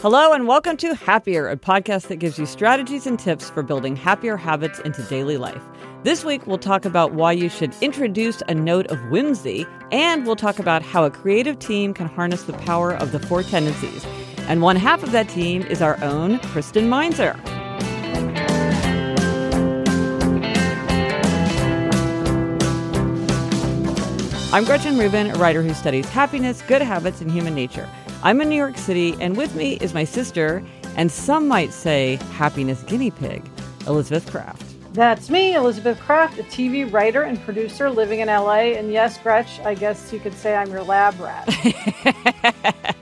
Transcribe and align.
Hello, 0.00 0.32
and 0.32 0.46
welcome 0.46 0.76
to 0.76 0.94
Happier, 0.94 1.48
a 1.48 1.56
podcast 1.56 2.06
that 2.06 2.20
gives 2.20 2.38
you 2.38 2.46
strategies 2.46 3.04
and 3.04 3.18
tips 3.18 3.50
for 3.50 3.64
building 3.64 3.96
happier 3.96 4.36
habits 4.36 4.78
into 4.78 5.02
daily 5.02 5.38
life. 5.38 5.60
This 6.04 6.24
week, 6.24 6.46
we'll 6.46 6.56
talk 6.56 6.84
about 6.84 7.14
why 7.14 7.32
you 7.32 7.48
should 7.48 7.74
introduce 7.80 8.40
a 8.46 8.54
note 8.54 8.86
of 8.92 9.00
whimsy, 9.10 9.66
and 9.90 10.24
we'll 10.24 10.36
talk 10.36 10.60
about 10.60 10.82
how 10.82 11.02
a 11.04 11.10
creative 11.10 11.58
team 11.58 11.94
can 11.94 12.06
harness 12.06 12.44
the 12.44 12.52
power 12.52 12.94
of 12.94 13.10
the 13.10 13.18
four 13.18 13.42
tendencies. 13.42 14.06
And 14.46 14.62
one 14.62 14.76
half 14.76 15.02
of 15.02 15.10
that 15.10 15.28
team 15.28 15.62
is 15.62 15.82
our 15.82 16.00
own 16.04 16.38
Kristen 16.38 16.88
Meinzer. 16.88 17.34
I'm 24.52 24.64
Gretchen 24.64 24.96
Rubin, 24.96 25.32
a 25.32 25.38
writer 25.38 25.60
who 25.60 25.74
studies 25.74 26.08
happiness, 26.08 26.62
good 26.62 26.82
habits, 26.82 27.20
and 27.20 27.32
human 27.32 27.56
nature. 27.56 27.88
I'm 28.22 28.40
in 28.40 28.48
New 28.48 28.56
York 28.56 28.76
City, 28.76 29.14
and 29.20 29.36
with 29.36 29.54
me 29.54 29.74
is 29.74 29.94
my 29.94 30.02
sister, 30.02 30.64
and 30.96 31.10
some 31.10 31.46
might 31.46 31.72
say 31.72 32.16
happiness 32.32 32.82
guinea 32.82 33.12
pig, 33.12 33.48
Elizabeth 33.86 34.28
Craft. 34.28 34.64
That's 34.92 35.30
me, 35.30 35.54
Elizabeth 35.54 36.00
Craft, 36.00 36.40
a 36.40 36.42
TV 36.42 36.92
writer 36.92 37.22
and 37.22 37.40
producer 37.42 37.88
living 37.88 38.18
in 38.18 38.26
LA. 38.26 38.72
And 38.74 38.92
yes, 38.92 39.18
Gretch, 39.18 39.60
I 39.60 39.74
guess 39.74 40.12
you 40.12 40.18
could 40.18 40.34
say 40.34 40.56
I'm 40.56 40.68
your 40.72 40.82
lab 40.82 41.14
rat. 41.20 41.48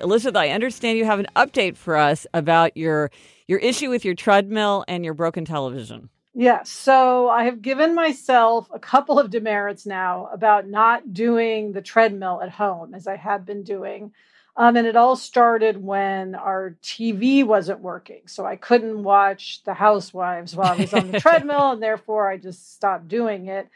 Elizabeth, 0.00 0.36
I 0.36 0.50
understand 0.50 0.96
you 0.96 1.04
have 1.04 1.18
an 1.18 1.26
update 1.34 1.76
for 1.76 1.96
us 1.96 2.28
about 2.32 2.76
your 2.76 3.10
your 3.48 3.58
issue 3.58 3.90
with 3.90 4.04
your 4.04 4.14
treadmill 4.14 4.84
and 4.86 5.04
your 5.04 5.14
broken 5.14 5.44
television. 5.44 6.10
Yes. 6.34 6.70
So 6.70 7.28
I 7.28 7.44
have 7.44 7.60
given 7.60 7.94
myself 7.94 8.68
a 8.72 8.78
couple 8.78 9.18
of 9.18 9.30
demerits 9.30 9.84
now 9.84 10.28
about 10.32 10.68
not 10.68 11.12
doing 11.12 11.72
the 11.72 11.82
treadmill 11.82 12.40
at 12.42 12.50
home 12.50 12.94
as 12.94 13.06
I 13.06 13.16
had 13.16 13.44
been 13.44 13.64
doing. 13.64 14.12
Um, 14.56 14.76
and 14.76 14.86
it 14.86 14.96
all 14.96 15.16
started 15.16 15.76
when 15.82 16.34
our 16.34 16.76
TV 16.82 17.44
wasn't 17.44 17.80
working. 17.80 18.22
So 18.26 18.44
I 18.44 18.56
couldn't 18.56 19.02
watch 19.02 19.62
The 19.64 19.74
Housewives 19.74 20.54
while 20.54 20.72
I 20.72 20.76
was 20.76 20.92
on 20.92 21.10
the 21.10 21.20
treadmill, 21.20 21.72
and 21.72 21.82
therefore 21.82 22.30
I 22.30 22.36
just 22.36 22.74
stopped 22.74 23.08
doing 23.08 23.46
it. 23.46 23.68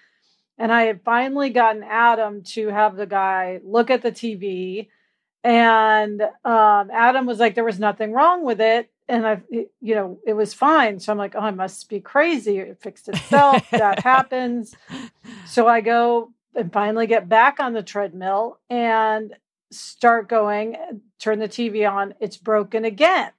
And 0.58 0.72
I 0.72 0.82
had 0.82 1.02
finally 1.02 1.50
gotten 1.50 1.82
Adam 1.82 2.42
to 2.54 2.68
have 2.68 2.96
the 2.96 3.06
guy 3.06 3.60
look 3.64 3.90
at 3.90 4.02
the 4.02 4.12
TV. 4.12 4.88
And 5.42 6.20
um, 6.22 6.90
Adam 6.92 7.26
was 7.26 7.40
like, 7.40 7.54
there 7.54 7.64
was 7.64 7.80
nothing 7.80 8.12
wrong 8.12 8.44
with 8.44 8.60
it 8.60 8.90
and 9.08 9.26
I, 9.26 9.42
you 9.50 9.94
know, 9.94 10.18
it 10.26 10.32
was 10.32 10.54
fine. 10.54 10.98
So 10.98 11.12
I'm 11.12 11.18
like, 11.18 11.34
oh, 11.34 11.40
I 11.40 11.50
must 11.50 11.88
be 11.88 12.00
crazy. 12.00 12.58
It 12.58 12.80
fixed 12.80 13.08
itself. 13.08 13.68
that 13.70 13.98
happens. 14.04 14.74
So 15.46 15.68
I 15.68 15.80
go 15.80 16.32
and 16.54 16.72
finally 16.72 17.06
get 17.06 17.28
back 17.28 17.60
on 17.60 17.72
the 17.72 17.82
treadmill 17.82 18.60
and 18.70 19.34
start 19.70 20.28
going, 20.28 20.76
uh, 20.76 20.94
turn 21.18 21.38
the 21.38 21.48
TV 21.48 21.90
on. 21.90 22.14
It's 22.20 22.36
broken 22.36 22.84
again. 22.84 23.32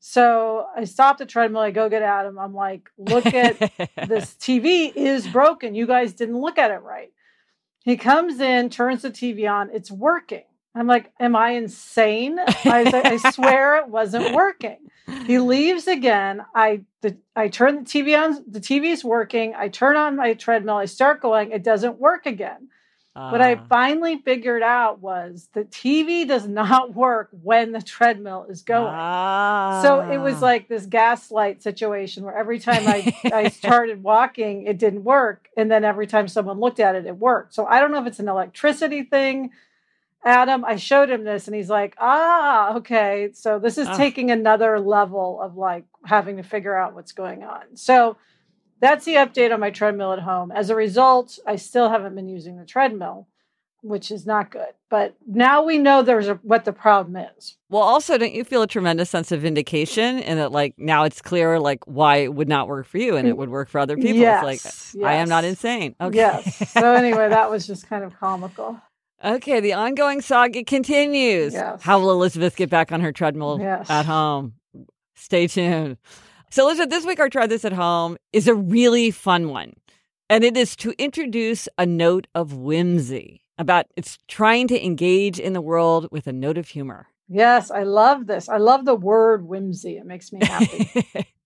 So 0.00 0.66
I 0.76 0.84
stop 0.84 1.18
the 1.18 1.26
treadmill. 1.26 1.62
I 1.62 1.70
go 1.70 1.88
get 1.88 2.02
Adam. 2.02 2.38
I'm 2.38 2.54
like, 2.54 2.90
look 2.98 3.26
at 3.26 3.58
this 3.58 4.34
TV 4.40 4.92
is 4.94 5.26
broken. 5.26 5.74
You 5.74 5.86
guys 5.86 6.12
didn't 6.12 6.38
look 6.40 6.58
at 6.58 6.70
it 6.70 6.82
right. 6.82 7.12
He 7.84 7.96
comes 7.96 8.40
in, 8.40 8.70
turns 8.70 9.02
the 9.02 9.10
TV 9.10 9.50
on. 9.50 9.70
It's 9.72 9.90
working. 9.90 10.44
I'm 10.78 10.86
like, 10.86 11.12
am 11.18 11.34
I 11.34 11.50
insane? 11.50 12.38
I, 12.38 13.18
I 13.24 13.30
swear 13.32 13.76
it 13.76 13.88
wasn't 13.88 14.34
working. 14.34 14.78
He 15.26 15.38
leaves 15.38 15.86
again. 15.86 16.44
I 16.54 16.82
the, 17.00 17.16
I 17.34 17.48
turn 17.48 17.84
the 17.84 17.90
TV 17.90 18.18
on. 18.18 18.44
The 18.48 18.60
TV's 18.60 19.04
working. 19.04 19.54
I 19.56 19.68
turn 19.68 19.96
on 19.96 20.16
my 20.16 20.34
treadmill. 20.34 20.76
I 20.76 20.84
start 20.84 21.22
going. 21.22 21.50
It 21.50 21.64
doesn't 21.64 21.98
work 21.98 22.26
again. 22.26 22.68
Uh. 23.16 23.30
What 23.30 23.40
I 23.40 23.54
ah. 23.54 23.64
finally 23.68 24.18
figured 24.18 24.62
out 24.62 25.00
was 25.00 25.48
the 25.52 25.64
TV 25.64 26.26
does 26.28 26.46
not 26.46 26.94
work 26.94 27.30
when 27.42 27.72
the 27.72 27.82
treadmill 27.82 28.46
is 28.48 28.62
going. 28.62 28.92
So 29.82 30.08
it 30.10 30.18
was 30.18 30.36
ah. 30.36 30.46
like 30.46 30.68
this 30.68 30.86
gaslight 30.86 31.62
situation 31.62 32.24
where 32.24 32.36
every 32.36 32.58
time 32.58 32.86
I, 32.86 33.12
I 33.32 33.48
started 33.48 34.02
walking, 34.02 34.64
it 34.64 34.78
didn't 34.78 35.04
work. 35.04 35.48
And 35.56 35.70
then 35.70 35.84
every 35.84 36.06
time 36.06 36.28
someone 36.28 36.60
looked 36.60 36.80
at 36.80 36.94
it, 36.94 37.06
it 37.06 37.16
worked. 37.16 37.54
So 37.54 37.66
I 37.66 37.80
don't 37.80 37.90
know 37.90 38.00
if 38.00 38.06
it's 38.06 38.20
an 38.20 38.28
electricity 38.28 39.02
thing 39.02 39.50
Adam, 40.24 40.64
I 40.64 40.76
showed 40.76 41.10
him 41.10 41.24
this 41.24 41.46
and 41.46 41.54
he's 41.54 41.70
like, 41.70 41.94
ah, 41.98 42.76
okay. 42.76 43.30
So 43.34 43.58
this 43.58 43.78
is 43.78 43.88
oh. 43.88 43.96
taking 43.96 44.30
another 44.30 44.80
level 44.80 45.40
of 45.40 45.56
like 45.56 45.84
having 46.04 46.36
to 46.38 46.42
figure 46.42 46.76
out 46.76 46.94
what's 46.94 47.12
going 47.12 47.44
on. 47.44 47.76
So 47.76 48.16
that's 48.80 49.04
the 49.04 49.14
update 49.14 49.52
on 49.52 49.60
my 49.60 49.70
treadmill 49.70 50.12
at 50.12 50.20
home. 50.20 50.50
As 50.50 50.70
a 50.70 50.74
result, 50.74 51.38
I 51.46 51.56
still 51.56 51.88
haven't 51.88 52.14
been 52.14 52.28
using 52.28 52.58
the 52.58 52.64
treadmill, 52.64 53.28
which 53.82 54.10
is 54.10 54.26
not 54.26 54.50
good. 54.50 54.68
But 54.90 55.16
now 55.26 55.62
we 55.62 55.78
know 55.78 56.02
there's 56.02 56.28
a, 56.28 56.34
what 56.36 56.64
the 56.64 56.72
problem 56.72 57.16
is. 57.36 57.56
Well, 57.68 57.82
also, 57.82 58.18
don't 58.18 58.32
you 58.32 58.44
feel 58.44 58.62
a 58.62 58.66
tremendous 58.66 59.10
sense 59.10 59.30
of 59.32 59.42
vindication 59.42 60.18
and 60.20 60.38
that 60.38 60.50
like 60.52 60.74
now 60.78 61.04
it's 61.04 61.20
clear 61.20 61.60
like 61.60 61.86
why 61.86 62.18
it 62.18 62.34
would 62.34 62.48
not 62.48 62.68
work 62.68 62.86
for 62.86 62.98
you 62.98 63.16
and 63.16 63.28
it 63.28 63.36
would 63.36 63.50
work 63.50 63.68
for 63.68 63.78
other 63.78 63.96
people? 63.96 64.14
Yes, 64.14 64.38
it's 64.38 64.94
like 64.94 65.02
yes. 65.02 65.06
I 65.08 65.14
am 65.14 65.28
not 65.28 65.44
insane. 65.44 65.94
Okay. 66.00 66.16
Yes. 66.16 66.72
So 66.72 66.92
anyway, 66.92 67.28
that 67.28 67.50
was 67.50 67.66
just 67.66 67.88
kind 67.88 68.04
of 68.04 68.14
comical. 68.20 68.80
Okay, 69.24 69.60
the 69.60 69.72
ongoing 69.72 70.20
saga 70.20 70.62
continues. 70.64 71.52
Yes. 71.52 71.82
How 71.82 71.98
will 71.98 72.12
Elizabeth 72.12 72.56
get 72.56 72.70
back 72.70 72.92
on 72.92 73.00
her 73.00 73.12
treadmill 73.12 73.58
yes. 73.60 73.90
at 73.90 74.06
home? 74.06 74.54
Stay 75.16 75.48
tuned. 75.48 75.96
So, 76.50 76.66
Elizabeth, 76.66 76.90
this 76.90 77.04
week 77.04 77.18
our 77.18 77.28
Try 77.28 77.46
This 77.46 77.64
at 77.64 77.72
Home 77.72 78.16
is 78.32 78.46
a 78.46 78.54
really 78.54 79.10
fun 79.10 79.48
one. 79.48 79.74
And 80.30 80.44
it 80.44 80.56
is 80.56 80.76
to 80.76 80.92
introduce 80.98 81.68
a 81.76 81.86
note 81.86 82.26
of 82.34 82.54
whimsy 82.54 83.42
about 83.56 83.86
it's 83.96 84.18
trying 84.28 84.68
to 84.68 84.84
engage 84.84 85.40
in 85.40 85.52
the 85.52 85.60
world 85.60 86.08
with 86.12 86.26
a 86.26 86.32
note 86.32 86.58
of 86.58 86.68
humor. 86.68 87.08
Yes, 87.28 87.70
I 87.70 87.82
love 87.82 88.26
this. 88.26 88.48
I 88.48 88.58
love 88.58 88.84
the 88.84 88.94
word 88.94 89.46
whimsy. 89.46 89.96
It 89.96 90.06
makes 90.06 90.32
me 90.32 90.44
happy. 90.44 91.28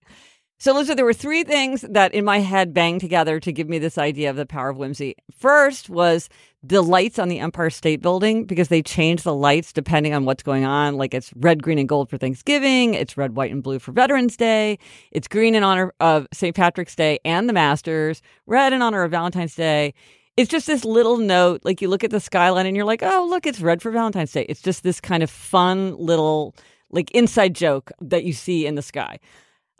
So, 0.62 0.72
Lisa, 0.74 0.94
there 0.94 1.04
were 1.04 1.12
three 1.12 1.42
things 1.42 1.80
that 1.80 2.14
in 2.14 2.24
my 2.24 2.38
head 2.38 2.72
banged 2.72 3.00
together 3.00 3.40
to 3.40 3.50
give 3.50 3.68
me 3.68 3.80
this 3.80 3.98
idea 3.98 4.30
of 4.30 4.36
the 4.36 4.46
power 4.46 4.68
of 4.68 4.76
whimsy. 4.76 5.16
First 5.36 5.90
was 5.90 6.28
the 6.62 6.82
lights 6.82 7.18
on 7.18 7.28
the 7.28 7.40
Empire 7.40 7.68
State 7.68 8.00
Building 8.00 8.44
because 8.44 8.68
they 8.68 8.80
change 8.80 9.24
the 9.24 9.34
lights 9.34 9.72
depending 9.72 10.14
on 10.14 10.24
what's 10.24 10.44
going 10.44 10.64
on. 10.64 10.94
Like 10.94 11.14
it's 11.14 11.32
red, 11.34 11.64
green, 11.64 11.80
and 11.80 11.88
gold 11.88 12.08
for 12.08 12.16
Thanksgiving, 12.16 12.94
it's 12.94 13.16
red, 13.16 13.34
white, 13.34 13.50
and 13.50 13.60
blue 13.60 13.80
for 13.80 13.90
Veterans 13.90 14.36
Day, 14.36 14.78
it's 15.10 15.26
green 15.26 15.56
in 15.56 15.64
honor 15.64 15.92
of 15.98 16.28
St. 16.32 16.54
Patrick's 16.54 16.94
Day 16.94 17.18
and 17.24 17.48
the 17.48 17.52
Masters, 17.52 18.22
red 18.46 18.72
in 18.72 18.82
honor 18.82 19.02
of 19.02 19.10
Valentine's 19.10 19.56
Day. 19.56 19.94
It's 20.36 20.48
just 20.48 20.68
this 20.68 20.84
little 20.84 21.16
note, 21.16 21.62
like 21.64 21.82
you 21.82 21.88
look 21.88 22.04
at 22.04 22.12
the 22.12 22.20
skyline 22.20 22.66
and 22.66 22.76
you're 22.76 22.86
like, 22.86 23.02
oh, 23.02 23.26
look, 23.28 23.46
it's 23.46 23.60
red 23.60 23.82
for 23.82 23.90
Valentine's 23.90 24.30
Day. 24.30 24.46
It's 24.48 24.62
just 24.62 24.84
this 24.84 25.00
kind 25.00 25.24
of 25.24 25.30
fun 25.30 25.96
little, 25.96 26.54
like 26.88 27.10
inside 27.10 27.56
joke 27.56 27.90
that 28.00 28.22
you 28.22 28.32
see 28.32 28.64
in 28.64 28.76
the 28.76 28.82
sky. 28.82 29.18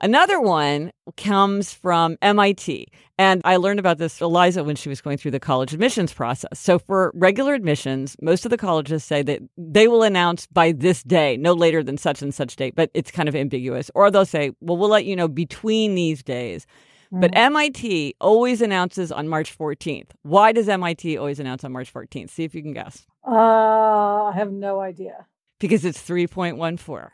Another 0.02 0.40
one 0.40 0.90
comes 1.16 1.72
from 1.72 2.16
MIT. 2.20 2.88
And 3.18 3.40
I 3.44 3.56
learned 3.56 3.78
about 3.78 3.98
this, 3.98 4.20
Eliza, 4.20 4.64
when 4.64 4.74
she 4.74 4.88
was 4.88 5.00
going 5.00 5.16
through 5.16 5.30
the 5.30 5.38
college 5.38 5.72
admissions 5.72 6.12
process. 6.12 6.58
So 6.58 6.80
for 6.80 7.12
regular 7.14 7.54
admissions, 7.54 8.16
most 8.20 8.44
of 8.44 8.50
the 8.50 8.58
colleges 8.58 9.04
say 9.04 9.22
that 9.22 9.40
they 9.56 9.86
will 9.86 10.02
announce 10.02 10.48
by 10.48 10.72
this 10.72 11.04
day, 11.04 11.36
no 11.36 11.52
later 11.52 11.84
than 11.84 11.98
such 11.98 12.20
and 12.20 12.34
such 12.34 12.56
date, 12.56 12.74
but 12.74 12.90
it's 12.94 13.12
kind 13.12 13.28
of 13.28 13.36
ambiguous. 13.36 13.92
Or 13.94 14.10
they'll 14.10 14.26
say, 14.26 14.50
well, 14.60 14.76
we'll 14.76 14.88
let 14.88 15.04
you 15.04 15.14
know 15.14 15.28
between 15.28 15.94
these 15.94 16.24
days. 16.24 16.66
But 17.12 17.30
mm. 17.32 17.38
MIT 17.38 18.16
always 18.20 18.60
announces 18.60 19.12
on 19.12 19.28
March 19.28 19.56
14th. 19.56 20.10
Why 20.22 20.50
does 20.50 20.68
MIT 20.68 21.16
always 21.16 21.38
announce 21.38 21.62
on 21.62 21.70
March 21.70 21.92
14th? 21.92 22.30
See 22.30 22.42
if 22.42 22.56
you 22.56 22.62
can 22.62 22.72
guess. 22.72 23.06
Uh, 23.24 24.24
I 24.24 24.32
have 24.34 24.50
no 24.50 24.80
idea. 24.80 25.26
Because 25.60 25.84
it's 25.84 26.02
3.14. 26.02 27.10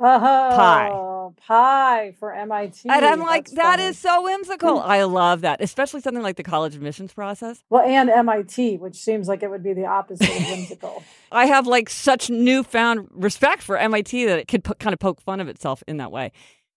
Oh, 0.00 0.18
pi. 0.18 0.88
Pi 1.36 2.14
for 2.18 2.34
MIT. 2.34 2.88
And 2.88 3.04
I'm 3.04 3.20
like, 3.20 3.46
That's 3.46 3.56
that 3.56 3.76
funny. 3.78 3.84
is 3.84 3.98
so 3.98 4.22
whimsical. 4.22 4.80
I 4.80 5.02
love 5.04 5.40
that, 5.42 5.60
especially 5.60 6.00
something 6.00 6.22
like 6.22 6.36
the 6.36 6.42
college 6.42 6.74
admissions 6.74 7.12
process. 7.12 7.62
Well, 7.70 7.82
and 7.86 8.10
MIT, 8.10 8.78
which 8.78 8.96
seems 8.96 9.28
like 9.28 9.42
it 9.42 9.50
would 9.50 9.62
be 9.62 9.72
the 9.72 9.86
opposite 9.86 10.28
of 10.28 10.46
whimsical. 10.48 11.02
I 11.32 11.46
have 11.46 11.66
like 11.66 11.88
such 11.88 12.30
newfound 12.30 13.08
respect 13.12 13.62
for 13.62 13.76
MIT 13.76 14.26
that 14.26 14.38
it 14.38 14.48
could 14.48 14.64
kind 14.78 14.92
of 14.92 14.98
poke 14.98 15.20
fun 15.20 15.40
of 15.40 15.48
itself 15.48 15.82
in 15.86 15.96
that 15.98 16.10
way. 16.12 16.32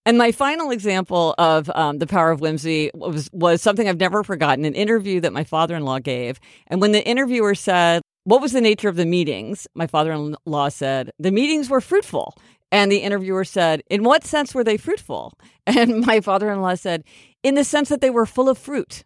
And 0.06 0.18
my 0.18 0.32
final 0.32 0.70
example 0.70 1.34
of 1.38 1.70
um, 1.74 1.98
the 1.98 2.06
power 2.06 2.30
of 2.30 2.40
whimsy 2.42 2.90
was 2.94 3.30
was 3.32 3.62
something 3.62 3.88
I've 3.88 3.98
never 3.98 4.22
forgotten. 4.22 4.66
An 4.66 4.74
interview 4.74 5.18
that 5.22 5.32
my 5.32 5.44
father 5.44 5.74
in 5.74 5.84
law 5.84 5.98
gave, 5.98 6.38
and 6.66 6.80
when 6.82 6.92
the 6.92 7.02
interviewer 7.06 7.54
said, 7.54 8.02
"What 8.24 8.42
was 8.42 8.52
the 8.52 8.60
nature 8.60 8.90
of 8.90 8.96
the 8.96 9.06
meetings?" 9.06 9.66
My 9.74 9.86
father 9.86 10.12
in 10.12 10.36
law 10.44 10.68
said, 10.68 11.10
"The 11.18 11.30
meetings 11.30 11.70
were 11.70 11.80
fruitful." 11.80 12.36
And 12.74 12.90
the 12.90 12.98
interviewer 12.98 13.44
said, 13.44 13.84
In 13.88 14.02
what 14.02 14.24
sense 14.24 14.52
were 14.52 14.64
they 14.64 14.76
fruitful? 14.76 15.38
And 15.66 16.04
my 16.04 16.20
father 16.20 16.52
in 16.52 16.60
law 16.60 16.74
said, 16.74 17.04
In 17.42 17.54
the 17.54 17.64
sense 17.64 17.88
that 17.88 18.00
they 18.00 18.10
were 18.10 18.26
full 18.26 18.48
of 18.48 18.58
fruit. 18.58 19.04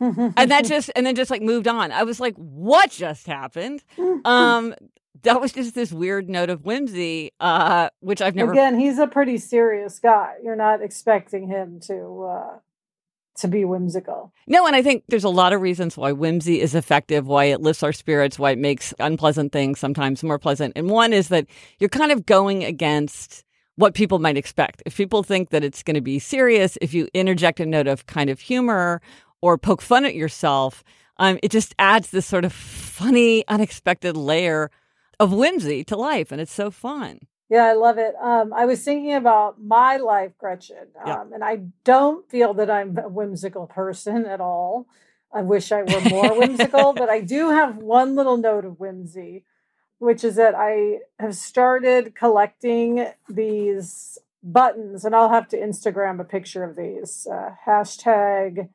and 0.00 0.50
that 0.50 0.64
just, 0.64 0.90
and 0.96 1.04
then 1.04 1.14
just 1.14 1.30
like 1.30 1.42
moved 1.42 1.68
on. 1.68 1.90
I 1.92 2.04
was 2.04 2.20
like, 2.20 2.34
What 2.36 2.90
just 2.90 3.26
happened? 3.26 3.82
Um, 4.24 4.74
that 5.22 5.40
was 5.40 5.52
just 5.52 5.74
this 5.74 5.92
weird 5.92 6.30
note 6.30 6.50
of 6.50 6.64
whimsy, 6.64 7.32
uh, 7.40 7.90
which 7.98 8.22
I've 8.22 8.36
never. 8.36 8.52
Again, 8.52 8.78
he's 8.78 8.98
a 8.98 9.08
pretty 9.08 9.38
serious 9.38 9.98
guy. 9.98 10.36
You're 10.42 10.56
not 10.56 10.80
expecting 10.80 11.48
him 11.48 11.80
to 11.88 12.22
uh, 12.24 12.58
to 13.40 13.48
be 13.48 13.64
whimsical. 13.64 14.32
No, 14.46 14.66
and 14.66 14.74
I 14.76 14.82
think 14.82 15.04
there's 15.08 15.24
a 15.24 15.28
lot 15.28 15.52
of 15.52 15.60
reasons 15.60 15.96
why 15.96 16.12
whimsy 16.12 16.60
is 16.60 16.74
effective, 16.74 17.26
why 17.26 17.44
it 17.44 17.60
lifts 17.60 17.82
our 17.82 17.92
spirits, 17.92 18.38
why 18.38 18.52
it 18.52 18.58
makes 18.58 18.94
unpleasant 18.98 19.52
things 19.52 19.78
sometimes 19.78 20.22
more 20.22 20.38
pleasant. 20.38 20.72
And 20.76 20.90
one 20.90 21.12
is 21.12 21.28
that 21.28 21.46
you're 21.78 21.88
kind 21.88 22.12
of 22.12 22.26
going 22.26 22.64
against 22.64 23.44
what 23.76 23.94
people 23.94 24.18
might 24.18 24.36
expect. 24.36 24.82
If 24.84 24.96
people 24.96 25.22
think 25.22 25.50
that 25.50 25.64
it's 25.64 25.82
going 25.82 25.94
to 25.94 26.00
be 26.00 26.18
serious, 26.18 26.76
if 26.80 26.92
you 26.92 27.08
interject 27.14 27.60
a 27.60 27.66
note 27.66 27.86
of 27.86 28.06
kind 28.06 28.28
of 28.28 28.40
humor 28.40 29.00
or 29.40 29.56
poke 29.56 29.82
fun 29.82 30.04
at 30.04 30.14
yourself, 30.14 30.84
um, 31.16 31.38
it 31.42 31.50
just 31.50 31.74
adds 31.78 32.10
this 32.10 32.26
sort 32.26 32.44
of 32.44 32.52
funny, 32.52 33.46
unexpected 33.48 34.16
layer 34.16 34.70
of 35.18 35.32
whimsy 35.32 35.84
to 35.84 35.96
life. 35.96 36.30
And 36.32 36.40
it's 36.40 36.52
so 36.52 36.70
fun. 36.70 37.20
Yeah, 37.50 37.64
I 37.64 37.72
love 37.72 37.98
it. 37.98 38.14
Um, 38.22 38.52
I 38.52 38.64
was 38.64 38.82
thinking 38.84 39.12
about 39.12 39.60
my 39.60 39.96
life, 39.96 40.32
Gretchen, 40.38 40.86
um, 41.00 41.06
yeah. 41.06 41.24
and 41.34 41.42
I 41.42 41.62
don't 41.82 42.28
feel 42.30 42.54
that 42.54 42.70
I'm 42.70 42.96
a 42.96 43.08
whimsical 43.08 43.66
person 43.66 44.24
at 44.24 44.40
all. 44.40 44.86
I 45.32 45.42
wish 45.42 45.72
I 45.72 45.82
were 45.82 46.00
more 46.08 46.38
whimsical, 46.38 46.92
but 46.92 47.08
I 47.08 47.20
do 47.20 47.50
have 47.50 47.78
one 47.78 48.14
little 48.14 48.36
note 48.36 48.64
of 48.64 48.78
whimsy, 48.78 49.44
which 49.98 50.22
is 50.22 50.36
that 50.36 50.54
I 50.56 51.00
have 51.18 51.34
started 51.34 52.14
collecting 52.14 53.08
these 53.28 54.16
buttons, 54.44 55.04
and 55.04 55.14
I'll 55.14 55.28
have 55.30 55.48
to 55.48 55.60
Instagram 55.60 56.20
a 56.20 56.24
picture 56.24 56.62
of 56.62 56.76
these. 56.76 57.26
Uh, 57.30 57.50
hashtag 57.66 58.68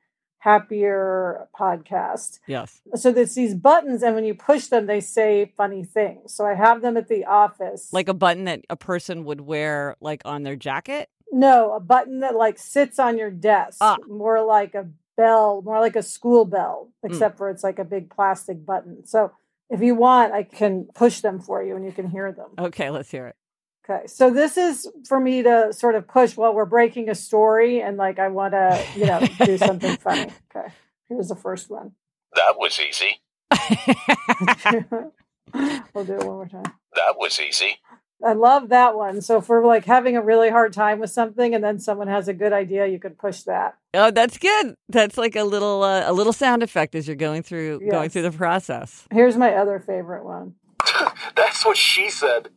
happier 0.46 1.48
podcast. 1.60 2.40
Yes. 2.46 2.80
So 2.94 3.12
there's 3.12 3.34
these 3.34 3.56
buttons, 3.56 4.04
and 4.04 4.14
when 4.14 4.26
you 4.26 4.36
push 4.36 4.68
them, 4.68 4.86
they 4.86 5.02
say 5.02 5.52
funny 5.58 5.84
things. 5.84 6.36
So 6.36 6.46
I 6.46 6.54
have 6.54 6.84
them 6.84 6.98
at 6.98 7.08
the 7.08 7.26
office. 7.26 7.92
Like 7.92 8.08
a 8.08 8.14
button 8.14 8.44
that 8.44 8.62
a 8.70 8.76
person 8.76 9.26
would 9.26 9.42
wear, 9.42 9.96
like 10.00 10.22
on 10.24 10.44
their 10.44 10.56
jacket. 10.56 11.10
No, 11.32 11.74
a 11.74 11.80
button 11.80 12.20
that 12.20 12.36
like 12.36 12.60
sits 12.60 13.00
on 13.00 13.18
your 13.18 13.32
desk, 13.32 13.80
ah. 13.82 13.98
more 14.08 14.46
like 14.46 14.76
a 14.76 14.88
bell, 15.18 15.64
more 15.66 15.80
like 15.80 15.96
a 15.96 16.04
school 16.04 16.46
bell, 16.46 16.92
hmm. 17.02 17.12
except 17.12 17.36
mm. 17.36 17.38
for 17.40 17.50
it's 17.50 17.64
like 17.64 17.80
a 17.80 17.84
big 17.84 18.12
plastic 18.12 18.64
button. 18.64 19.06
So 19.08 19.32
if 19.72 19.82
you 19.82 19.96
want, 19.96 20.32
I 20.32 20.44
can 20.44 20.88
push 20.94 21.22
them 21.22 21.40
for 21.40 21.64
you, 21.64 21.76
and 21.76 21.84
you 21.84 21.92
can 21.92 22.08
hear 22.08 22.32
them. 22.32 22.52
Okay, 22.60 22.92
let's 22.92 23.10
hear 23.10 23.26
it. 23.26 23.36
Okay. 23.88 24.08
So 24.08 24.32
this 24.32 24.58
is 24.58 24.90
for 25.08 25.20
me 25.20 25.44
to 25.44 25.72
sort 25.72 25.96
of 25.96 26.08
push 26.08 26.36
while 26.36 26.54
we're 26.54 26.66
breaking 26.66 27.10
a 27.10 27.16
story 27.16 27.82
and 27.82 27.98
like 27.98 28.18
I 28.18 28.30
want 28.30 28.54
to, 28.54 28.84
you 28.96 29.06
know, 29.06 29.22
do 29.46 29.58
something 29.58 29.98
funny. 30.02 30.32
Okay. 30.56 30.70
Here's 31.08 31.28
the 31.28 31.36
first 31.36 31.70
one. 31.70 31.92
That 32.34 32.56
was 32.58 32.80
easy. 32.80 33.22
we'll 35.94 36.06
do 36.06 36.14
it 36.14 36.26
one 36.26 36.36
more 36.36 36.48
time. 36.48 36.74
That 36.96 37.16
was 37.18 37.40
easy. 37.40 37.78
I 38.24 38.34
love 38.34 38.70
that 38.70 38.96
one. 38.96 39.22
So 39.22 39.40
for 39.40 39.64
like 39.64 39.86
having 39.86 40.18
a 40.18 40.22
really 40.22 40.50
hard 40.50 40.74
time 40.74 41.00
with 41.00 41.12
something 41.12 41.54
and 41.54 41.64
then 41.64 41.80
someone 41.80 42.08
has 42.08 42.28
a 42.28 42.34
good 42.34 42.54
idea, 42.54 42.88
you 42.88 43.00
could 43.00 43.20
push 43.20 43.42
that. 43.44 43.78
Oh, 43.94 44.10
that's 44.10 44.38
good. 44.40 44.76
That's 44.90 45.18
like 45.18 45.36
a 45.36 45.44
little 45.44 45.84
uh, 45.84 46.10
a 46.10 46.14
little 46.14 46.34
sound 46.34 46.64
effect 46.64 46.96
as 46.96 47.08
you're 47.08 47.16
going 47.16 47.44
through 47.44 47.82
yes. 47.84 47.92
going 47.92 48.10
through 48.10 48.24
the 48.24 48.32
process. 48.32 49.06
Here's 49.12 49.38
my 49.38 49.54
other 49.54 49.80
favorite 49.80 50.26
one. 50.26 50.56
that's 51.36 51.66
what 51.66 51.78
she 51.78 52.10
said. 52.10 52.50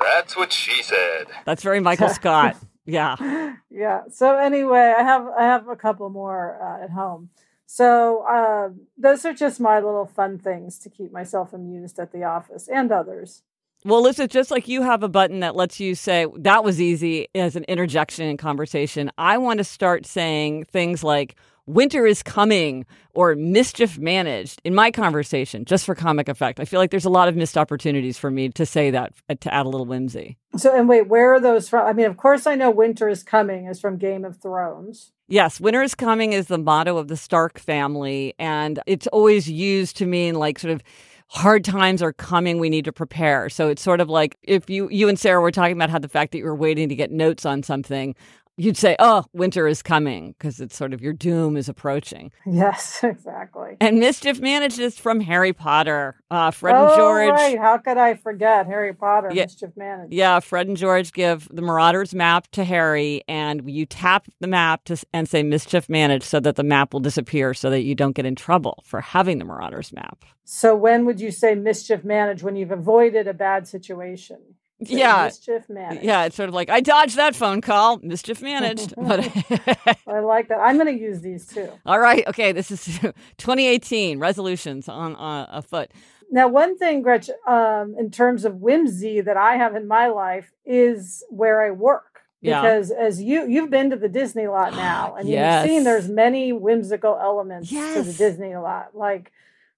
That's 0.00 0.36
what 0.36 0.52
she 0.52 0.82
said. 0.82 1.26
That's 1.44 1.62
very 1.62 1.80
Michael 1.80 2.08
Scott. 2.20 2.56
Yeah. 2.86 3.54
yeah. 3.70 4.02
So 4.10 4.36
anyway, 4.36 4.94
I 4.96 5.02
have 5.02 5.26
I 5.38 5.44
have 5.44 5.68
a 5.68 5.76
couple 5.76 6.10
more 6.10 6.58
uh, 6.62 6.84
at 6.84 6.90
home. 6.90 7.30
So 7.66 8.24
uh, 8.28 8.70
those 8.98 9.24
are 9.24 9.32
just 9.32 9.58
my 9.58 9.76
little 9.76 10.06
fun 10.06 10.38
things 10.38 10.78
to 10.80 10.90
keep 10.90 11.12
myself 11.12 11.52
amused 11.52 11.98
at 11.98 12.12
the 12.12 12.24
office 12.24 12.68
and 12.68 12.92
others. 12.92 13.42
Well, 13.86 14.02
listen, 14.02 14.28
just 14.28 14.50
like 14.50 14.66
you 14.66 14.82
have 14.82 15.02
a 15.02 15.08
button 15.08 15.40
that 15.40 15.56
lets 15.56 15.78
you 15.78 15.94
say 15.94 16.26
that 16.38 16.64
was 16.64 16.80
easy 16.80 17.28
as 17.34 17.54
an 17.54 17.64
interjection 17.64 18.26
in 18.26 18.36
conversation, 18.38 19.10
I 19.18 19.36
want 19.38 19.58
to 19.58 19.64
start 19.64 20.06
saying 20.06 20.64
things 20.66 21.04
like 21.04 21.36
winter 21.66 22.06
is 22.06 22.22
coming 22.22 22.84
or 23.14 23.34
mischief 23.34 23.98
managed 23.98 24.60
in 24.64 24.74
my 24.74 24.90
conversation 24.90 25.64
just 25.64 25.84
for 25.84 25.94
comic 25.94 26.28
effect. 26.28 26.60
I 26.60 26.64
feel 26.64 26.80
like 26.80 26.90
there's 26.90 27.04
a 27.04 27.10
lot 27.10 27.28
of 27.28 27.36
missed 27.36 27.56
opportunities 27.56 28.18
for 28.18 28.30
me 28.30 28.48
to 28.50 28.66
say 28.66 28.90
that 28.90 29.12
uh, 29.28 29.34
to 29.40 29.52
add 29.52 29.66
a 29.66 29.68
little 29.68 29.86
whimsy. 29.86 30.36
So, 30.56 30.76
and 30.76 30.88
wait, 30.88 31.08
where 31.08 31.34
are 31.34 31.40
those 31.40 31.68
from? 31.68 31.86
I 31.86 31.92
mean, 31.92 32.06
of 32.06 32.16
course, 32.16 32.46
I 32.46 32.54
know 32.54 32.70
winter 32.70 33.08
is 33.08 33.22
coming 33.22 33.66
is 33.66 33.80
from 33.80 33.96
Game 33.96 34.24
of 34.24 34.40
Thrones. 34.40 35.12
Yes, 35.26 35.60
winter 35.60 35.82
is 35.82 35.94
coming 35.94 36.32
is 36.32 36.46
the 36.48 36.58
motto 36.58 36.96
of 36.96 37.08
the 37.08 37.16
Stark 37.16 37.58
family. 37.58 38.34
And 38.38 38.80
it's 38.86 39.06
always 39.08 39.50
used 39.50 39.96
to 39.98 40.06
mean 40.06 40.34
like 40.34 40.58
sort 40.58 40.72
of 40.72 40.82
hard 41.28 41.64
times 41.64 42.02
are 42.02 42.12
coming 42.12 42.58
we 42.58 42.68
need 42.68 42.84
to 42.84 42.92
prepare 42.92 43.48
so 43.48 43.68
it's 43.68 43.82
sort 43.82 44.00
of 44.00 44.08
like 44.08 44.36
if 44.42 44.68
you 44.68 44.88
you 44.90 45.08
and 45.08 45.18
sarah 45.18 45.40
were 45.40 45.50
talking 45.50 45.72
about 45.72 45.90
how 45.90 45.98
the 45.98 46.06
fact 46.06 46.30
that 46.32 46.38
you 46.38 46.44
were 46.44 46.54
waiting 46.54 46.88
to 46.88 46.94
get 46.94 47.10
notes 47.10 47.46
on 47.46 47.62
something 47.62 48.14
you'd 48.56 48.76
say, 48.76 48.96
"Oh, 48.98 49.24
winter 49.32 49.66
is 49.66 49.82
coming," 49.82 50.34
because 50.38 50.60
it's 50.60 50.76
sort 50.76 50.92
of 50.92 51.00
your 51.00 51.12
doom 51.12 51.56
is 51.56 51.68
approaching. 51.68 52.32
Yes, 52.46 53.00
exactly. 53.02 53.76
And 53.80 53.98
mischief 54.00 54.40
managed 54.40 54.78
is 54.78 54.98
from 54.98 55.20
Harry 55.20 55.52
Potter. 55.52 56.16
Uh, 56.30 56.50
Fred 56.50 56.74
oh, 56.74 56.86
and 56.86 56.96
George. 56.96 57.30
Right. 57.30 57.58
How 57.58 57.78
could 57.78 57.98
I 57.98 58.14
forget 58.14 58.66
Harry 58.66 58.92
Potter? 58.92 59.30
Yeah, 59.32 59.44
mischief 59.44 59.70
managed. 59.76 60.12
Yeah, 60.12 60.40
Fred 60.40 60.68
and 60.68 60.76
George 60.76 61.12
give 61.12 61.48
the 61.50 61.62
Marauders 61.62 62.14
map 62.14 62.50
to 62.52 62.64
Harry, 62.64 63.22
and 63.28 63.68
you 63.70 63.86
tap 63.86 64.26
the 64.40 64.48
map 64.48 64.84
to, 64.84 65.02
and 65.12 65.28
say 65.28 65.42
mischief 65.42 65.88
managed, 65.88 66.24
so 66.24 66.40
that 66.40 66.56
the 66.56 66.64
map 66.64 66.92
will 66.92 67.00
disappear, 67.00 67.54
so 67.54 67.70
that 67.70 67.82
you 67.82 67.94
don't 67.94 68.16
get 68.16 68.26
in 68.26 68.34
trouble 68.34 68.82
for 68.86 69.00
having 69.00 69.38
the 69.38 69.44
Marauders 69.44 69.92
map. 69.92 70.24
So 70.44 70.76
when 70.76 71.06
would 71.06 71.20
you 71.20 71.30
say 71.30 71.54
mischief 71.54 72.04
managed 72.04 72.42
when 72.42 72.56
you've 72.56 72.70
avoided 72.70 73.26
a 73.26 73.34
bad 73.34 73.66
situation? 73.66 74.38
Yeah 74.80 75.24
mischief 75.24 75.68
managed 75.68 76.04
yeah 76.04 76.24
it's 76.24 76.36
sort 76.36 76.48
of 76.48 76.54
like 76.54 76.68
i 76.68 76.80
dodged 76.80 77.16
that 77.16 77.34
phone 77.34 77.60
call 77.60 77.98
mischief 78.02 78.42
managed 78.42 78.94
but 78.98 79.20
i 80.06 80.18
like 80.20 80.48
that 80.48 80.58
i'm 80.58 80.76
going 80.76 80.92
to 80.92 81.00
use 81.00 81.20
these 81.20 81.46
too 81.46 81.70
all 81.86 81.98
right 81.98 82.26
okay 82.26 82.52
this 82.52 82.70
is 82.70 82.84
2018 83.38 84.18
resolutions 84.18 84.88
on 84.88 85.14
uh, 85.16 85.60
foot. 85.60 85.90
now 86.30 86.48
one 86.48 86.76
thing 86.76 87.02
gretchen 87.02 87.36
um, 87.46 87.94
in 87.98 88.10
terms 88.10 88.44
of 88.44 88.56
whimsy 88.56 89.20
that 89.20 89.36
i 89.36 89.56
have 89.56 89.76
in 89.76 89.86
my 89.86 90.08
life 90.08 90.52
is 90.64 91.22
where 91.30 91.62
i 91.62 91.70
work 91.70 92.22
because 92.42 92.90
yeah. 92.90 93.06
as 93.06 93.22
you 93.22 93.48
you've 93.48 93.70
been 93.70 93.90
to 93.90 93.96
the 93.96 94.08
disney 94.08 94.48
lot 94.48 94.72
now 94.76 95.14
and 95.14 95.28
yes. 95.28 95.64
you've 95.64 95.70
seen 95.70 95.84
there's 95.84 96.08
many 96.08 96.52
whimsical 96.52 97.16
elements 97.20 97.70
yes. 97.70 97.94
to 97.94 98.02
the 98.02 98.12
disney 98.12 98.56
lot 98.56 98.88
like 98.94 99.30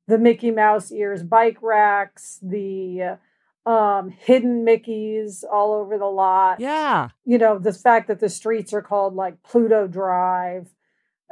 the 0.09 0.19
mickey 0.19 0.51
mouse 0.51 0.91
ears 0.91 1.23
bike 1.23 1.59
racks 1.61 2.39
the 2.43 3.03
uh, 3.03 3.17
um, 3.67 4.11
hidden 4.11 4.65
Mickeys 4.65 5.45
all 5.51 5.75
over 5.75 5.99
the 5.99 6.07
lot. 6.07 6.61
Yeah. 6.61 7.09
You 7.25 7.37
know, 7.39 7.59
the 7.59 7.73
fact 7.73 8.09
that 8.09 8.21
the 8.21 8.29
streets 8.29 8.73
are 8.73 8.83
called 8.83 9.15
like 9.15 9.43
Pluto 9.43 9.87
Drive. 9.89 10.69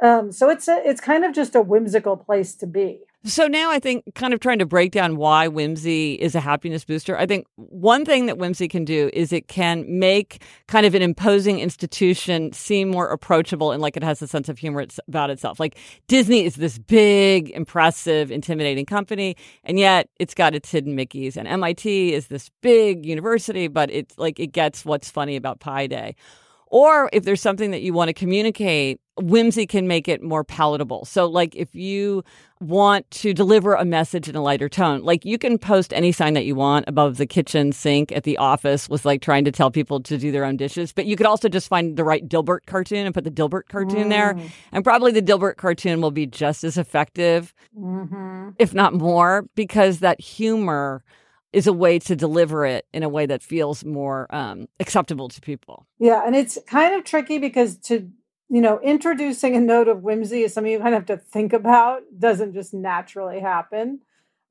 Um, 0.01 0.33
so 0.33 0.49
it's 0.49 0.67
a, 0.67 0.81
it's 0.87 0.99
kind 0.99 1.23
of 1.23 1.33
just 1.33 1.55
a 1.55 1.61
whimsical 1.61 2.17
place 2.17 2.53
to 2.55 2.67
be. 2.67 2.99
So 3.27 3.47
now 3.47 3.71
I 3.71 3.79
think 3.79 4.03
kind 4.13 4.35
of 4.35 4.39
trying 4.39 4.59
to 4.59 4.67
break 4.67 4.91
down 4.91 5.17
why 5.17 5.47
whimsy 5.47 6.13
is 6.13 6.35
a 6.35 6.39
happiness 6.39 6.85
booster. 6.85 7.17
I 7.17 7.25
think 7.25 7.47
one 7.55 8.05
thing 8.05 8.27
that 8.27 8.37
whimsy 8.37 8.67
can 8.67 8.85
do 8.85 9.09
is 9.13 9.33
it 9.33 9.47
can 9.47 9.83
make 9.87 10.43
kind 10.67 10.85
of 10.85 10.93
an 10.93 11.01
imposing 11.01 11.59
institution 11.59 12.53
seem 12.53 12.91
more 12.91 13.09
approachable 13.09 13.71
and 13.71 13.81
like 13.81 13.97
it 13.97 14.03
has 14.03 14.21
a 14.21 14.27
sense 14.27 14.47
of 14.47 14.59
humor 14.59 14.85
about 15.07 15.31
itself. 15.31 15.59
Like 15.59 15.75
Disney 16.07 16.45
is 16.45 16.57
this 16.57 16.77
big, 16.77 17.49
impressive, 17.49 18.29
intimidating 18.29 18.85
company, 18.85 19.35
and 19.63 19.79
yet 19.79 20.07
it's 20.19 20.35
got 20.35 20.53
its 20.53 20.69
hidden 20.69 20.95
Mickeys. 20.95 21.35
And 21.35 21.47
MIT 21.47 22.13
is 22.13 22.27
this 22.27 22.51
big 22.61 23.07
university, 23.07 23.67
but 23.67 23.89
it's 23.89 24.15
like 24.19 24.39
it 24.39 24.51
gets 24.51 24.85
what's 24.85 25.09
funny 25.09 25.35
about 25.35 25.59
Pi 25.59 25.87
Day. 25.87 26.15
Or 26.67 27.09
if 27.11 27.23
there's 27.23 27.41
something 27.41 27.71
that 27.71 27.81
you 27.81 27.91
want 27.91 28.09
to 28.09 28.13
communicate, 28.13 28.99
whimsy 29.17 29.65
can 29.65 29.87
make 29.87 30.07
it 30.07 30.21
more 30.21 30.43
palatable. 30.43 31.05
So, 31.05 31.25
like 31.25 31.55
if 31.55 31.73
you 31.73 32.23
want 32.61 33.09
to 33.11 33.33
deliver 33.33 33.73
a 33.73 33.85
message 33.85 34.27
in 34.27 34.35
a 34.35 34.41
lighter 34.41 34.69
tone, 34.69 35.01
like 35.03 35.25
you 35.25 35.37
can 35.37 35.57
post 35.57 35.93
any 35.93 36.11
sign 36.11 36.33
that 36.33 36.45
you 36.45 36.55
want 36.55 36.85
above 36.87 37.17
the 37.17 37.25
kitchen 37.25 37.71
sink 37.71 38.11
at 38.11 38.23
the 38.23 38.37
office 38.37 38.89
with 38.89 39.05
like 39.05 39.21
trying 39.21 39.45
to 39.45 39.51
tell 39.51 39.71
people 39.71 40.01
to 40.01 40.17
do 40.17 40.31
their 40.31 40.45
own 40.45 40.57
dishes. 40.57 40.91
But 40.91 41.05
you 41.05 41.15
could 41.15 41.25
also 41.25 41.49
just 41.49 41.67
find 41.67 41.97
the 41.97 42.03
right 42.03 42.27
Dilbert 42.27 42.65
cartoon 42.65 43.05
and 43.05 43.13
put 43.13 43.23
the 43.23 43.31
Dilbert 43.31 43.67
cartoon 43.69 44.05
mm. 44.05 44.09
there. 44.09 44.37
And 44.71 44.83
probably 44.83 45.11
the 45.11 45.21
Dilbert 45.21 45.57
cartoon 45.57 46.01
will 46.01 46.11
be 46.11 46.25
just 46.25 46.63
as 46.63 46.77
effective, 46.77 47.53
mm-hmm. 47.77 48.49
if 48.59 48.73
not 48.73 48.93
more, 48.93 49.47
because 49.55 49.99
that 49.99 50.19
humor 50.19 51.03
is 51.53 51.67
a 51.67 51.73
way 51.73 51.97
to 51.99 52.17
deliver 52.17 52.65
it 52.65 52.85
in 52.93 53.01
a 53.01 53.07
way 53.07 53.25
that 53.25 53.41
feels 53.41 53.85
more 53.85 54.27
um, 54.35 54.67
acceptable 54.81 55.29
to 55.29 55.39
people. 55.39 55.87
Yeah, 55.99 56.21
and 56.25 56.35
it's 56.35 56.57
kind 56.67 56.93
of 56.93 57.05
tricky 57.05 57.37
because 57.37 57.77
to 57.79 58.09
you 58.49 58.61
know 58.61 58.79
introducing 58.81 59.55
a 59.55 59.59
note 59.59 59.87
of 59.87 60.03
whimsy 60.03 60.43
is 60.43 60.53
something 60.53 60.71
you 60.71 60.79
kind 60.79 60.95
of 60.95 61.07
have 61.07 61.19
to 61.19 61.25
think 61.25 61.53
about. 61.53 62.03
Doesn't 62.17 62.53
just 62.53 62.73
naturally 62.73 63.39
happen. 63.39 64.01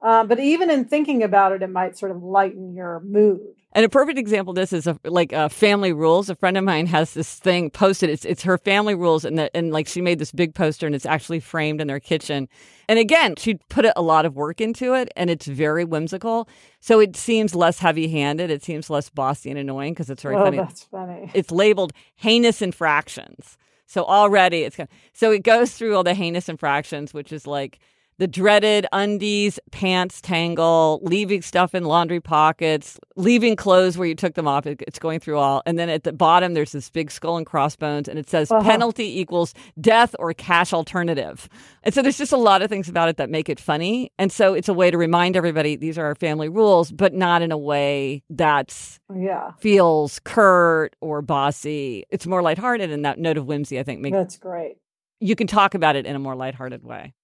Uh, 0.04 0.22
but 0.22 0.38
even 0.38 0.70
in 0.70 0.84
thinking 0.84 1.22
about 1.22 1.52
it, 1.52 1.62
it 1.62 1.70
might 1.70 1.96
sort 1.96 2.10
of 2.10 2.22
lighten 2.22 2.74
your 2.74 3.00
mood. 3.00 3.40
And 3.72 3.86
a 3.86 3.88
perfect 3.88 4.18
example 4.18 4.52
of 4.52 4.56
this 4.56 4.72
is 4.72 4.86
a, 4.86 4.98
like 5.04 5.32
a 5.32 5.48
family 5.48 5.92
rules. 5.92 6.28
A 6.28 6.36
friend 6.36 6.58
of 6.58 6.62
mine 6.62 6.86
has 6.86 7.14
this 7.14 7.36
thing 7.36 7.70
posted. 7.70 8.10
It's 8.10 8.24
it's 8.24 8.42
her 8.42 8.58
family 8.58 8.94
rules, 8.94 9.24
and 9.24 9.48
and 9.52 9.72
like 9.72 9.88
she 9.88 10.00
made 10.00 10.18
this 10.18 10.30
big 10.30 10.54
poster, 10.54 10.86
and 10.86 10.94
it's 10.94 11.06
actually 11.06 11.40
framed 11.40 11.80
in 11.80 11.88
their 11.88 11.98
kitchen. 11.98 12.48
And 12.88 12.98
again, 12.98 13.34
she 13.36 13.54
put 13.70 13.86
a 13.96 14.02
lot 14.02 14.26
of 14.26 14.36
work 14.36 14.60
into 14.60 14.94
it, 14.94 15.08
and 15.16 15.28
it's 15.28 15.46
very 15.46 15.84
whimsical. 15.84 16.48
So 16.80 17.00
it 17.00 17.16
seems 17.16 17.54
less 17.54 17.78
heavy 17.78 18.06
handed. 18.08 18.50
It 18.50 18.62
seems 18.62 18.90
less 18.90 19.08
bossy 19.08 19.50
and 19.50 19.58
annoying 19.58 19.94
because 19.94 20.10
it's 20.10 20.22
very 20.22 20.36
oh, 20.36 20.44
funny. 20.44 20.58
That's 20.58 20.84
funny. 20.84 21.30
It's 21.34 21.50
labeled 21.50 21.92
heinous 22.14 22.62
infractions. 22.62 23.56
So 23.86 24.04
already 24.04 24.62
it's 24.62 24.76
kind 24.76 24.88
of, 24.90 24.96
so 25.12 25.30
it 25.30 25.42
goes 25.42 25.72
through 25.72 25.94
all 25.94 26.04
the 26.04 26.14
heinous 26.14 26.48
infractions, 26.48 27.12
which 27.12 27.32
is 27.32 27.46
like 27.46 27.78
the 28.18 28.26
dreaded 28.26 28.86
undies, 28.92 29.58
pants 29.70 30.20
tangle, 30.20 31.00
leaving 31.02 31.42
stuff 31.42 31.74
in 31.74 31.84
laundry 31.84 32.20
pockets, 32.20 32.98
leaving 33.16 33.56
clothes 33.56 33.98
where 33.98 34.06
you 34.06 34.14
took 34.14 34.34
them 34.34 34.46
off. 34.46 34.66
It's 34.66 34.98
going 34.98 35.20
through 35.20 35.38
all. 35.38 35.62
And 35.66 35.78
then 35.78 35.88
at 35.88 36.04
the 36.04 36.12
bottom, 36.12 36.54
there's 36.54 36.72
this 36.72 36.90
big 36.90 37.10
skull 37.10 37.36
and 37.36 37.46
crossbones, 37.46 38.08
and 38.08 38.18
it 38.18 38.30
says 38.30 38.50
uh-huh. 38.50 38.62
penalty 38.62 39.20
equals 39.20 39.54
death 39.80 40.14
or 40.18 40.32
cash 40.32 40.72
alternative. 40.72 41.48
And 41.82 41.94
so 41.94 42.02
there's 42.02 42.18
just 42.18 42.32
a 42.32 42.36
lot 42.36 42.62
of 42.62 42.68
things 42.68 42.88
about 42.88 43.08
it 43.08 43.16
that 43.16 43.30
make 43.30 43.48
it 43.48 43.58
funny. 43.58 44.12
And 44.18 44.30
so 44.30 44.54
it's 44.54 44.68
a 44.68 44.74
way 44.74 44.90
to 44.90 44.98
remind 44.98 45.36
everybody 45.36 45.76
these 45.76 45.98
are 45.98 46.06
our 46.06 46.14
family 46.14 46.48
rules, 46.48 46.92
but 46.92 47.12
not 47.14 47.42
in 47.42 47.52
a 47.52 47.58
way 47.58 48.22
that's 48.30 49.00
yeah 49.14 49.52
feels 49.58 50.20
curt 50.24 50.96
or 51.00 51.22
bossy. 51.22 52.04
It's 52.10 52.26
more 52.26 52.42
lighthearted, 52.42 52.90
and 52.90 53.04
that 53.04 53.18
note 53.18 53.36
of 53.36 53.46
whimsy, 53.46 53.78
I 53.78 53.82
think, 53.82 54.00
makes 54.00 54.14
that's 54.14 54.36
great. 54.36 54.76
You 55.20 55.36
can 55.36 55.46
talk 55.46 55.74
about 55.74 55.96
it 55.96 56.06
in 56.06 56.16
a 56.16 56.18
more 56.18 56.34
lighthearted 56.34 56.82
way. 56.82 57.14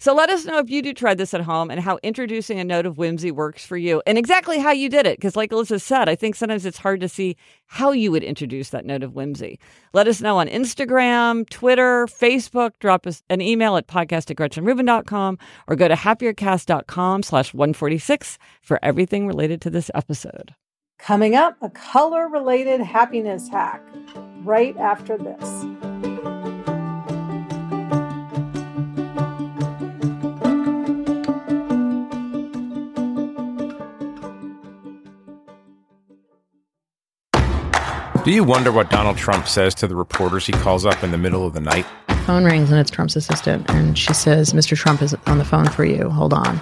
So 0.00 0.14
let 0.14 0.30
us 0.30 0.46
know 0.46 0.58
if 0.58 0.70
you 0.70 0.80
do 0.80 0.94
try 0.94 1.12
this 1.12 1.34
at 1.34 1.42
home 1.42 1.70
and 1.70 1.78
how 1.78 1.98
introducing 2.02 2.58
a 2.58 2.64
note 2.64 2.86
of 2.86 2.96
whimsy 2.96 3.30
works 3.30 3.66
for 3.66 3.76
you 3.76 4.02
and 4.06 4.16
exactly 4.16 4.58
how 4.58 4.72
you 4.72 4.88
did 4.88 5.04
it. 5.04 5.18
Because, 5.18 5.36
like 5.36 5.52
Elizabeth 5.52 5.82
said, 5.82 6.08
I 6.08 6.14
think 6.14 6.36
sometimes 6.36 6.64
it's 6.64 6.78
hard 6.78 7.00
to 7.00 7.08
see 7.08 7.36
how 7.66 7.92
you 7.92 8.10
would 8.10 8.24
introduce 8.24 8.70
that 8.70 8.86
note 8.86 9.02
of 9.02 9.14
whimsy. 9.14 9.60
Let 9.92 10.08
us 10.08 10.22
know 10.22 10.38
on 10.38 10.48
Instagram, 10.48 11.46
Twitter, 11.50 12.06
Facebook. 12.06 12.70
Drop 12.80 13.06
us 13.06 13.22
an 13.28 13.42
email 13.42 13.76
at 13.76 13.88
podcast 13.88 14.30
at 14.30 14.38
GretchenRubin.com 14.38 15.38
or 15.68 15.76
go 15.76 15.86
to 15.86 15.94
happiercast.com 15.94 17.22
slash 17.22 17.52
146 17.52 18.38
for 18.62 18.78
everything 18.82 19.26
related 19.26 19.60
to 19.60 19.68
this 19.68 19.90
episode. 19.94 20.54
Coming 20.98 21.34
up, 21.34 21.58
a 21.60 21.68
color 21.68 22.26
related 22.26 22.80
happiness 22.80 23.48
hack 23.48 23.82
right 24.44 24.76
after 24.78 25.18
this. 25.18 25.89
Do 38.22 38.32
you 38.32 38.44
wonder 38.44 38.70
what 38.70 38.90
Donald 38.90 39.16
Trump 39.16 39.48
says 39.48 39.74
to 39.76 39.88
the 39.88 39.96
reporters 39.96 40.44
he 40.44 40.52
calls 40.52 40.84
up 40.84 41.02
in 41.02 41.10
the 41.10 41.16
middle 41.16 41.46
of 41.46 41.54
the 41.54 41.60
night? 41.60 41.86
Phone 42.26 42.44
rings 42.44 42.70
and 42.70 42.78
it's 42.78 42.90
Trump's 42.90 43.16
assistant, 43.16 43.68
and 43.70 43.96
she 43.96 44.12
says, 44.12 44.52
Mr. 44.52 44.76
Trump 44.76 45.00
is 45.00 45.16
on 45.26 45.38
the 45.38 45.44
phone 45.44 45.66
for 45.70 45.86
you. 45.86 46.10
Hold 46.10 46.34
on. 46.34 46.60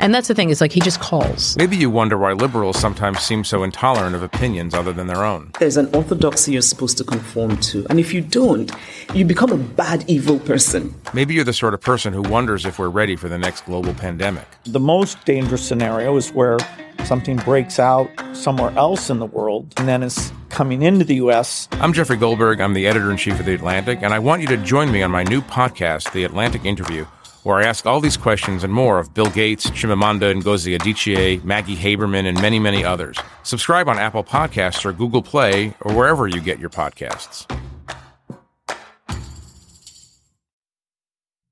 And 0.00 0.14
that's 0.14 0.28
the 0.28 0.34
thing, 0.34 0.50
is 0.50 0.60
like 0.60 0.72
he 0.72 0.80
just 0.80 1.00
calls. 1.00 1.56
Maybe 1.56 1.76
you 1.76 1.90
wonder 1.90 2.16
why 2.16 2.32
liberals 2.32 2.78
sometimes 2.78 3.20
seem 3.20 3.44
so 3.44 3.62
intolerant 3.62 4.14
of 4.14 4.22
opinions 4.22 4.74
other 4.74 4.92
than 4.92 5.06
their 5.06 5.24
own. 5.24 5.50
There's 5.58 5.76
an 5.76 5.92
orthodoxy 5.94 6.52
you're 6.52 6.62
supposed 6.62 6.98
to 6.98 7.04
conform 7.04 7.56
to. 7.58 7.86
And 7.90 7.98
if 7.98 8.14
you 8.14 8.20
don't, 8.20 8.70
you 9.14 9.24
become 9.24 9.50
a 9.50 9.56
bad, 9.56 10.04
evil 10.08 10.38
person. 10.38 10.94
Maybe 11.12 11.34
you're 11.34 11.44
the 11.44 11.52
sort 11.52 11.74
of 11.74 11.80
person 11.80 12.12
who 12.12 12.22
wonders 12.22 12.64
if 12.64 12.78
we're 12.78 12.88
ready 12.88 13.16
for 13.16 13.28
the 13.28 13.38
next 13.38 13.64
global 13.64 13.94
pandemic. 13.94 14.46
The 14.64 14.80
most 14.80 15.24
dangerous 15.24 15.66
scenario 15.66 16.16
is 16.16 16.30
where 16.32 16.58
something 17.04 17.36
breaks 17.38 17.78
out 17.78 18.10
somewhere 18.32 18.70
else 18.76 19.10
in 19.10 19.18
the 19.18 19.26
world 19.26 19.72
and 19.76 19.88
then 19.88 20.02
is 20.02 20.32
coming 20.50 20.82
into 20.82 21.04
the 21.04 21.16
U.S. 21.16 21.68
I'm 21.72 21.92
Jeffrey 21.92 22.16
Goldberg. 22.16 22.60
I'm 22.60 22.74
the 22.74 22.86
editor 22.86 23.10
in 23.10 23.16
chief 23.16 23.38
of 23.38 23.46
The 23.46 23.54
Atlantic, 23.54 24.00
and 24.02 24.12
I 24.12 24.18
want 24.18 24.42
you 24.42 24.48
to 24.48 24.56
join 24.56 24.90
me 24.90 25.02
on 25.02 25.10
my 25.10 25.22
new 25.22 25.40
podcast, 25.40 26.12
The 26.12 26.24
Atlantic 26.24 26.64
Interview, 26.64 27.06
where 27.48 27.58
I 27.58 27.64
ask 27.64 27.86
all 27.86 27.98
these 27.98 28.18
questions 28.18 28.62
and 28.62 28.72
more 28.72 28.98
of 28.98 29.14
Bill 29.14 29.30
Gates, 29.30 29.70
Chimamanda 29.70 30.38
Ngozi 30.40 30.78
Adichie, 30.78 31.42
Maggie 31.42 31.76
Haberman, 31.76 32.26
and 32.26 32.38
many, 32.42 32.58
many 32.58 32.84
others. 32.84 33.16
Subscribe 33.42 33.88
on 33.88 33.98
Apple 33.98 34.22
Podcasts 34.22 34.84
or 34.84 34.92
Google 34.92 35.22
Play 35.22 35.72
or 35.80 35.94
wherever 35.94 36.28
you 36.28 36.42
get 36.42 36.58
your 36.58 36.68
podcasts. 36.68 37.50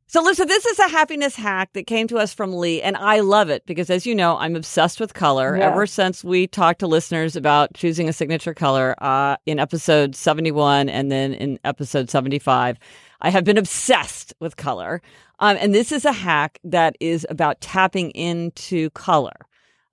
So, 0.09 0.23
listen, 0.23 0.49
this 0.49 0.65
is 0.65 0.79
a 0.79 0.89
happiness 0.89 1.37
hack 1.37 1.73
that 1.73 1.87
came 1.87 2.09
to 2.09 2.17
us 2.17 2.33
from 2.33 2.55
Lee, 2.55 2.81
and 2.81 2.97
I 2.97 3.21
love 3.21 3.51
it 3.51 3.67
because, 3.67 3.91
as 3.91 4.07
you 4.07 4.15
know, 4.15 4.39
I'm 4.39 4.55
obsessed 4.55 5.01
with 5.01 5.15
color. 5.15 5.57
Yeah. 5.57 5.71
Ever 5.71 5.87
since 5.87 6.23
we 6.23 6.47
talked 6.47 6.81
to 6.81 6.87
listeners 6.87 7.37
about 7.37 7.75
choosing 7.75 8.09
a 8.09 8.13
signature 8.13 8.55
color 8.55 8.95
uh, 8.99 9.37
in 9.47 9.59
episode 9.59 10.15
71 10.15 10.89
and 10.89 11.11
then 11.11 11.35
in 11.35 11.59
episode 11.65 12.09
75, 12.09 12.79
I 13.21 13.31
have 13.31 13.45
been 13.45 13.59
obsessed 13.59 14.35
with 14.41 14.57
color. 14.57 15.03
Um, 15.39 15.57
and 15.61 15.75
this 15.75 15.93
is 15.93 16.05
a 16.05 16.13
hack 16.13 16.59
that 16.65 16.97
is 17.01 17.27
about 17.29 17.61
tapping 17.61 18.11
into 18.11 18.91
color 18.91 19.47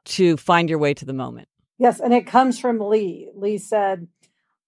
to 0.05 0.37
find 0.37 0.69
your 0.69 0.79
way 0.79 0.93
to 0.93 1.05
the 1.05 1.13
moment. 1.13 1.47
Yes, 1.77 1.99
and 1.99 2.13
it 2.13 2.27
comes 2.27 2.59
from 2.59 2.79
Lee. 2.79 3.29
Lee 3.35 3.57
said, 3.57 4.07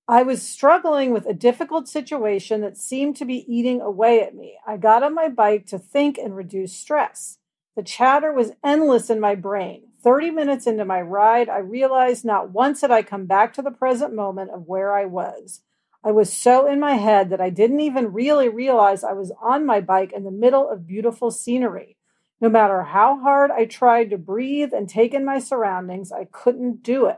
I 0.07 0.24
was 0.24 0.41
struggling 0.41 1.12
with 1.12 1.25
a 1.25 1.33
difficult 1.33 1.88
situation 1.88 2.62
that 2.62 2.77
seemed 2.77 3.15
to 3.17 3.25
be 3.25 3.45
eating 3.51 3.81
away 3.81 4.21
at 4.21 4.35
me. 4.35 4.57
I 4.67 4.77
got 4.77 5.03
on 5.03 5.15
my 5.15 5.29
bike 5.29 5.65
to 5.67 5.79
think 5.79 6.17
and 6.17 6.35
reduce 6.35 6.75
stress. 6.75 7.39
The 7.75 7.83
chatter 7.83 8.31
was 8.31 8.51
endless 8.63 9.09
in 9.09 9.19
my 9.19 9.35
brain. 9.35 9.83
30 10.03 10.29
minutes 10.29 10.67
into 10.67 10.85
my 10.85 11.01
ride, 11.01 11.50
I 11.50 11.57
realized 11.57 12.24
not 12.24 12.51
once 12.51 12.81
had 12.81 12.91
I 12.91 13.01
come 13.01 13.25
back 13.25 13.53
to 13.53 13.63
the 13.63 13.71
present 13.71 14.13
moment 14.13 14.51
of 14.51 14.67
where 14.67 14.95
I 14.95 15.05
was. 15.05 15.62
I 16.05 16.12
was 16.12 16.31
so 16.31 16.67
in 16.67 16.79
my 16.79 16.93
head 16.93 17.31
that 17.31 17.41
I 17.41 17.50
didn't 17.50 17.79
even 17.79 18.13
really 18.13 18.47
realize 18.47 19.03
I 19.03 19.13
was 19.13 19.31
on 19.41 19.65
my 19.65 19.81
bike 19.81 20.13
in 20.13 20.24
the 20.24 20.29
middle 20.29 20.69
of 20.69 20.85
beautiful 20.85 21.31
scenery. 21.31 21.97
No 22.39 22.47
matter 22.47 22.83
how 22.83 23.19
hard 23.21 23.50
I 23.50 23.65
tried 23.65 24.12
to 24.12 24.17
breathe 24.19 24.71
and 24.71 24.88
take 24.88 25.15
in 25.15 25.25
my 25.25 25.39
surroundings, 25.39 26.12
I 26.12 26.25
couldn't 26.25 26.83
do 26.83 27.07
it. 27.07 27.17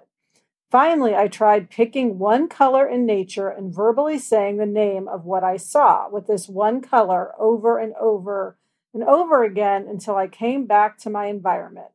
Finally, 0.72 1.16
I 1.16 1.28
tried 1.28 1.70
picking 1.70 2.18
one 2.18 2.48
color 2.48 2.88
in 2.88 3.06
nature 3.06 3.50
and 3.50 3.76
verbally 3.76 4.18
saying 4.18 4.56
the 4.56 4.66
name 4.66 5.10
of 5.10 5.26
what 5.26 5.44
I 5.44 5.58
saw 5.58 6.08
with 6.10 6.28
this 6.28 6.48
one 6.48 6.80
color 6.80 7.34
over 7.38 7.80
and 7.80 7.94
over 7.96 8.58
and 8.94 9.04
over 9.04 9.44
again 9.44 9.86
until 9.90 10.16
I 10.16 10.28
came 10.28 10.66
back 10.66 10.98
to 11.00 11.10
my 11.10 11.26
environment. 11.26 11.88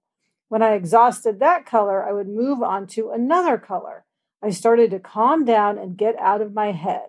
When 0.48 0.62
I 0.62 0.74
exhausted 0.74 1.40
that 1.40 1.64
color, 1.64 2.06
I 2.06 2.12
would 2.12 2.28
move 2.28 2.62
on 2.62 2.86
to 2.88 3.12
another 3.12 3.56
color. 3.56 4.04
I 4.42 4.50
started 4.50 4.90
to 4.90 4.98
calm 4.98 5.44
down 5.44 5.78
and 5.78 5.96
get 5.96 6.16
out 6.18 6.40
of 6.40 6.52
my 6.52 6.72
head. 6.72 7.08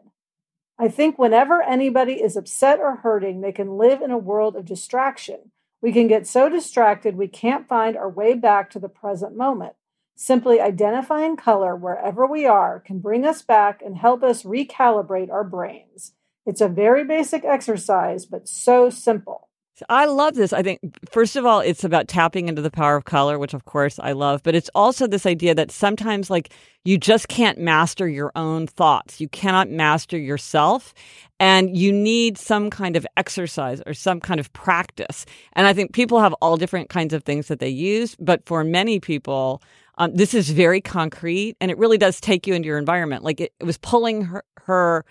I 0.77 0.87
think 0.87 1.17
whenever 1.17 1.61
anybody 1.61 2.13
is 2.13 2.35
upset 2.35 2.79
or 2.79 2.97
hurting, 2.97 3.41
they 3.41 3.51
can 3.51 3.77
live 3.77 4.01
in 4.01 4.11
a 4.11 4.17
world 4.17 4.55
of 4.55 4.65
distraction. 4.65 5.51
We 5.81 5.91
can 5.91 6.07
get 6.07 6.27
so 6.27 6.47
distracted 6.49 7.15
we 7.15 7.27
can't 7.27 7.67
find 7.67 7.97
our 7.97 8.09
way 8.09 8.33
back 8.33 8.69
to 8.71 8.79
the 8.79 8.89
present 8.89 9.35
moment. 9.35 9.73
Simply 10.15 10.61
identifying 10.61 11.35
color 11.35 11.75
wherever 11.75 12.25
we 12.25 12.45
are 12.45 12.79
can 12.79 12.99
bring 12.99 13.25
us 13.25 13.41
back 13.41 13.81
and 13.83 13.97
help 13.97 14.23
us 14.23 14.43
recalibrate 14.43 15.31
our 15.31 15.43
brains. 15.43 16.13
It's 16.45 16.61
a 16.61 16.67
very 16.67 17.03
basic 17.03 17.43
exercise, 17.43 18.25
but 18.25 18.47
so 18.47 18.89
simple. 18.89 19.49
I 19.89 20.05
love 20.05 20.35
this. 20.35 20.53
I 20.53 20.61
think, 20.61 20.79
first 21.09 21.35
of 21.35 21.45
all, 21.45 21.59
it's 21.59 21.83
about 21.83 22.07
tapping 22.07 22.47
into 22.47 22.61
the 22.61 22.69
power 22.69 22.95
of 22.95 23.05
color, 23.05 23.39
which 23.39 23.53
of 23.53 23.65
course 23.65 23.99
I 23.99 24.11
love, 24.11 24.43
but 24.43 24.53
it's 24.55 24.69
also 24.75 25.07
this 25.07 25.25
idea 25.25 25.55
that 25.55 25.71
sometimes, 25.71 26.29
like, 26.29 26.53
you 26.85 26.97
just 26.97 27.27
can't 27.27 27.57
master 27.57 28.07
your 28.07 28.31
own 28.35 28.67
thoughts. 28.67 29.19
You 29.19 29.27
cannot 29.29 29.69
master 29.69 30.17
yourself, 30.17 30.93
and 31.39 31.75
you 31.75 31.91
need 31.91 32.37
some 32.37 32.69
kind 32.69 32.95
of 32.95 33.07
exercise 33.17 33.81
or 33.87 33.93
some 33.93 34.19
kind 34.19 34.39
of 34.39 34.51
practice. 34.53 35.25
And 35.53 35.65
I 35.65 35.73
think 35.73 35.93
people 35.93 36.19
have 36.19 36.33
all 36.33 36.57
different 36.57 36.89
kinds 36.89 37.13
of 37.13 37.23
things 37.23 37.47
that 37.47 37.59
they 37.59 37.69
use, 37.69 38.15
but 38.19 38.45
for 38.45 38.63
many 38.63 38.99
people, 38.99 39.61
um, 39.97 40.15
this 40.15 40.33
is 40.33 40.49
very 40.49 40.81
concrete 40.81 41.55
and 41.61 41.69
it 41.71 41.77
really 41.77 41.97
does 41.97 42.19
take 42.19 42.47
you 42.47 42.53
into 42.53 42.67
your 42.67 42.77
environment. 42.77 43.23
Like 43.23 43.39
it, 43.39 43.53
it 43.59 43.63
was 43.63 43.77
pulling 43.77 44.23
her, 44.23 44.43
her 44.61 45.05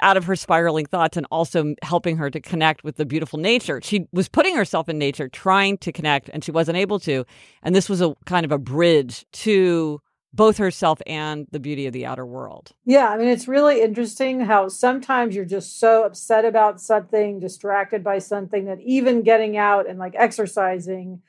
out 0.00 0.16
of 0.16 0.24
her 0.24 0.36
spiraling 0.36 0.86
thoughts 0.86 1.16
and 1.16 1.26
also 1.30 1.74
helping 1.82 2.16
her 2.16 2.30
to 2.30 2.40
connect 2.40 2.84
with 2.84 2.96
the 2.96 3.06
beautiful 3.06 3.38
nature. 3.38 3.80
She 3.82 4.06
was 4.12 4.28
putting 4.28 4.56
herself 4.56 4.88
in 4.88 4.98
nature, 4.98 5.28
trying 5.28 5.78
to 5.78 5.92
connect, 5.92 6.28
and 6.30 6.44
she 6.44 6.50
wasn't 6.50 6.78
able 6.78 6.98
to. 7.00 7.24
And 7.62 7.74
this 7.74 7.88
was 7.88 8.00
a 8.00 8.14
kind 8.26 8.44
of 8.44 8.52
a 8.52 8.58
bridge 8.58 9.24
to 9.32 10.00
both 10.32 10.58
herself 10.58 11.00
and 11.06 11.46
the 11.50 11.58
beauty 11.58 11.86
of 11.86 11.94
the 11.94 12.04
outer 12.04 12.26
world. 12.26 12.72
Yeah, 12.84 13.08
I 13.08 13.16
mean, 13.16 13.28
it's 13.28 13.48
really 13.48 13.80
interesting 13.80 14.40
how 14.40 14.68
sometimes 14.68 15.34
you're 15.34 15.46
just 15.46 15.80
so 15.80 16.04
upset 16.04 16.44
about 16.44 16.78
something, 16.78 17.40
distracted 17.40 18.04
by 18.04 18.18
something, 18.18 18.66
that 18.66 18.80
even 18.82 19.22
getting 19.22 19.56
out 19.56 19.88
and 19.88 19.98
like 19.98 20.14
exercising 20.14 21.22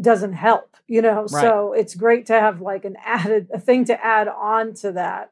doesn't 0.00 0.32
help, 0.32 0.76
you 0.88 1.00
know? 1.00 1.26
Right. 1.30 1.40
So 1.40 1.72
it's 1.72 1.94
great 1.94 2.26
to 2.26 2.40
have 2.40 2.60
like 2.60 2.84
an 2.84 2.96
added 3.04 3.48
a 3.54 3.60
thing 3.60 3.84
to 3.86 4.04
add 4.04 4.26
on 4.26 4.74
to 4.74 4.92
that. 4.92 5.30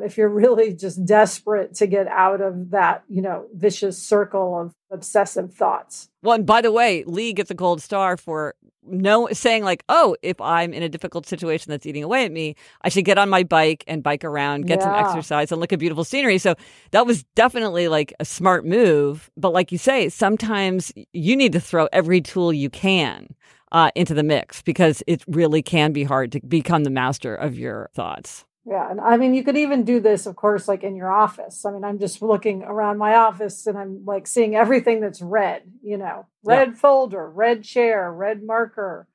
If 0.00 0.16
you're 0.16 0.28
really 0.28 0.74
just 0.74 1.04
desperate 1.04 1.74
to 1.74 1.86
get 1.86 2.06
out 2.06 2.40
of 2.40 2.70
that, 2.70 3.04
you 3.08 3.20
know, 3.20 3.46
vicious 3.54 3.98
circle 3.98 4.58
of 4.58 4.74
obsessive 4.90 5.52
thoughts. 5.52 6.08
Well, 6.22 6.34
and 6.34 6.46
by 6.46 6.62
the 6.62 6.72
way, 6.72 7.04
Lee 7.04 7.32
gets 7.32 7.50
a 7.50 7.54
gold 7.54 7.82
star 7.82 8.16
for 8.16 8.54
no 8.84 9.28
saying 9.32 9.64
like, 9.64 9.84
oh, 9.88 10.16
if 10.22 10.40
I'm 10.40 10.72
in 10.72 10.82
a 10.82 10.88
difficult 10.88 11.26
situation 11.26 11.70
that's 11.70 11.86
eating 11.86 12.02
away 12.02 12.24
at 12.24 12.32
me, 12.32 12.56
I 12.82 12.88
should 12.88 13.04
get 13.04 13.18
on 13.18 13.28
my 13.28 13.42
bike 13.42 13.84
and 13.86 14.02
bike 14.02 14.24
around, 14.24 14.66
get 14.66 14.80
yeah. 14.80 14.84
some 14.84 14.94
exercise 14.94 15.52
and 15.52 15.60
look 15.60 15.72
at 15.72 15.78
beautiful 15.78 16.04
scenery. 16.04 16.38
So 16.38 16.54
that 16.90 17.06
was 17.06 17.22
definitely 17.34 17.88
like 17.88 18.12
a 18.18 18.24
smart 18.24 18.64
move. 18.64 19.30
But 19.36 19.52
like 19.52 19.72
you 19.72 19.78
say, 19.78 20.08
sometimes 20.08 20.92
you 21.12 21.36
need 21.36 21.52
to 21.52 21.60
throw 21.60 21.88
every 21.92 22.20
tool 22.20 22.52
you 22.52 22.70
can 22.70 23.34
uh, 23.70 23.90
into 23.94 24.14
the 24.14 24.22
mix 24.22 24.62
because 24.62 25.02
it 25.06 25.22
really 25.28 25.62
can 25.62 25.92
be 25.92 26.04
hard 26.04 26.32
to 26.32 26.40
become 26.40 26.84
the 26.84 26.90
master 26.90 27.34
of 27.34 27.56
your 27.56 27.90
thoughts. 27.94 28.44
Yeah, 28.64 28.88
and 28.90 29.00
I 29.00 29.16
mean, 29.16 29.34
you 29.34 29.42
could 29.42 29.56
even 29.56 29.84
do 29.84 29.98
this, 29.98 30.24
of 30.26 30.36
course, 30.36 30.68
like 30.68 30.84
in 30.84 30.94
your 30.94 31.10
office. 31.10 31.64
I 31.64 31.72
mean, 31.72 31.82
I'm 31.82 31.98
just 31.98 32.22
looking 32.22 32.62
around 32.62 32.96
my 32.98 33.16
office 33.16 33.66
and 33.66 33.76
I'm 33.76 34.04
like 34.06 34.26
seeing 34.28 34.54
everything 34.54 35.00
that's 35.00 35.20
red, 35.20 35.62
you 35.82 35.96
know, 35.98 36.26
red 36.44 36.76
folder, 36.78 37.28
red 37.28 37.64
chair, 37.64 38.12
red 38.12 38.44
marker, 38.44 39.08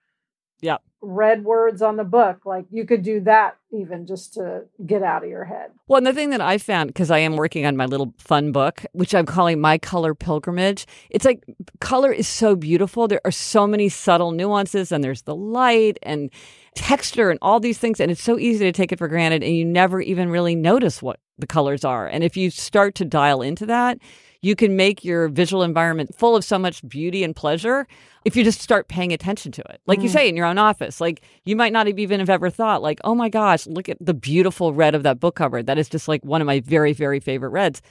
Yeah. 0.59 0.77
red 1.01 1.45
words 1.45 1.81
on 1.81 1.95
the 1.95 2.03
book. 2.03 2.45
Like 2.45 2.65
you 2.71 2.85
could 2.85 3.03
do 3.03 3.21
that 3.21 3.55
even 3.71 4.05
just 4.05 4.33
to 4.33 4.63
get 4.85 5.01
out 5.01 5.23
of 5.23 5.29
your 5.29 5.45
head. 5.45 5.71
Well, 5.87 5.99
and 5.99 6.07
the 6.07 6.13
thing 6.13 6.31
that 6.31 6.41
I 6.41 6.57
found, 6.57 6.87
because 6.89 7.09
I 7.09 7.19
am 7.19 7.37
working 7.37 7.65
on 7.65 7.77
my 7.77 7.85
little 7.85 8.13
fun 8.17 8.51
book, 8.51 8.83
which 8.91 9.15
I'm 9.15 9.25
calling 9.25 9.61
My 9.61 9.77
Color 9.77 10.13
Pilgrimage, 10.13 10.85
it's 11.09 11.23
like 11.23 11.45
color 11.79 12.11
is 12.11 12.27
so 12.27 12.57
beautiful. 12.57 13.07
There 13.07 13.21
are 13.23 13.31
so 13.31 13.65
many 13.65 13.87
subtle 13.87 14.31
nuances, 14.31 14.91
and 14.91 15.01
there's 15.03 15.21
the 15.21 15.35
light 15.35 15.99
and 16.03 16.31
texture 16.77 17.29
and 17.29 17.39
all 17.41 17.59
these 17.59 17.77
things. 17.77 17.99
And 17.99 18.11
it's 18.11 18.23
so 18.23 18.39
easy 18.39 18.65
to 18.65 18.71
take 18.71 18.91
it 18.91 18.99
for 18.99 19.07
granted, 19.07 19.43
and 19.43 19.55
you 19.55 19.65
never 19.65 20.01
even 20.01 20.29
really 20.29 20.55
notice 20.55 21.01
what 21.01 21.19
the 21.37 21.47
colors 21.47 21.83
are. 21.83 22.07
And 22.07 22.23
if 22.23 22.37
you 22.37 22.49
start 22.49 22.95
to 22.95 23.05
dial 23.05 23.41
into 23.41 23.65
that, 23.65 23.99
you 24.41 24.55
can 24.55 24.75
make 24.75 25.03
your 25.03 25.27
visual 25.27 25.63
environment 25.63 26.15
full 26.15 26.35
of 26.35 26.45
so 26.45 26.59
much 26.59 26.87
beauty 26.87 27.23
and 27.23 27.35
pleasure 27.35 27.87
if 28.23 28.35
you 28.35 28.43
just 28.43 28.61
start 28.61 28.87
paying 28.87 29.11
attention 29.11 29.51
to 29.53 29.61
it. 29.69 29.81
Like 29.87 30.01
you 30.01 30.09
mm. 30.09 30.13
say 30.13 30.29
in 30.29 30.35
your 30.35 30.45
own 30.45 30.57
office, 30.57 31.01
like 31.01 31.21
you 31.43 31.55
might 31.55 31.73
not 31.73 31.87
have 31.87 31.97
even 31.99 32.19
have 32.19 32.29
ever 32.29 32.49
thought 32.49 32.81
like, 32.81 32.99
"Oh 33.03 33.15
my 33.15 33.29
gosh, 33.29 33.65
look 33.67 33.89
at 33.89 33.97
the 33.99 34.13
beautiful 34.13 34.73
red 34.73 34.95
of 34.95 35.03
that 35.03 35.19
book 35.19 35.35
cover. 35.35 35.63
That 35.63 35.77
is 35.77 35.89
just 35.89 36.07
like 36.07 36.23
one 36.23 36.41
of 36.41 36.47
my 36.47 36.59
very 36.59 36.93
very 36.93 37.19
favorite 37.19 37.49
reds." 37.49 37.81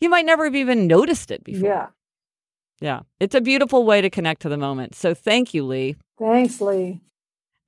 You 0.00 0.10
might 0.10 0.26
never 0.26 0.44
have 0.44 0.54
even 0.54 0.86
noticed 0.86 1.30
it 1.30 1.42
before. 1.42 1.68
Yeah. 1.68 1.86
Yeah. 2.80 3.00
It's 3.18 3.34
a 3.34 3.40
beautiful 3.40 3.84
way 3.84 4.02
to 4.02 4.10
connect 4.10 4.42
to 4.42 4.48
the 4.48 4.58
moment. 4.58 4.94
So 4.94 5.14
thank 5.14 5.54
you, 5.54 5.64
Lee. 5.64 5.96
Thanks, 6.18 6.60
Lee. 6.60 7.00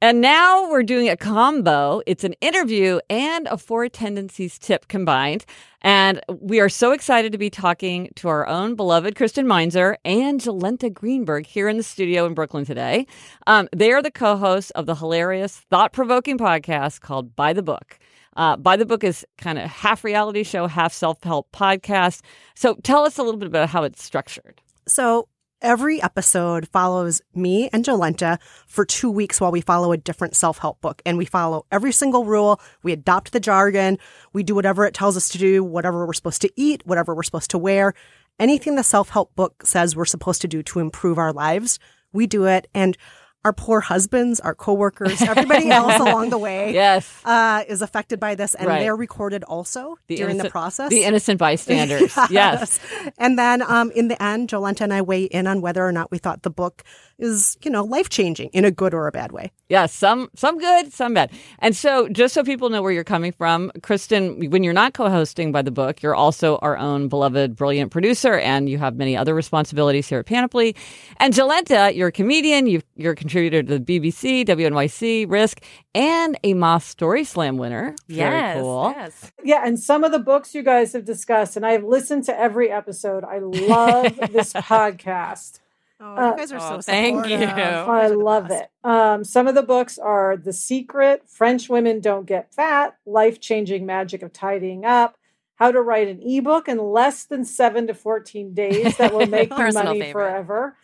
And 0.01 0.21
now 0.21 0.71
we're 0.71 0.85
doing 0.85 1.09
a 1.09 1.17
combo. 1.17 2.03
It's 2.07 2.23
an 2.23 2.35
interview 2.35 3.01
and 3.11 3.49
a 3.49 3.59
Four 3.59 3.89
Tendencies 3.89 4.57
tip 4.57 4.87
combined. 4.87 5.45
And 5.83 6.21
we 6.41 6.61
are 6.61 6.69
so 6.69 6.93
excited 6.93 7.33
to 7.33 7.39
be 7.39 7.51
talking 7.51 8.11
to 8.15 8.29
our 8.29 8.47
own 8.47 8.77
beloved 8.77 9.17
Kristen 9.17 9.49
Meinzer 9.49 9.99
and 10.05 10.41
Jolenta 10.41 10.93
Greenberg 10.93 11.47
here 11.47 11.69
in 11.69 11.77
the 11.77 11.83
studio 11.83 12.27
in 12.27 12.35
Brooklyn 12.35 12.65
today. 12.65 13.09
Um, 13.49 13.69
they 13.75 13.91
are 13.91 14.01
the 14.01 14.13
co 14.13 14.37
hosts 14.37 14.71
of 14.71 14.87
the 14.87 14.95
hilarious, 14.95 15.57
thought 15.69 15.93
provoking 15.93 16.39
podcast 16.39 17.01
called 17.01 17.35
By 17.35 17.53
the 17.53 17.65
Book. 17.65 17.99
Uh, 18.37 18.57
By 18.57 18.77
the 18.77 18.87
Book 18.87 19.03
is 19.03 19.27
kind 19.37 19.59
of 19.59 19.69
half 19.69 20.05
reality 20.05 20.45
show, 20.45 20.69
half 20.69 20.93
self 20.93 21.25
help 21.25 21.51
podcast. 21.51 22.21
So 22.55 22.77
tell 22.85 23.05
us 23.05 23.19
a 23.19 23.25
little 23.25 23.41
bit 23.41 23.49
about 23.49 23.69
how 23.69 23.83
it's 23.83 24.05
structured. 24.05 24.61
So 24.87 25.27
every 25.61 26.03
episode 26.03 26.69
follows 26.69 27.21
me 27.35 27.69
and 27.73 27.85
Jolenta 27.85 28.39
for 28.67 28.85
two 28.85 29.11
weeks 29.11 29.41
while 29.41 29.53
we 29.53 29.61
follow 29.61 29.93
a 29.93 29.97
different 29.97 30.37
self 30.37 30.59
help 30.59 30.81
book. 30.81 31.03
And 31.05 31.19
we 31.19 31.25
follow 31.25 31.67
every 31.71 31.93
single 31.93 32.25
rule. 32.25 32.61
We 32.83 32.93
adopt 32.93 33.33
the 33.33 33.41
jargon. 33.41 33.99
We 34.33 34.43
do 34.43 34.55
whatever 34.55 34.87
it 34.87 34.95
tells 34.95 35.17
us 35.17 35.29
to 35.31 35.39
do, 35.39 35.65
whatever 35.65 36.07
we're 36.07 36.13
supposed 36.13 36.43
to 36.43 36.51
eat, 36.57 36.83
whatever 36.87 37.15
we're 37.15 37.23
supposed 37.23 37.51
to 37.51 37.59
wear. 37.59 37.95
Anything 38.39 38.77
the 38.77 38.85
self 38.85 39.11
help 39.11 39.35
book 39.35 39.67
says 39.67 39.97
we're 39.97 40.05
supposed 40.05 40.41
to 40.43 40.49
do 40.49 40.63
to 40.65 40.79
improve 40.79 41.19
our 41.19 41.33
lives, 41.33 41.79
we 42.13 42.27
do 42.27 42.47
it. 42.47 42.69
And 42.75 42.97
our 43.45 43.53
poor 43.53 43.81
husbands, 43.81 44.41
our 44.41 44.55
coworkers, 44.55 45.23
everybody 45.33 45.71
else 45.71 45.99
along 46.01 46.31
the 46.31 46.39
way 46.39 46.73
Yes. 46.75 47.09
uh, 47.25 47.63
is 47.69 47.83
affected 47.83 48.19
by 48.21 48.35
this. 48.35 48.55
And 48.55 48.67
Right. 48.67 48.81
they're 48.81 48.97
recorded 48.97 49.45
also 49.45 49.97
during 50.09 50.39
the 50.39 50.51
process. 50.51 50.91
The 50.91 51.05
innocent 51.05 51.39
bystanders. 51.39 52.17
yes. 52.31 52.81
And 53.17 53.39
then 53.39 53.63
um, 53.63 53.91
in 53.93 54.09
the 54.09 54.21
end, 54.23 54.49
Jolenta 54.49 54.83
and 54.83 54.93
I 54.93 55.03
weigh 55.03 55.25
in 55.25 55.47
on 55.47 55.61
whether 55.61 55.87
or 55.87 55.93
not 55.93 56.11
we 56.11 56.19
thought 56.19 56.43
the 56.43 56.51
book 56.51 56.83
is, 57.19 57.57
you 57.65 57.71
know, 57.71 57.85
life 57.85 58.09
changing 58.09 58.49
in 58.51 58.65
a 58.65 58.71
good 58.71 58.95
or 58.95 59.07
a 59.07 59.13
bad 59.13 59.33
way. 59.33 59.51
Yeah, 59.69 59.87
some 59.87 60.31
some 60.35 60.59
good, 60.59 60.93
some 60.93 61.15
bad. 61.15 61.31
And 61.59 61.77
so, 61.77 62.09
just 62.09 62.33
so 62.33 62.43
people 62.43 62.71
know 62.71 62.81
where 62.81 62.93
you're 62.93 63.05
coming 63.05 63.33
from, 63.33 63.71
Kristen, 63.83 64.51
when 64.51 64.63
you're 64.65 64.73
not 64.73 64.95
co-hosting 64.95 65.53
by 65.53 65.61
the 65.63 65.71
book, 65.71 66.03
you're 66.03 66.15
also 66.15 66.57
our 66.59 66.77
own 66.79 67.09
beloved, 67.09 67.55
brilliant 67.57 67.91
producer, 67.91 68.39
and 68.39 68.69
you 68.71 68.79
have 68.79 68.97
many 68.97 69.17
other 69.17 69.35
responsibilities 69.35 70.09
here 70.09 70.21
at 70.21 70.27
Panoply. 70.27 70.75
And 71.19 71.35
Jolenta, 71.35 71.95
you're 71.95 72.09
a 72.09 72.13
comedian, 72.13 72.67
you 72.67 72.81
you're 72.97 73.13
a 73.13 73.17
contributor 73.17 73.63
to 73.63 73.79
the 73.79 74.01
BBC, 74.01 74.47
WNYC, 74.47 75.31
Risk, 75.31 75.61
and 75.95 76.39
a 76.45 76.55
Moth 76.55 76.85
Story 76.85 77.25
Slam 77.25 77.59
winner. 77.59 77.95
Very 78.09 78.19
Yes, 78.39 78.61
cool. 78.61 78.95
yes. 78.97 79.33
Yeah, 79.45 79.63
and 79.67 79.79
some 79.79 80.03
of 80.05 80.13
the 80.13 80.19
books 80.19 80.55
you 80.55 80.63
guys 80.63 80.93
have 80.95 81.05
discussed, 81.05 81.57
and 81.57 81.67
I've 81.67 81.85
listened 81.85 82.25
to 82.25 82.39
every 82.41 82.71
episode. 82.71 83.25
I 83.25 83.39
love 83.41 84.17
this 84.33 84.53
podcast. 84.55 85.59
Oh, 86.01 86.15
Uh, 86.17 86.31
you 86.31 86.37
guys 86.37 86.53
are 86.53 86.61
so 86.61 86.77
oh, 86.77 86.81
thank 86.81 87.27
you. 87.27 87.39
You 87.39 87.47
I 87.47 88.07
love 88.09 88.51
it. 88.51 88.71
Um, 88.85 89.25
some 89.25 89.47
of 89.49 89.55
the 89.55 89.63
books 89.63 89.99
are 89.99 90.37
The 90.37 90.53
Secret, 90.53 91.29
French 91.29 91.69
Women 91.69 92.01
Don't 92.01 92.27
Get 92.27 92.55
Fat, 92.55 92.97
Life 93.05 93.41
Changing 93.41 93.85
Magic 93.85 94.23
of 94.23 94.33
Tidying 94.33 94.85
Up, 94.85 95.17
How 95.57 95.73
to 95.73 95.81
Write 95.83 96.09
an 96.09 96.21
Ebook 96.23 96.69
in 96.69 96.79
Less 96.79 97.25
Than 97.25 97.45
Seven 97.45 97.87
to 97.89 97.95
14 97.95 98.55
Days 98.55 98.97
That 98.97 99.13
Will 99.13 99.27
Make 99.27 99.51
you 99.59 99.73
Money 99.73 100.01
favorite. 100.01 100.13
Forever. 100.13 100.77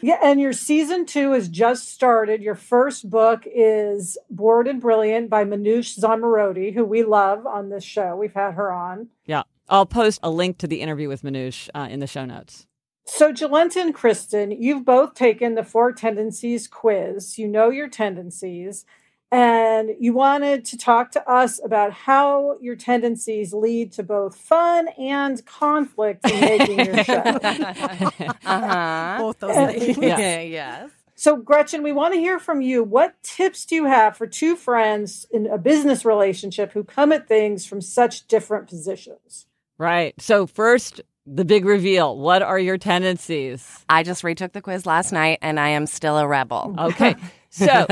Yeah, 0.00 0.18
and 0.20 0.40
your 0.40 0.52
season 0.52 1.06
two 1.06 1.30
has 1.32 1.48
just 1.48 1.88
started. 1.92 2.42
Your 2.42 2.56
first 2.56 3.08
book 3.08 3.44
is 3.46 4.18
Bored 4.30 4.66
and 4.66 4.80
Brilliant 4.80 5.30
by 5.30 5.44
Manoush 5.44 5.96
Zomorodi, 5.96 6.74
who 6.74 6.84
we 6.84 7.04
love 7.04 7.46
on 7.46 7.68
this 7.68 7.84
show. 7.84 8.16
We've 8.16 8.34
had 8.34 8.54
her 8.54 8.72
on. 8.72 9.08
Yeah. 9.26 9.42
I'll 9.68 9.86
post 9.86 10.18
a 10.24 10.30
link 10.30 10.58
to 10.58 10.66
the 10.66 10.80
interview 10.80 11.08
with 11.08 11.22
Manoush 11.22 11.68
uh, 11.72 11.86
in 11.88 12.00
the 12.00 12.08
show 12.08 12.24
notes. 12.24 12.66
So, 13.04 13.32
Jolenta 13.32 13.76
and 13.76 13.94
Kristen, 13.94 14.52
you've 14.52 14.84
both 14.84 15.14
taken 15.14 15.54
the 15.54 15.64
four 15.64 15.92
tendencies 15.92 16.68
quiz. 16.68 17.38
You 17.38 17.48
know 17.48 17.68
your 17.68 17.88
tendencies, 17.88 18.84
and 19.30 19.90
you 19.98 20.12
wanted 20.12 20.64
to 20.66 20.76
talk 20.76 21.10
to 21.12 21.28
us 21.28 21.60
about 21.64 21.92
how 21.92 22.58
your 22.60 22.76
tendencies 22.76 23.52
lead 23.52 23.92
to 23.92 24.02
both 24.02 24.36
fun 24.36 24.88
and 24.98 25.44
conflict 25.46 26.30
in 26.30 26.40
making 26.40 26.78
your 26.84 27.02
show. 27.02 27.14
uh-huh. 28.44 29.16
Both 29.18 29.38
those 29.40 29.54
things. 29.54 29.98
Yeah. 29.98 30.40
yes. 30.40 30.90
So, 31.14 31.36
Gretchen, 31.36 31.82
we 31.82 31.92
want 31.92 32.14
to 32.14 32.20
hear 32.20 32.38
from 32.38 32.60
you. 32.60 32.82
What 32.82 33.14
tips 33.22 33.64
do 33.64 33.74
you 33.74 33.86
have 33.86 34.16
for 34.16 34.26
two 34.26 34.56
friends 34.56 35.26
in 35.30 35.46
a 35.46 35.56
business 35.56 36.04
relationship 36.04 36.72
who 36.72 36.84
come 36.84 37.12
at 37.12 37.28
things 37.28 37.64
from 37.64 37.80
such 37.80 38.26
different 38.26 38.66
positions? 38.68 39.46
Right. 39.78 40.20
So 40.20 40.46
first, 40.46 41.00
the 41.26 41.44
big 41.44 41.64
reveal. 41.64 42.16
What 42.18 42.42
are 42.42 42.58
your 42.58 42.78
tendencies? 42.78 43.84
I 43.88 44.02
just 44.02 44.24
retook 44.24 44.52
the 44.52 44.60
quiz 44.60 44.86
last 44.86 45.12
night 45.12 45.38
and 45.42 45.58
I 45.60 45.68
am 45.70 45.86
still 45.86 46.18
a 46.18 46.26
rebel. 46.26 46.74
Okay. 46.78 47.14
So, 47.54 47.84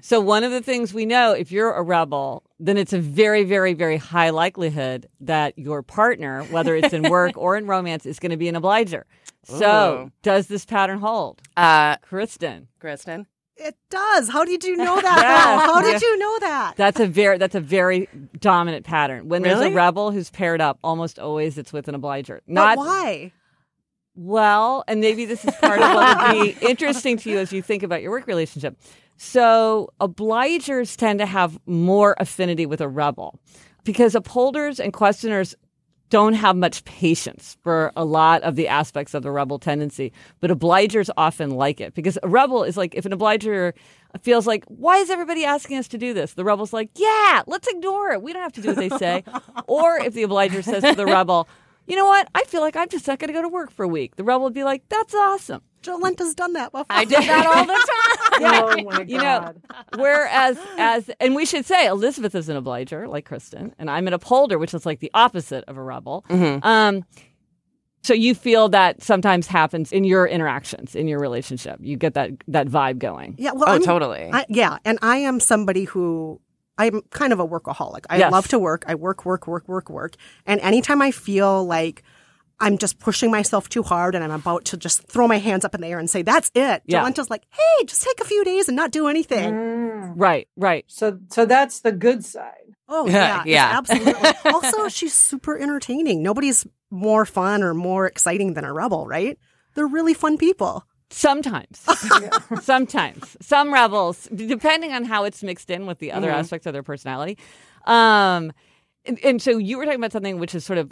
so 0.00 0.20
one 0.22 0.42
of 0.42 0.52
the 0.52 0.62
things 0.62 0.94
we 0.94 1.04
know, 1.04 1.32
if 1.32 1.52
you're 1.52 1.70
a 1.74 1.82
rebel, 1.82 2.44
then 2.58 2.78
it's 2.78 2.94
a 2.94 2.98
very, 2.98 3.44
very, 3.44 3.74
very 3.74 3.98
high 3.98 4.30
likelihood 4.30 5.06
that 5.20 5.58
your 5.58 5.82
partner, 5.82 6.44
whether 6.44 6.74
it's 6.74 6.94
in 6.94 7.10
work 7.10 7.32
or 7.36 7.58
in 7.58 7.66
romance, 7.66 8.06
is 8.06 8.18
going 8.18 8.30
to 8.30 8.38
be 8.38 8.48
an 8.48 8.56
obliger. 8.56 9.04
So, 9.44 10.04
Ooh. 10.06 10.12
does 10.22 10.46
this 10.46 10.64
pattern 10.64 10.98
hold, 10.98 11.42
Uh, 11.58 11.96
Kristen? 11.98 12.68
Kristen? 12.80 13.26
It 13.56 13.76
does. 13.90 14.28
How 14.28 14.44
did 14.44 14.64
you 14.64 14.76
know 14.76 14.96
that? 15.00 15.18
Yes. 15.22 15.66
How 15.66 15.80
did 15.82 16.00
Yeah. 16.02 16.08
you 16.08 16.18
know 16.18 16.38
that? 16.40 16.74
That's 16.76 17.00
a 17.00 17.06
very 17.06 17.38
that's 17.38 17.54
a 17.54 17.60
very 17.60 18.08
dominant 18.40 18.84
pattern. 18.84 19.28
When 19.28 19.42
there's 19.42 19.60
a 19.60 19.70
rebel 19.70 20.10
who's 20.10 20.30
paired 20.30 20.60
up, 20.60 20.78
almost 20.82 21.18
always 21.18 21.58
it's 21.58 21.72
with 21.72 21.88
an 21.88 21.94
obliger. 21.94 22.40
But 22.46 22.52
Not 22.52 22.78
why? 22.78 23.32
Well, 24.14 24.84
and 24.88 25.00
maybe 25.00 25.24
this 25.24 25.44
is 25.44 25.54
part 25.56 25.80
of 25.80 25.94
what 25.94 26.34
would 26.34 26.42
be 26.60 26.66
interesting 26.68 27.16
to 27.18 27.30
you 27.30 27.38
as 27.38 27.52
you 27.52 27.62
think 27.62 27.82
about 27.82 28.02
your 28.02 28.10
work 28.10 28.26
relationship. 28.26 28.76
So, 29.16 29.88
obligers 30.00 30.96
tend 30.96 31.18
to 31.20 31.26
have 31.26 31.58
more 31.66 32.14
affinity 32.18 32.66
with 32.66 32.80
a 32.80 32.88
rebel 32.88 33.38
because 33.84 34.14
upholders 34.14 34.80
and 34.80 34.92
questioners 34.92 35.54
don't 36.12 36.34
have 36.34 36.54
much 36.56 36.84
patience 36.84 37.56
for 37.62 37.90
a 37.96 38.04
lot 38.04 38.42
of 38.42 38.54
the 38.54 38.68
aspects 38.68 39.14
of 39.14 39.22
the 39.22 39.30
rebel 39.30 39.58
tendency, 39.58 40.12
but 40.40 40.50
obligers 40.50 41.08
often 41.16 41.48
like 41.48 41.80
it 41.80 41.94
because 41.94 42.18
a 42.22 42.28
rebel 42.28 42.64
is 42.64 42.76
like 42.76 42.94
if 42.94 43.06
an 43.06 43.14
obliger 43.14 43.72
feels 44.20 44.46
like, 44.46 44.62
why 44.66 44.98
is 44.98 45.08
everybody 45.08 45.46
asking 45.46 45.78
us 45.78 45.88
to 45.88 45.96
do 45.96 46.12
this? 46.12 46.34
The 46.34 46.44
rebel's 46.44 46.70
like, 46.70 46.90
yeah, 46.96 47.40
let's 47.46 47.66
ignore 47.66 48.10
it. 48.10 48.20
We 48.20 48.34
don't 48.34 48.42
have 48.42 48.52
to 48.52 48.60
do 48.60 48.68
what 48.68 48.76
they 48.76 48.90
say. 48.90 49.24
or 49.66 49.96
if 50.00 50.12
the 50.12 50.24
obliger 50.24 50.60
says 50.60 50.82
to 50.82 50.94
the 50.94 51.06
rebel, 51.06 51.48
you 51.86 51.96
know 51.96 52.04
what? 52.04 52.28
I 52.34 52.44
feel 52.44 52.60
like 52.60 52.76
I'm 52.76 52.90
just 52.90 53.08
not 53.08 53.18
going 53.18 53.28
to 53.28 53.34
go 53.34 53.40
to 53.40 53.48
work 53.48 53.70
for 53.70 53.84
a 53.84 53.88
week. 53.88 54.16
The 54.16 54.24
rebel 54.24 54.44
would 54.44 54.52
be 54.52 54.64
like, 54.64 54.86
that's 54.90 55.14
awesome. 55.14 55.62
Jolenta's 55.82 56.34
done 56.34 56.52
that 56.54 56.72
before. 56.72 56.86
I 56.90 57.04
did 57.04 57.22
that 57.22 57.46
all 57.46 57.64
the 57.64 57.72
time. 58.38 58.64
Oh 58.64 58.82
my 58.90 59.00
You 59.02 59.18
know, 59.18 59.52
Whereas, 59.96 60.58
as 60.78 61.10
and 61.20 61.34
we 61.34 61.44
should 61.44 61.64
say, 61.66 61.86
Elizabeth 61.86 62.34
is 62.34 62.48
an 62.48 62.56
obliger, 62.56 63.06
like 63.08 63.24
Kristen, 63.26 63.74
and 63.78 63.90
I'm 63.90 64.06
an 64.06 64.12
upholder, 64.14 64.58
which 64.58 64.74
is 64.74 64.86
like 64.86 65.00
the 65.00 65.10
opposite 65.14 65.64
of 65.68 65.76
a 65.76 65.82
rebel. 65.82 66.24
Um, 66.30 67.04
so 68.04 68.14
you 68.14 68.34
feel 68.34 68.68
that 68.70 69.00
sometimes 69.02 69.46
happens 69.46 69.92
in 69.92 70.02
your 70.04 70.26
interactions, 70.26 70.96
in 70.96 71.06
your 71.06 71.20
relationship. 71.20 71.78
You 71.80 71.96
get 71.96 72.14
that 72.14 72.30
that 72.48 72.66
vibe 72.68 72.98
going. 72.98 73.36
Yeah, 73.38 73.52
well, 73.52 73.68
Oh, 73.68 73.72
I'm- 73.72 73.82
totally. 73.82 74.28
I, 74.32 74.44
yeah, 74.48 74.78
and 74.84 74.98
I 75.02 75.18
am 75.18 75.38
somebody 75.38 75.84
who 75.84 76.40
I'm 76.78 77.02
kind 77.10 77.32
of 77.32 77.38
a 77.38 77.46
workaholic. 77.46 78.06
I 78.10 78.16
Yes. 78.16 78.32
love 78.32 78.48
to 78.48 78.58
work. 78.58 78.84
I 78.88 78.94
work, 78.96 79.24
work, 79.24 79.46
work, 79.46 79.68
work, 79.68 79.88
work. 79.90 80.14
And 80.46 80.60
anytime 80.62 81.00
I 81.02 81.10
feel 81.12 81.64
like 81.64 82.02
I'm 82.62 82.78
just 82.78 82.98
pushing 83.00 83.30
myself 83.30 83.68
too 83.68 83.82
hard 83.82 84.14
and 84.14 84.22
I'm 84.22 84.30
about 84.30 84.64
to 84.66 84.76
just 84.76 85.02
throw 85.08 85.26
my 85.26 85.38
hands 85.38 85.64
up 85.64 85.74
in 85.74 85.80
the 85.80 85.88
air 85.88 85.98
and 85.98 86.08
say, 86.08 86.22
that's 86.22 86.50
it. 86.54 86.82
Yeah. 86.86 87.02
Jolenta's 87.02 87.28
like, 87.28 87.42
hey, 87.50 87.84
just 87.84 88.02
take 88.02 88.20
a 88.20 88.24
few 88.24 88.44
days 88.44 88.68
and 88.68 88.76
not 88.76 88.92
do 88.92 89.08
anything. 89.08 89.52
Mm. 89.52 90.12
Right, 90.16 90.48
right. 90.56 90.84
So 90.88 91.18
so 91.30 91.44
that's 91.44 91.80
the 91.80 91.92
good 91.92 92.24
side. 92.24 92.76
Oh, 92.88 93.06
Yeah, 93.08 93.42
yeah. 93.44 93.72
yeah. 93.72 93.78
Absolutely. 93.78 94.30
also, 94.52 94.88
she's 94.88 95.12
super 95.12 95.58
entertaining. 95.58 96.22
Nobody's 96.22 96.66
more 96.90 97.26
fun 97.26 97.62
or 97.62 97.74
more 97.74 98.06
exciting 98.06 98.54
than 98.54 98.64
a 98.64 98.72
rebel, 98.72 99.06
right? 99.06 99.38
They're 99.74 99.86
really 99.86 100.14
fun 100.14 100.38
people. 100.38 100.84
Sometimes, 101.10 101.84
sometimes, 102.62 103.36
some 103.40 103.72
rebels, 103.72 104.28
depending 104.34 104.92
on 104.92 105.04
how 105.04 105.24
it's 105.24 105.42
mixed 105.42 105.68
in 105.68 105.86
with 105.86 105.98
the 105.98 106.12
other 106.12 106.30
aspects 106.30 106.66
of 106.66 106.72
their 106.72 106.82
personality. 106.82 107.36
Um, 107.84 108.52
and, 109.04 109.18
and 109.24 109.42
so 109.42 109.58
you 109.58 109.76
were 109.76 109.84
talking 109.84 110.00
about 110.00 110.12
something 110.12 110.38
which 110.38 110.54
is 110.54 110.64
sort 110.64 110.78
of 110.78 110.90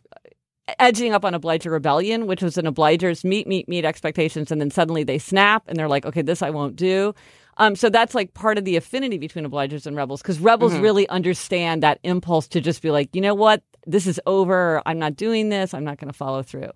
edging 0.79 1.13
up 1.13 1.25
on 1.25 1.35
obliger 1.35 1.71
rebellion, 1.71 2.27
which 2.27 2.43
was 2.43 2.57
an 2.59 2.67
obligers 2.67 3.25
meet, 3.25 3.47
meet, 3.47 3.69
meet 3.69 3.85
expectations, 3.85 4.51
and 4.51 4.61
then 4.61 4.71
suddenly 4.71 5.05
they 5.05 5.19
snap 5.19 5.65
and 5.67 5.77
they're 5.77 5.89
like, 5.89 6.07
okay, 6.07 6.23
this 6.23 6.43
I 6.43 6.51
won't 6.51 6.77
do. 6.77 7.15
Um, 7.57 7.77
so 7.77 7.91
that's 7.91 8.15
like 8.15 8.33
part 8.33 8.57
of 8.57 8.65
the 8.65 8.77
affinity 8.77 9.19
between 9.19 9.47
obligers 9.47 9.87
and 9.87 9.95
rebels 9.95 10.23
because 10.23 10.39
rebels 10.39 10.75
really 10.77 11.07
understand 11.09 11.83
that 11.83 11.99
impulse 12.05 12.49
to 12.49 12.61
just 12.61 12.81
be 12.81 12.91
like, 12.91 13.15
you 13.15 13.21
know 13.21 13.35
what, 13.35 13.63
this 13.87 14.07
is 14.07 14.21
over. 14.27 14.83
I'm 14.87 14.99
not 14.99 15.17
doing 15.17 15.51
this. 15.51 15.75
I'm 15.75 15.85
not 15.85 15.99
going 15.99 16.09
to 16.09 16.17
follow 16.17 16.43
through. 16.43 16.71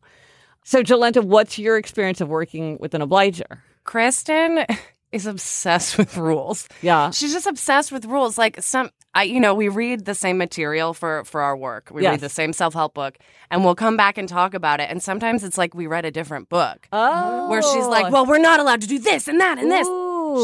So, 0.62 0.82
Jolenta, 0.82 1.22
what's 1.22 1.58
your 1.58 1.76
experience 1.76 2.20
of 2.20 2.28
working 2.28 2.78
with 2.80 2.94
an 2.94 3.02
obliger? 3.02 3.62
Kristen 3.84 4.66
is 5.14 5.26
obsessed 5.26 5.96
with 5.98 6.16
rules. 6.16 6.68
Yeah. 6.82 7.10
She's 7.10 7.32
just 7.32 7.46
obsessed 7.46 7.92
with 7.92 8.04
rules. 8.04 8.36
Like 8.36 8.62
some, 8.62 8.90
I, 9.14 9.22
you 9.22 9.40
know, 9.40 9.54
we 9.54 9.68
read 9.68 10.04
the 10.04 10.14
same 10.14 10.36
material 10.38 10.92
for 10.92 11.24
for 11.24 11.40
our 11.40 11.56
work. 11.56 11.90
We 11.92 12.02
Yes. 12.02 12.10
read 12.12 12.20
the 12.20 12.28
same 12.28 12.52
self 12.52 12.74
help 12.74 12.94
book, 12.94 13.16
and 13.50 13.64
we'll 13.64 13.74
come 13.76 13.96
back 13.96 14.18
and 14.18 14.28
talk 14.28 14.54
about 14.54 14.80
it. 14.80 14.90
And 14.90 15.02
sometimes 15.02 15.44
it's 15.44 15.56
like 15.56 15.74
we 15.74 15.86
read 15.86 16.04
a 16.04 16.10
different 16.10 16.48
book, 16.48 16.88
Oh. 16.92 17.48
where 17.48 17.62
she's 17.62 17.86
like, 17.86 18.12
"Well, 18.12 18.26
we're 18.26 18.38
not 18.38 18.58
allowed 18.60 18.80
to 18.82 18.86
do 18.88 18.98
this 18.98 19.28
and 19.28 19.40
that 19.40 19.58
and 19.58 19.70
this." 19.70 19.86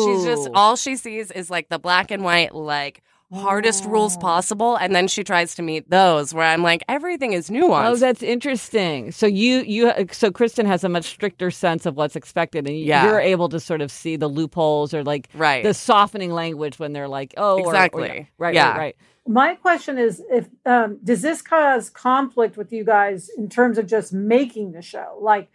She's 0.05 0.25
just 0.25 0.49
all 0.55 0.77
she 0.77 0.95
sees 0.97 1.33
is 1.33 1.51
like 1.51 1.69
the 1.69 1.79
black 1.79 2.13
and 2.13 2.23
white, 2.23 2.55
like 2.55 3.03
hardest 3.33 3.85
rules 3.85 4.17
possible, 4.17 4.77
and 4.77 4.95
then 4.95 5.07
she 5.09 5.23
tries 5.23 5.55
to 5.55 5.63
meet 5.63 5.89
those. 5.91 6.35
Where 6.35 6.45
I'm 6.47 6.63
like, 6.63 6.83
everything 6.89 7.33
is 7.33 7.49
nuanced. 7.49 7.87
Oh, 7.91 7.97
that's 7.97 8.23
interesting. 8.23 9.13
So 9.13 9.27
you 9.27 9.59
you 9.61 9.93
so 10.13 10.31
Kristen 10.31 10.67
has 10.67 10.83
a 10.85 10.89
much 10.89 11.05
stricter 11.05 11.51
sense 11.51 11.87
of 11.87 11.97
what's 11.97 12.17
expected, 12.17 12.67
and 12.67 12.79
Yeah. 12.79 13.05
you're 13.07 13.21
able 13.21 13.49
to 13.51 13.61
sort 13.61 13.81
of 13.81 13.91
see 13.91 14.17
the 14.17 14.29
loopholes 14.29 14.93
or 14.93 15.05
like 15.05 15.29
Right. 15.35 15.63
the 15.63 15.75
softening 15.75 16.33
language 16.33 16.79
when 16.79 16.93
they're 16.93 17.09
like, 17.09 17.35
oh, 17.37 17.55
or- 17.61 17.67
or- 17.67 17.69
Exactly. 17.69 18.29
right, 18.39 18.55
Yeah. 18.55 18.71
right, 18.71 18.79
right. 18.79 18.97
My 19.29 19.55
question 19.55 19.97
is 19.99 20.23
if 20.31 20.49
um, 20.67 20.99
does 21.05 21.23
this 21.23 21.41
cause 21.43 21.89
conflict 21.91 22.57
with 22.57 22.73
you 22.73 22.85
guys 22.85 23.31
in 23.37 23.49
terms 23.49 23.79
of 23.79 23.87
just 23.87 24.13
making 24.13 24.73
the 24.73 24.83
show? 24.83 25.19
Like 25.21 25.51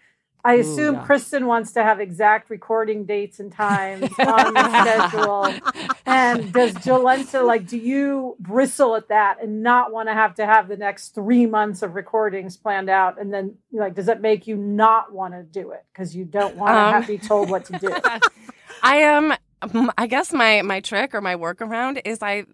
I 0.46 0.56
assume 0.56 0.96
yeah. 0.96 1.04
Kristen 1.06 1.48
wants 1.48 1.74
to 1.74 1.84
have 1.84 2.00
exact 2.00 2.50
recording 2.52 3.06
dates 3.06 3.40
and 3.42 3.52
times 3.52 4.04
on 4.20 4.54
the 4.54 4.82
schedule. 4.82 5.46
And 6.06 6.54
does 6.54 6.74
Jolenta 6.76 7.46
like 7.46 7.68
do 7.68 7.78
you 7.78 8.38
bristle 8.40 8.96
at 8.96 9.10
that 9.10 9.42
and 9.44 9.64
not 9.64 9.92
want 9.92 10.10
to 10.10 10.14
have 10.14 10.36
to 10.36 10.46
have 10.46 10.68
the 10.70 10.78
next 10.78 11.16
three 11.16 11.48
months 11.48 11.82
of 11.82 11.96
recordings 11.96 12.58
planned 12.58 12.90
out? 12.90 13.20
And 13.20 13.34
then 13.34 13.56
like 13.74 13.96
does 13.96 14.06
that 14.08 14.22
make 14.22 14.48
you 14.48 14.56
not 14.58 15.12
want 15.12 15.34
to 15.34 15.44
do 15.44 15.72
it 15.72 15.84
because 15.94 16.16
you 16.16 16.26
don't 16.26 16.56
want 16.58 16.76
to 16.76 16.80
Um, 16.80 16.94
have 16.94 17.08
to 17.08 17.14
be 17.14 17.18
told 17.18 17.50
what 17.50 17.66
to 17.66 17.80
do? 17.80 17.94
I 18.84 18.98
am. 18.98 19.34
um, 19.64 19.92
I 19.98 20.08
guess 20.08 20.32
my 20.34 20.62
my 20.62 20.80
trick 20.80 21.16
or 21.16 21.22
my 21.22 21.36
workaround 21.36 22.02
is 22.06 22.22
I 22.22 22.46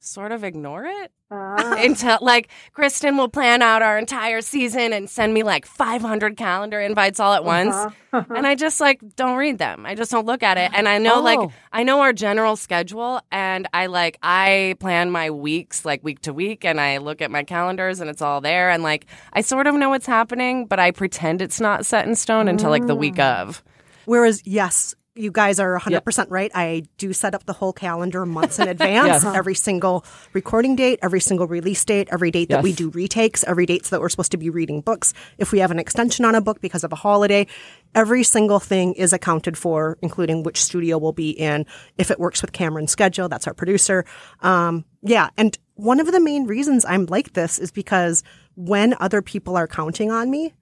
sort 0.00 0.32
of 0.32 0.44
ignore 0.44 0.84
it 0.84 1.12
Ah. 1.30 1.74
until 1.78 2.16
like 2.22 2.48
Kristen 2.72 3.16
will 3.18 3.28
plan 3.28 3.60
out 3.60 3.82
our 3.82 3.98
entire 3.98 4.40
season 4.40 4.94
and 4.94 5.10
send 5.10 5.34
me 5.34 5.42
like 5.42 5.66
500 5.66 6.36
calendar 6.38 6.80
invites 6.80 7.20
all 7.20 7.34
at 7.34 7.44
once. 7.44 7.74
Uh-huh. 7.74 8.24
And 8.34 8.46
I 8.46 8.54
just 8.54 8.80
like 8.80 9.00
don't 9.16 9.36
read 9.36 9.58
them. 9.58 9.84
I 9.84 9.94
just 9.94 10.10
don't 10.10 10.24
look 10.24 10.42
at 10.42 10.56
it. 10.56 10.70
And 10.74 10.88
I 10.88 10.96
know 10.98 11.20
like 11.20 11.38
Oh. 11.38 11.52
I 11.72 11.82
know 11.82 12.00
our 12.00 12.14
general 12.14 12.56
schedule 12.56 13.20
and 13.30 13.68
I 13.74 13.86
like 13.86 14.18
I 14.22 14.76
plan 14.80 15.10
my 15.10 15.30
weeks 15.30 15.84
like 15.84 16.02
week 16.02 16.20
to 16.22 16.32
week 16.32 16.64
and 16.64 16.80
I 16.80 16.96
look 16.98 17.20
at 17.20 17.30
my 17.30 17.42
calendars 17.44 18.00
and 18.00 18.08
it's 18.08 18.22
all 18.22 18.40
there 18.40 18.70
and 18.70 18.82
like 18.82 19.04
I 19.34 19.42
sort 19.42 19.66
of 19.66 19.74
know 19.74 19.90
what's 19.90 20.06
happening, 20.06 20.64
but 20.66 20.78
I 20.80 20.92
pretend 20.92 21.42
it's 21.42 21.60
not 21.60 21.84
set 21.84 22.06
in 22.06 22.14
stone 22.14 22.48
until 22.48 22.70
like 22.70 22.86
the 22.86 22.94
week 22.96 23.16
Mm. 23.16 23.42
of. 23.42 23.62
Whereas, 24.06 24.42
yes, 24.46 24.94
you 25.18 25.32
guys 25.32 25.58
are 25.58 25.78
100% 25.78 26.26
right. 26.30 26.50
I 26.54 26.84
do 26.96 27.12
set 27.12 27.34
up 27.34 27.44
the 27.44 27.52
whole 27.52 27.72
calendar 27.72 28.24
months 28.24 28.58
in 28.58 28.68
advance, 28.68 29.24
Yes. 29.24 29.24
every 29.24 29.54
single 29.54 30.04
recording 30.32 30.76
date, 30.76 31.00
every 31.02 31.20
single 31.20 31.46
release 31.46 31.84
date, 31.84 32.08
every 32.12 32.30
date 32.30 32.48
that 32.50 32.62
we 32.62 32.72
do 32.72 32.90
retakes, 32.90 33.42
every 33.44 33.66
date 33.66 33.84
that 33.86 34.00
we're 34.00 34.08
supposed 34.08 34.30
to 34.32 34.38
be 34.38 34.48
reading 34.48 34.80
books. 34.80 35.12
If 35.36 35.50
we 35.52 35.58
have 35.58 35.70
an 35.70 35.78
extension 35.78 36.24
on 36.24 36.34
a 36.34 36.40
book 36.40 36.60
because 36.60 36.84
of 36.84 36.92
a 36.92 36.96
holiday, 36.96 37.46
every 37.94 38.22
single 38.22 38.60
thing 38.60 38.94
is 38.94 39.12
accounted 39.12 39.58
for, 39.58 39.98
including 40.02 40.42
which 40.44 40.62
studio 40.62 40.98
we'll 40.98 41.12
be 41.12 41.30
in. 41.30 41.66
If 41.96 42.10
it 42.10 42.20
works 42.20 42.40
with 42.40 42.52
Cameron's 42.52 42.92
schedule, 42.92 43.28
that's 43.28 43.46
our 43.46 43.54
producer. 43.54 44.04
Um, 44.40 44.84
yeah. 45.02 45.30
And 45.36 45.58
one 45.74 46.00
of 46.00 46.10
the 46.12 46.20
main 46.20 46.46
reasons 46.46 46.84
I'm 46.84 47.06
like 47.06 47.32
this 47.32 47.58
is 47.58 47.70
because 47.70 48.22
when 48.54 48.94
other 49.00 49.22
people 49.22 49.56
are 49.56 49.66
counting 49.68 50.10
on 50.10 50.30
me, 50.30 50.52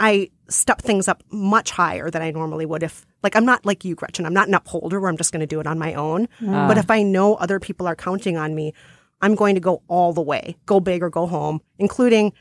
I 0.00 0.30
step 0.48 0.80
things 0.82 1.06
up 1.06 1.22
much 1.30 1.70
higher 1.70 2.10
than 2.10 2.22
I 2.22 2.30
normally 2.30 2.66
would 2.66 2.82
if, 2.82 3.06
like, 3.22 3.36
I'm 3.36 3.44
not 3.44 3.64
like 3.64 3.84
you, 3.84 3.94
Gretchen. 3.94 4.26
I'm 4.26 4.32
not 4.32 4.48
an 4.48 4.54
upholder 4.54 4.98
where 4.98 5.10
I'm 5.10 5.16
just 5.16 5.32
going 5.32 5.40
to 5.40 5.46
do 5.46 5.60
it 5.60 5.66
on 5.66 5.78
my 5.78 5.94
own. 5.94 6.26
Mm-hmm. 6.40 6.68
But 6.68 6.76
ah. 6.78 6.80
if 6.80 6.90
I 6.90 7.02
know 7.02 7.34
other 7.34 7.60
people 7.60 7.86
are 7.86 7.94
counting 7.94 8.36
on 8.36 8.54
me, 8.54 8.72
I'm 9.20 9.34
going 9.34 9.54
to 9.54 9.60
go 9.60 9.82
all 9.86 10.12
the 10.12 10.22
way, 10.22 10.56
go 10.66 10.80
big 10.80 11.02
or 11.02 11.10
go 11.10 11.26
home, 11.26 11.60
including 11.78 12.32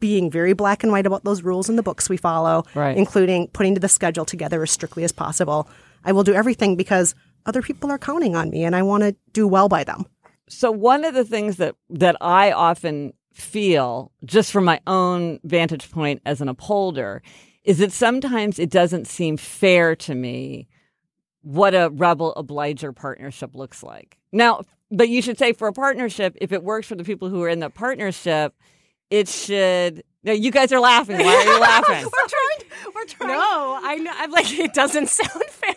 being 0.00 0.30
very 0.30 0.52
black 0.52 0.82
and 0.82 0.92
white 0.92 1.06
about 1.06 1.24
those 1.24 1.42
rules 1.42 1.70
in 1.70 1.76
the 1.76 1.82
books 1.82 2.08
we 2.08 2.16
follow, 2.16 2.64
Right. 2.74 2.96
including 2.96 3.48
putting 3.48 3.74
the 3.74 3.88
schedule 3.88 4.24
together 4.24 4.62
as 4.62 4.70
strictly 4.70 5.04
as 5.04 5.12
possible. 5.12 5.68
I 6.04 6.12
will 6.12 6.24
do 6.24 6.34
everything 6.34 6.76
because 6.76 7.14
other 7.46 7.62
people 7.62 7.90
are 7.90 7.98
counting 7.98 8.34
on 8.34 8.50
me 8.50 8.64
and 8.64 8.74
I 8.74 8.82
want 8.82 9.02
to 9.04 9.16
do 9.32 9.46
well 9.46 9.68
by 9.68 9.84
them. 9.84 10.04
So 10.48 10.70
one 10.70 11.04
of 11.04 11.14
the 11.14 11.24
things 11.24 11.56
that 11.56 11.76
that 11.88 12.16
I 12.20 12.52
often 12.52 13.14
feel, 13.34 14.12
just 14.24 14.50
from 14.52 14.64
my 14.64 14.80
own 14.86 15.40
vantage 15.44 15.90
point 15.90 16.22
as 16.24 16.40
an 16.40 16.48
upholder, 16.48 17.22
is 17.64 17.78
that 17.78 17.92
sometimes 17.92 18.58
it 18.58 18.70
doesn't 18.70 19.06
seem 19.06 19.36
fair 19.36 19.96
to 19.96 20.14
me 20.14 20.68
what 21.42 21.74
a 21.74 21.90
rebel 21.92 22.32
obliger 22.34 22.92
partnership 22.92 23.54
looks 23.54 23.82
like. 23.82 24.16
Now, 24.32 24.62
but 24.90 25.08
you 25.08 25.20
should 25.20 25.38
say 25.38 25.52
for 25.52 25.68
a 25.68 25.72
partnership, 25.72 26.36
if 26.40 26.52
it 26.52 26.62
works 26.62 26.86
for 26.86 26.94
the 26.94 27.04
people 27.04 27.28
who 27.28 27.42
are 27.42 27.48
in 27.48 27.60
the 27.60 27.70
partnership, 27.70 28.54
it 29.10 29.28
should. 29.28 30.02
No, 30.22 30.32
you 30.32 30.50
guys 30.50 30.72
are 30.72 30.80
laughing. 30.80 31.18
Why 31.18 31.34
are 31.34 31.44
you 31.44 31.60
laughing? 31.60 32.02
We're 32.12 32.28
trying. 32.28 32.92
We're 32.94 33.04
trying. 33.04 33.28
No, 33.28 33.78
I 33.82 33.96
know. 33.96 34.12
I'm 34.14 34.30
like, 34.30 34.50
it 34.52 34.72
doesn't 34.72 35.08
sound 35.10 35.44
fair. 35.50 35.74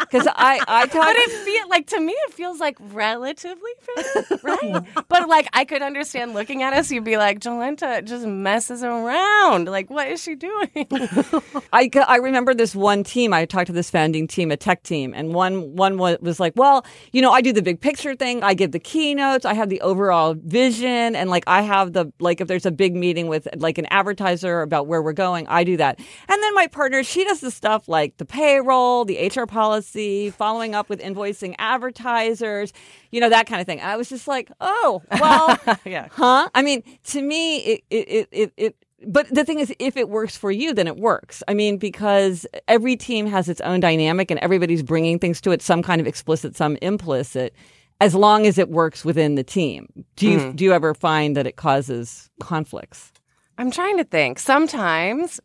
Because 0.00 0.26
I, 0.28 0.60
I 0.66 0.86
talk. 0.86 1.06
But 1.06 1.16
it 1.16 1.30
feel 1.30 1.68
like 1.68 1.86
to 1.88 2.00
me, 2.00 2.12
it 2.12 2.32
feels 2.34 2.60
like 2.60 2.76
relatively 2.80 3.70
fair, 3.80 4.38
right? 4.42 4.58
Mm. 4.60 5.04
but 5.08 5.28
like, 5.28 5.48
I 5.54 5.64
could 5.64 5.80
understand 5.80 6.34
looking 6.34 6.62
at 6.62 6.72
us, 6.74 6.90
you'd 6.90 7.04
be 7.04 7.16
like, 7.16 7.40
Jolenta 7.40 8.04
just 8.04 8.26
messes 8.26 8.84
around. 8.84 9.68
Like, 9.68 9.88
what 9.88 10.06
is 10.08 10.22
she 10.22 10.34
doing? 10.34 10.68
I, 11.72 11.88
I 12.06 12.16
remember 12.16 12.52
this 12.52 12.74
one 12.74 13.04
team. 13.04 13.32
I 13.32 13.46
talked 13.46 13.68
to 13.68 13.72
this 13.72 13.90
founding 13.90 14.26
team, 14.28 14.50
a 14.50 14.56
tech 14.56 14.82
team, 14.82 15.12
and 15.14 15.34
one 15.34 15.76
one 15.76 15.96
was 15.98 16.40
like, 16.40 16.52
"Well, 16.56 16.84
you 17.12 17.22
know, 17.22 17.30
I 17.32 17.40
do 17.40 17.52
the 17.52 17.62
big 17.62 17.80
picture 17.80 18.14
thing. 18.14 18.42
I 18.42 18.54
give 18.54 18.72
the 18.72 18.78
keynotes. 18.78 19.44
I 19.44 19.54
have 19.54 19.68
the 19.68 19.80
overall 19.80 20.34
vision, 20.34 21.16
and 21.16 21.30
like 21.30 21.44
I 21.46 21.62
have 21.62 21.92
the 21.92 22.12
like 22.20 22.40
if 22.40 22.48
there's 22.48 22.66
a 22.66 22.70
big 22.70 22.94
meeting 22.94 23.28
with 23.28 23.48
like 23.56 23.78
an 23.78 23.86
advertiser 23.90 24.62
about 24.62 24.86
where 24.86 25.02
we're 25.02 25.12
going, 25.12 25.46
I 25.48 25.64
do 25.64 25.76
that. 25.78 25.98
And 26.28 26.42
then 26.42 26.54
my 26.54 26.66
partner, 26.66 27.02
she 27.02 27.24
does 27.24 27.40
the 27.40 27.50
stuff 27.50 27.88
like 27.88 28.16
the 28.18 28.24
payroll, 28.24 29.04
the 29.04 29.30
HR 29.34 29.46
policy, 29.46 29.89
following 30.30 30.74
up 30.74 30.88
with 30.88 31.00
invoicing 31.00 31.54
advertisers, 31.58 32.72
you 33.10 33.20
know, 33.20 33.28
that 33.28 33.46
kind 33.46 33.60
of 33.60 33.66
thing. 33.66 33.80
I 33.80 33.96
was 33.96 34.08
just 34.08 34.28
like, 34.28 34.50
oh, 34.60 35.02
well, 35.12 35.58
yeah. 35.84 36.08
huh? 36.12 36.48
I 36.54 36.62
mean, 36.62 36.82
to 37.04 37.22
me, 37.22 37.58
it 37.58 37.84
it 37.90 38.28
it 38.30 38.52
it. 38.56 38.76
but 39.06 39.28
the 39.32 39.44
thing 39.44 39.58
is, 39.58 39.72
if 39.78 39.96
it 39.96 40.08
works 40.08 40.36
for 40.36 40.50
you, 40.50 40.72
then 40.74 40.86
it 40.86 40.96
works. 40.96 41.42
I 41.48 41.54
mean, 41.54 41.76
because 41.76 42.46
every 42.68 42.96
team 42.96 43.26
has 43.26 43.48
its 43.48 43.60
own 43.60 43.80
dynamic 43.80 44.30
and 44.30 44.40
everybody's 44.40 44.82
bringing 44.82 45.18
things 45.18 45.40
to 45.42 45.50
it, 45.50 45.62
some 45.62 45.82
kind 45.82 46.00
of 46.00 46.06
explicit, 46.06 46.56
some 46.56 46.76
implicit, 46.82 47.54
as 48.00 48.14
long 48.14 48.46
as 48.46 48.58
it 48.58 48.70
works 48.70 49.04
within 49.04 49.34
the 49.34 49.44
team. 49.44 50.04
Do 50.16 50.28
you, 50.28 50.38
mm-hmm. 50.38 50.56
do 50.56 50.64
you 50.64 50.72
ever 50.72 50.94
find 50.94 51.36
that 51.36 51.46
it 51.46 51.56
causes 51.56 52.30
conflicts? 52.40 53.12
I'm 53.58 53.70
trying 53.70 53.98
to 53.98 54.04
think. 54.04 54.38
Sometimes 54.38 55.38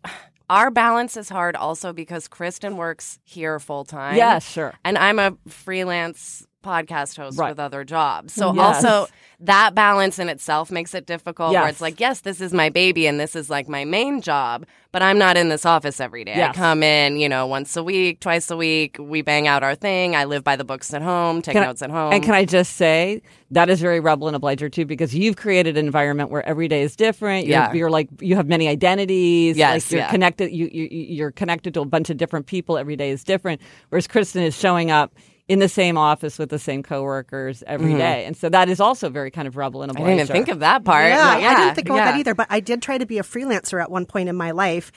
our 0.49 0.71
balance 0.71 1.17
is 1.17 1.29
hard 1.29 1.55
also 1.55 1.93
because 1.93 2.27
Kristen 2.27 2.77
works 2.77 3.19
here 3.23 3.60
full 3.60 3.86
time. 3.86 4.15
Yeah, 4.15 4.39
sure. 4.39 4.73
And 4.84 4.97
I'm 4.97 5.19
a 5.19 5.38
freelance 5.47 6.45
podcast 6.65 7.15
host 7.17 7.38
Right. 7.38 7.49
with 7.49 7.60
other 7.60 7.84
jobs. 7.84 8.34
So 8.34 8.54
Yes. 8.54 8.84
also 8.84 9.08
that 9.41 9.75
balance 9.75 10.17
in 10.17 10.30
itself 10.30 10.71
makes 10.71 10.95
it 10.95 11.06
difficult 11.06 11.54
where 11.54 11.67
it's 11.67 11.82
like, 11.82 11.99
yes, 11.99 12.21
this 12.21 12.39
is 12.41 12.54
my 12.54 12.69
baby 12.69 13.06
and 13.06 13.19
this 13.19 13.36
is 13.36 13.49
like 13.49 13.67
my 13.67 13.84
main 13.84 14.21
job, 14.21 14.65
but 14.93 15.01
I'm 15.01 15.17
not 15.17 15.36
in 15.36 15.49
this 15.49 15.65
office 15.65 15.99
every 15.99 16.23
day. 16.23 16.41
I 16.41 16.54
come 16.54 16.82
in, 16.82 17.17
you 17.17 17.28
know, 17.28 17.45
once 17.45 17.75
a 17.75 17.84
week, 17.84 18.21
twice 18.21 18.49
a 18.49 18.56
week. 18.56 18.95
We 18.97 19.21
bang 19.21 19.45
out 19.45 19.62
our 19.62 19.75
thing. 19.75 20.15
I 20.15 20.23
live 20.23 20.43
by 20.45 20.56
the 20.56 20.63
books 20.63 20.93
at 20.93 21.01
home, 21.01 21.41
take 21.41 21.54
Can 21.54 21.63
I- 21.63 21.65
notes 21.67 21.82
at 21.82 21.89
home. 21.89 22.13
And 22.13 22.23
can 22.23 22.34
I 22.34 22.45
just 22.45 22.78
say 22.78 23.21
that 23.51 23.69
is 23.69 23.82
very 23.82 23.99
rebel 23.99 24.28
and 24.28 24.36
obliger 24.38 24.69
too, 24.69 24.86
because 24.86 25.13
you've 25.13 25.36
created 25.36 25.78
an 25.78 25.86
environment 25.86 26.32
where 26.32 26.47
every 26.47 26.69
day 26.69 26.82
is 26.82 26.95
different. 26.95 27.45
You're, 27.45 27.51
Yeah. 27.58 27.73
you're 27.73 27.89
like 27.91 28.08
you 28.21 28.38
have 28.38 28.47
many 28.47 28.69
identities. 28.69 29.58
Yes, 29.58 29.86
like 29.88 29.91
you're 29.91 29.99
yeah. 30.01 30.10
connected. 30.12 30.51
You, 30.51 30.69
you 30.71 30.88
you're 30.91 31.32
connected 31.32 31.73
to 31.73 31.82
a 31.82 31.86
bunch 31.86 32.10
of 32.10 32.15
different 32.17 32.45
people. 32.45 32.78
Every 32.78 32.95
day 32.95 33.10
is 33.10 33.23
different. 33.23 33.60
Whereas 33.89 34.08
Kristen 34.08 34.43
is 34.43 34.58
showing 34.58 34.91
up 34.91 35.13
in 35.47 35.60
the 35.60 35.69
same 35.69 35.97
office 35.97 36.39
with 36.39 36.49
the 36.49 36.58
same 36.58 36.81
coworkers 36.81 37.63
every 37.67 37.93
day, 37.93 38.25
and 38.25 38.36
so 38.36 38.49
that 38.49 38.67
is 38.67 38.79
also 38.79 39.10
very 39.10 39.29
kind 39.29 39.47
of 39.47 39.55
rebel 39.58 39.84
and 39.84 39.91
I 39.91 39.93
obliger. 39.93 40.10
didn't 40.10 40.21
even 40.21 40.34
think 40.34 40.47
of 40.49 40.60
that 40.62 40.84
part. 40.84 41.05
Yeah, 41.08 41.23
Like, 41.36 41.43
I 41.43 41.55
didn't 41.55 41.75
think 41.75 41.88
about 41.89 41.97
that 41.97 42.17
either. 42.17 42.34
But 42.34 42.47
I 42.49 42.60
did 42.60 42.81
try 42.81 42.97
to 42.97 43.05
be 43.05 43.19
a 43.19 43.23
freelancer 43.23 43.79
at 43.81 43.91
one 43.91 44.05
point 44.08 44.27
in 44.29 44.36
my 44.36 44.51
life, 44.51 44.91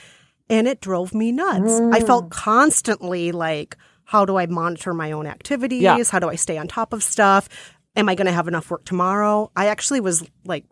and 0.49 0.67
it 0.67 0.81
drove 0.81 1.15
me 1.15 1.33
nuts. 1.33 1.73
I 1.81 2.01
Mm. 2.01 2.07
felt 2.07 2.31
constantly 2.31 3.33
like, 3.33 3.77
how 4.05 4.25
do 4.25 4.37
I 4.39 4.47
monitor 4.47 4.95
my 4.95 5.13
own 5.13 5.27
activities? 5.27 5.83
Yeah. 5.83 6.03
How 6.11 6.19
do 6.19 6.31
I 6.31 6.37
stay 6.37 6.57
on 6.57 6.67
top 6.67 6.95
of 6.95 7.03
stuff? 7.03 7.49
Am 7.95 8.09
I 8.09 8.15
going 8.15 8.27
to 8.27 8.33
have 8.33 8.49
enough 8.49 8.71
work 8.71 8.85
tomorrow? 8.87 9.51
I 9.55 9.67
actually 9.67 10.01
was 10.01 10.25
like, 10.47 10.65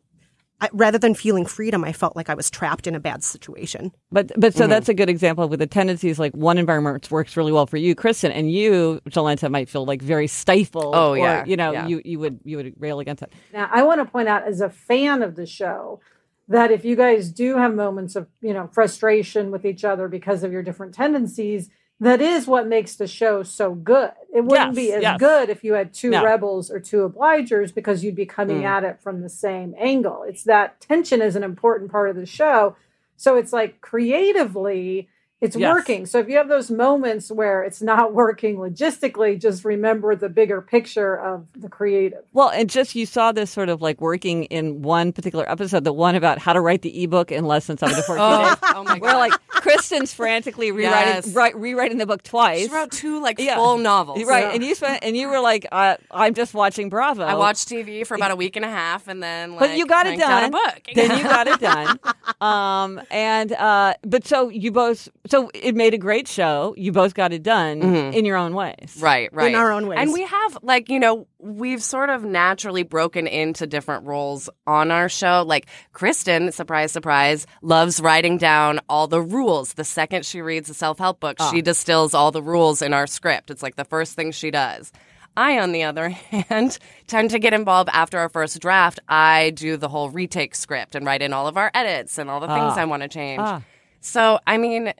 I, 0.61 0.71
rather 0.73 0.97
than 0.97 1.14
feeling 1.14 1.45
freedom, 1.45 1.85
I 1.85 1.92
felt 1.92 2.16
like 2.16 2.31
I 2.31 2.35
was 2.35 2.51
trapped 2.51 2.87
in 2.87 2.95
a 2.95 3.01
bad 3.01 3.23
situation. 3.23 3.92
But 4.11 4.29
but 4.29 4.53
Mm-hmm. 4.53 4.59
so 4.59 4.66
that's 4.66 4.88
a 4.88 4.95
good 4.95 5.11
example 5.11 5.49
with 5.49 5.61
the 5.61 5.66
tendencies. 5.66 6.19
Like 6.19 6.35
one 6.35 6.57
environment 6.57 7.11
works 7.11 7.37
really 7.37 7.53
well 7.53 7.66
for 7.66 7.77
you, 7.77 7.95
Kristen, 7.95 8.33
and 8.33 8.51
you, 8.51 9.01
Jolenta, 9.11 9.51
might 9.51 9.69
feel 9.69 9.85
like 9.85 10.01
very 10.01 10.27
stifled. 10.27 10.95
Oh, 10.95 11.11
or, 11.11 11.19
yeah, 11.19 11.45
you 11.45 11.57
know, 11.57 11.73
yeah. 11.73 11.87
you 11.87 12.01
you 12.05 12.19
would 12.19 12.40
you 12.45 12.57
would 12.57 12.73
rail 12.79 13.01
against 13.01 13.23
it. 13.23 13.33
Now, 13.53 13.69
I 13.71 13.83
want 13.83 14.01
to 14.01 14.11
point 14.11 14.29
out 14.29 14.47
as 14.47 14.61
a 14.61 14.71
fan 14.71 15.23
of 15.23 15.37
the 15.37 15.47
show 15.47 16.01
that 16.49 16.71
if 16.71 16.85
you 16.85 16.97
guys 16.97 17.31
do 17.33 17.59
have 17.59 17.75
moments 17.75 18.16
of, 18.16 18.29
you 18.40 18.55
know, 18.55 18.69
frustration 18.73 19.51
with 19.51 19.64
each 19.66 19.85
other 19.85 20.09
because 20.09 20.42
of 20.45 20.53
your 20.53 20.62
different 20.62 20.95
tendencies, 20.95 21.69
that 22.01 22.21
is 22.21 22.47
what 22.47 22.67
makes 22.67 22.97
the 22.97 23.07
show 23.07 23.43
so 23.43 23.75
good. 23.75 24.11
It 24.35 24.45
wouldn't 24.45 24.75
be 24.77 24.93
as 24.93 25.03
yes. 25.03 25.19
good 25.19 25.49
if 25.49 25.65
you 25.65 25.73
had 25.73 25.95
two 25.95 26.11
No. 26.11 26.23
rebels 26.25 26.71
or 26.71 26.79
two 26.79 27.09
obligers 27.09 27.75
because 27.75 28.05
you'd 28.05 28.15
be 28.15 28.27
coming 28.27 28.63
Mm. 28.63 28.67
at 28.67 28.85
it 28.85 29.01
from 29.01 29.23
the 29.23 29.31
same 29.31 29.75
angle. 29.79 30.23
It's 30.25 30.45
that 30.45 30.79
tension 30.81 31.23
is 31.23 31.37
an 31.37 31.43
important 31.43 31.91
part 31.91 32.11
of 32.11 32.17
the 32.17 32.27
show. 32.27 32.77
So 33.17 33.37
it's 33.37 33.53
like 33.53 33.81
creatively, 33.81 35.09
it's 35.47 35.57
Yes. 35.57 35.73
working. 35.73 36.07
So 36.07 36.19
if 36.19 36.29
you 36.29 36.37
have 36.37 36.49
those 36.49 36.71
moments 36.71 37.31
where 37.31 37.63
it's 37.63 37.81
not 37.81 38.13
working 38.23 38.57
logistically, 38.57 39.41
just 39.41 39.65
remember 39.65 40.15
the 40.15 40.29
bigger 40.29 40.61
picture 40.61 41.17
of 41.17 41.47
the 41.57 41.69
creative. 41.69 42.23
Well, 42.33 42.51
and 42.51 42.69
just 42.69 42.95
you 42.95 43.07
saw 43.07 43.33
this 43.33 43.51
sort 43.51 43.69
of 43.69 43.81
like 43.81 44.01
working 44.01 44.45
in 44.45 44.83
one 44.83 45.13
particular 45.13 45.49
episode, 45.51 45.85
the 45.85 45.93
one 45.93 46.15
about 46.15 46.39
how 46.39 46.53
to 46.53 46.61
write 46.61 46.83
the 46.83 47.03
ebook 47.05 47.33
in 47.33 47.45
less 47.47 47.67
than 47.67 47.79
seven 47.79 47.97
to 47.97 48.03
fourteen 48.03 48.25
Oh, 48.29 48.49
days. 48.49 48.57
oh 48.75 48.85
my 48.85 48.95
god! 48.99 49.01
Where 49.01 49.13
god! 49.13 49.19
like 49.19 49.33
Kristen's 49.49 50.13
frantically 50.13 50.71
rewriting 50.73 51.15
Yes. 51.15 51.35
right, 51.35 51.57
rewriting 51.57 51.99
the 51.99 52.07
book 52.07 52.23
twice. 52.23 52.67
she 52.69 52.73
wrote 52.75 52.91
two 52.93 53.21
like 53.23 53.39
Yeah. 53.39 53.57
full 53.57 53.79
novels. 53.79 54.23
Right, 54.25 54.55
and 54.55 54.63
you 54.65 54.75
spent, 54.75 55.03
and 55.03 55.17
you 55.17 55.29
were 55.29 55.41
like, 55.41 55.67
uh, 55.73 55.97
"I'm 56.11 56.35
just 56.35 56.53
watching 56.55 56.89
Bravo." 56.89 57.23
I 57.25 57.35
watched 57.35 57.69
TV 57.69 58.05
for 58.07 58.15
about 58.15 58.31
a 58.31 58.37
week 58.37 58.57
and 58.57 58.65
a 58.65 58.69
half, 58.69 59.09
and 59.09 59.23
then 59.23 59.53
like, 59.53 59.61
but 59.61 59.77
you 59.79 59.87
got 59.87 60.07
it 60.07 60.17
cranked 60.19 60.25
out 60.25 60.41
done. 60.41 60.49
a 60.49 60.51
book. 60.53 60.81
then 60.95 61.19
you 61.19 61.25
got 61.37 61.47
it 61.49 61.61
done. 61.61 61.99
Um, 62.41 63.01
and 63.11 63.53
uh, 63.53 63.95
but 64.05 64.27
so 64.27 64.49
you 64.49 64.71
both, 64.71 65.09
so 65.27 65.36
it 65.55 65.75
made 65.75 65.94
a 65.94 65.99
great 65.99 66.27
show. 66.29 66.75
You 66.77 66.92
both 66.92 67.14
got 67.14 67.33
it 67.33 67.42
done 67.42 67.83
in 68.14 68.25
your 68.25 68.37
own 68.37 68.55
ways. 68.55 68.75
Mm-hmm. 68.81 69.05
Right, 69.05 69.33
right. 69.33 69.55
our 69.55 69.72
own 69.72 69.87
ways. 69.87 69.99
And 70.01 70.12
we 70.12 70.22
have, 70.22 70.59
like, 70.62 70.88
you 70.88 70.99
know, 70.99 71.27
we've 71.38 71.83
sort 71.83 72.11
of 72.11 72.25
naturally 72.25 72.83
broken 72.83 73.27
into 73.27 73.66
different 73.66 74.05
roles 74.07 74.49
on 74.66 74.90
our 74.90 75.09
show. 75.09 75.44
Like, 75.46 75.66
Kristen, 75.92 76.51
surprise, 76.53 76.92
surprise, 76.92 77.46
loves 77.62 78.01
writing 78.01 78.38
down 78.38 78.81
all 78.88 79.07
the 79.07 79.22
rules. 79.22 79.75
The 79.75 79.85
second 79.85 80.25
she 80.27 80.40
reads 80.42 80.68
a 80.70 80.75
self 80.75 80.99
help 80.99 81.20
book, 81.20 81.37
Ah. 81.38 81.51
she 81.51 81.62
distills 81.62 82.14
all 82.14 82.33
the 82.33 82.42
rules 82.42 82.83
in 82.83 82.92
our 82.92 83.07
script. 83.07 83.51
It's 83.51 83.62
like 83.62 83.77
the 83.77 83.85
first 83.85 84.14
thing 84.14 84.33
she 84.33 84.51
does. 84.51 84.92
I, 85.38 85.59
on 85.59 85.72
the 85.72 85.83
other 85.83 86.09
hand, 86.49 86.79
tend 87.07 87.29
to 87.31 87.38
get 87.38 87.53
involved 87.53 87.90
after 87.92 88.18
our 88.18 88.31
first 88.31 88.59
draft. 88.59 89.01
I 89.07 89.51
do 89.51 89.77
the 89.77 89.88
whole 89.88 90.09
retake 90.09 90.55
script 90.55 90.94
and 90.94 91.05
write 91.05 91.20
in 91.20 91.35
all 91.35 91.46
of 91.46 91.59
our 91.59 91.70
edits 91.75 92.16
and 92.16 92.31
all 92.31 92.40
the 92.40 92.46
things 92.46 92.72
Ah. 92.75 92.81
I 92.81 92.85
want 92.87 93.03
to 93.03 93.09
change. 93.09 93.40
Ah. 93.42 93.61
So, 94.01 94.38
I 94.46 94.57
mean, 94.57 94.94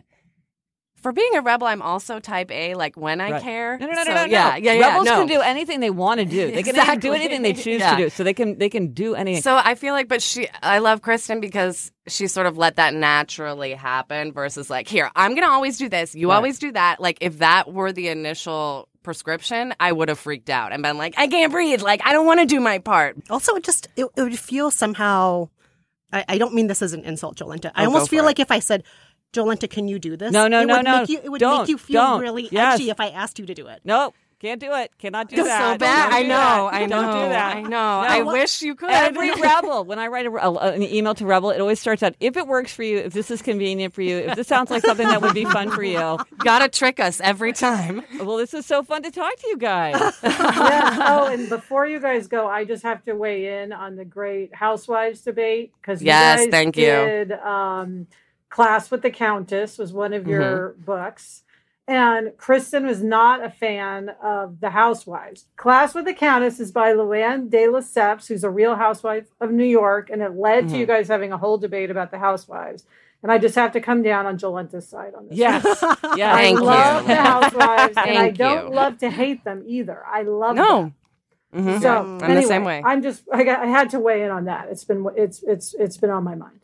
for 1.07 1.13
being 1.13 1.37
a 1.37 1.41
rebel, 1.41 1.69
I'm 1.69 1.83
also 1.83 2.19
type 2.19 2.51
A, 2.51 2.75
like 2.75 2.97
when 2.97 3.21
I 3.21 3.31
Right. 3.31 3.43
care. 3.43 3.79
No, 3.79 3.87
no, 3.87 3.93
no, 3.93 4.03
So, 4.03 4.09
no, 4.11 4.15
no, 4.17 4.21
no. 4.23 4.33
Yeah, 4.33 4.57
yeah, 4.57 4.73
yeah. 4.73 4.89
Rebels 4.89 5.05
no. 5.05 5.19
can 5.19 5.29
do 5.29 5.41
anything 5.41 5.79
they 5.79 5.91
want 5.91 6.19
to 6.19 6.27
do. 6.27 6.51
They 6.51 6.65
can 6.65 6.99
do 6.99 7.13
anything 7.13 7.43
they 7.43 7.53
choose 7.53 7.79
Yeah. 7.81 7.93
to 7.93 7.97
do. 7.97 8.11
So 8.11 8.25
they 8.25 8.35
can 8.35 8.59
they 8.59 8.69
can 8.69 8.89
do 8.93 9.15
anything. 9.15 9.41
So 9.41 9.55
I 9.57 9.77
feel 9.77 9.95
like, 9.95 10.09
but 10.09 10.21
she, 10.21 10.49
I 10.65 10.79
love 10.81 11.03
Kristen 11.03 11.41
because 11.41 11.93
she 12.09 12.27
sort 12.27 12.49
of 12.49 12.59
let 12.59 12.75
that 12.75 12.93
naturally 12.93 13.73
happen 13.75 14.33
versus 14.33 14.69
like, 14.69 14.89
here, 14.89 15.09
I'm 15.15 15.37
going 15.37 15.45
to 15.47 15.49
always 15.53 15.79
do 15.79 15.89
this. 15.89 16.13
You 16.17 16.31
Right. 16.31 16.35
always 16.37 16.59
do 16.59 16.73
that. 16.73 16.99
Like, 17.01 17.19
if 17.21 17.39
that 17.39 17.73
were 17.73 17.93
the 17.93 18.09
initial 18.09 18.89
prescription, 19.05 19.75
I 19.79 19.93
would 19.93 20.09
have 20.09 20.19
freaked 20.19 20.51
out 20.51 20.73
and 20.73 20.83
been 20.83 20.99
like, 20.99 21.15
I 21.17 21.29
can't 21.29 21.53
breathe. 21.53 21.83
Like, 21.83 22.01
I 22.05 22.15
don't 22.15 22.27
want 22.27 22.41
to 22.41 22.47
do 22.47 22.59
my 22.59 22.79
part. 22.79 23.17
Also, 23.31 23.55
it 23.55 23.63
just 23.63 23.87
it, 23.95 24.07
it 24.17 24.23
would 24.23 24.37
feel 24.41 24.73
somehow. 24.73 25.51
I, 26.13 26.25
I 26.29 26.39
don't 26.39 26.55
mean 26.55 26.69
this 26.69 26.83
as 26.83 26.93
an 26.93 27.05
insult, 27.05 27.37
Jolenta. 27.37 27.71
I 27.75 27.83
Oh, 27.83 27.87
almost 27.87 28.11
feel 28.11 28.23
for 28.23 28.27
like 28.27 28.39
if 28.41 28.51
I 28.53 28.61
said, 28.61 28.85
"Jolenta, 29.33 29.69
can 29.69 29.89
you 29.89 29.99
do 29.99 30.17
this?" 30.17 30.33
No, 30.33 30.49
no, 30.49 30.63
it 30.63 30.67
no, 30.67 30.77
would 30.77 30.85
no. 30.85 31.01
Make 31.01 31.09
you, 31.09 31.21
it 31.23 31.29
would 31.31 31.41
Don't, 31.41 31.61
make 31.63 31.69
you 31.69 31.79
feel 31.79 32.01
don't. 32.03 32.21
really 32.23 32.49
Yes. 32.51 32.75
edgy 32.75 32.91
if 32.91 33.01
I 33.01 33.09
asked 33.11 33.39
you 33.39 33.47
to 33.47 33.55
do 33.55 33.67
it. 33.67 33.81
nope, 33.85 34.15
can't 34.39 34.61
do 34.61 34.71
it. 34.75 34.91
Cannot 34.99 35.31
do 35.31 35.37
It's 35.37 35.45
that. 35.49 35.73
so 35.73 35.79
bad. 35.79 36.13
I 36.13 36.23
know. 36.23 36.69
I 36.71 36.85
know. 36.85 37.01
Don't 37.03 37.13
do 37.25 37.29
that. 37.31 37.57
I 37.57 37.63
know. 37.63 37.69
No. 37.71 37.77
I 37.79 38.21
wish 38.23 38.61
you 38.61 38.75
could. 38.75 38.91
Every 38.91 39.33
rebel, 39.33 39.85
when 39.87 39.99
I 39.99 40.09
write 40.09 40.27
a, 40.27 40.31
a- 40.31 40.73
an 40.73 40.83
email 40.83 41.15
to 41.15 41.25
rebel, 41.25 41.51
it 41.51 41.61
always 41.61 41.81
starts 41.81 42.03
out: 42.03 42.15
"If 42.21 42.37
it 42.37 42.47
works 42.47 42.71
for 42.75 42.83
you, 42.83 42.99
if 42.99 43.15
this 43.15 43.31
is 43.31 43.41
convenient 43.41 43.95
for 43.95 44.03
you, 44.03 44.19
if 44.19 44.37
this 44.37 44.47
sounds 44.47 44.71
like 44.71 44.85
something 44.85 45.09
that 45.09 45.23
would 45.23 45.33
be 45.35 45.47
fun 45.47 45.71
for 45.71 45.83
you." 45.83 46.19
Gotta 46.39 46.69
trick 46.69 47.01
us 47.01 47.19
every 47.23 47.55
time. 47.55 48.03
Well, 48.21 48.37
this 48.37 48.53
is 48.53 48.67
so 48.67 48.83
fun 48.83 49.03
to 49.05 49.11
talk 49.11 49.37
to 49.37 49.49
you 49.49 49.57
guys. 49.57 49.95
yeah. 50.23 50.99
Oh, 51.01 51.27
and 51.33 51.49
before 51.49 51.87
you 51.87 51.99
guys 51.99 52.29
go, 52.29 52.47
I 52.47 52.65
just 52.65 52.83
have 52.83 53.03
to 53.07 53.15
weigh 53.15 53.63
in 53.63 53.73
on 53.73 53.97
the 53.97 54.05
great 54.05 54.55
housewives 54.55 55.23
debate 55.23 55.73
because 55.81 56.03
Yes, 56.03 56.41
you 56.41 56.45
guys 56.47 56.51
thank 56.51 56.77
you. 56.77 56.85
did 56.85 57.33
um, 57.33 58.07
class 58.57 58.91
with 58.91 59.03
the 59.03 59.11
Countess 59.11 59.77
was 59.79 59.93
one 59.93 60.13
of 60.15 60.27
your 60.27 60.71
Mm-hmm. 60.71 60.83
books, 60.83 61.43
and 61.87 62.33
Kristen 62.39 62.87
was 62.87 63.03
not 63.03 63.45
a 63.45 63.51
fan 63.51 64.09
of 64.23 64.61
the 64.61 64.71
Housewives. 64.71 65.45
Class 65.57 65.95
with 65.95 66.07
the 66.07 66.15
Countess 66.15 66.59
is 66.59 66.73
by 66.73 66.93
Luann 66.95 67.51
de 67.51 67.67
Lesseps, 67.69 68.27
who's 68.29 68.45
a 68.45 68.51
real 68.51 68.75
housewife 68.77 69.27
of 69.41 69.51
New 69.53 69.71
York, 69.83 70.09
and 70.11 70.23
it 70.23 70.35
led 70.35 70.65
Mm-hmm. 70.65 70.73
to 70.73 70.79
you 70.79 70.87
guys 70.87 71.09
having 71.09 71.33
a 71.33 71.39
whole 71.39 71.59
debate 71.59 71.91
about 71.91 72.11
the 72.11 72.19
Housewives. 72.19 72.85
And 73.23 73.31
I 73.33 73.39
just 73.39 73.55
have 73.57 73.73
to 73.73 73.81
come 73.81 74.03
down 74.03 74.25
on 74.27 74.39
Jolenta's 74.39 74.87
side 74.89 75.15
on 75.15 75.29
this. 75.29 75.37
yes, 75.39 75.65
yes. 76.23 76.35
I 76.35 76.43
Thank 76.43 76.59
you. 76.59 76.65
love 76.65 77.07
the 77.07 77.15
Housewives, 77.15 77.97
and 77.99 78.19
I 78.19 78.31
don't 78.31 78.69
you. 78.69 78.75
love 78.75 78.99
to 78.99 79.11
hate 79.11 79.45
them 79.45 79.63
either. 79.67 80.03
I 80.07 80.23
love 80.23 80.57
No. 80.57 80.73
them. 80.81 80.95
Mhm. 81.77 81.81
So 81.83 81.91
I'm 81.97 82.23
anyway, 82.23 82.41
the 82.43 82.47
same 82.47 82.65
way. 82.65 82.83
I'm 82.85 83.03
just 83.03 83.23
I, 83.33 83.43
got, 83.45 83.61
I 83.61 83.67
had 83.67 83.91
to 83.91 84.01
weigh 84.01 84.23
in 84.23 84.31
on 84.31 84.45
that. 84.47 84.69
It's 84.71 84.85
been 84.85 85.07
it's 85.17 85.43
it's 85.43 85.75
it's 85.79 85.97
been 85.97 86.11
on 86.11 86.23
my 86.25 86.35
mind. 86.35 86.61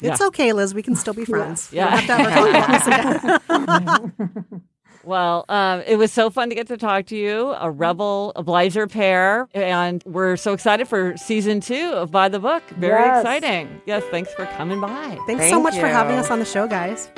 It's 0.00 0.20
okay, 0.20 0.52
Liz. 0.52 0.74
We 0.74 0.82
can 0.82 0.96
still 0.96 1.14
be 1.14 1.24
friends. 1.26 1.68
Yeah. 1.72 2.00
We 2.00 2.06
don't 2.06 2.20
have 2.20 2.26
to 2.26 2.52
have 2.52 3.40
a 3.48 3.48
conversation. 3.48 4.62
Well, 5.04 5.44
um, 5.48 5.80
it 5.84 5.96
was 5.96 6.12
so 6.12 6.30
fun 6.30 6.48
to 6.50 6.54
get 6.54 6.68
to 6.68 6.76
talk 6.76 7.06
to 7.06 7.16
you, 7.16 7.56
a 7.58 7.68
rebel 7.68 8.30
obliger 8.36 8.86
pair, 8.86 9.48
and 9.52 10.00
we're 10.06 10.36
so 10.36 10.52
excited 10.52 10.86
for 10.86 11.16
season 11.16 11.60
two 11.60 11.90
of 11.92 12.12
By 12.12 12.28
the 12.28 12.38
Book. 12.38 12.62
Very 12.78 13.02
Yes. 13.02 13.22
exciting. 13.22 13.80
Yes, 13.84 14.04
thanks 14.12 14.32
for 14.34 14.46
coming 14.46 14.80
by. 14.80 15.18
Thanks 15.26 15.46
so 15.46 15.50
Thank 15.50 15.62
much 15.64 15.74
for 15.74 15.88
having 15.88 16.18
us 16.18 16.30
on 16.30 16.38
the 16.38 16.44
show, 16.44 16.68
guys. 16.68 17.10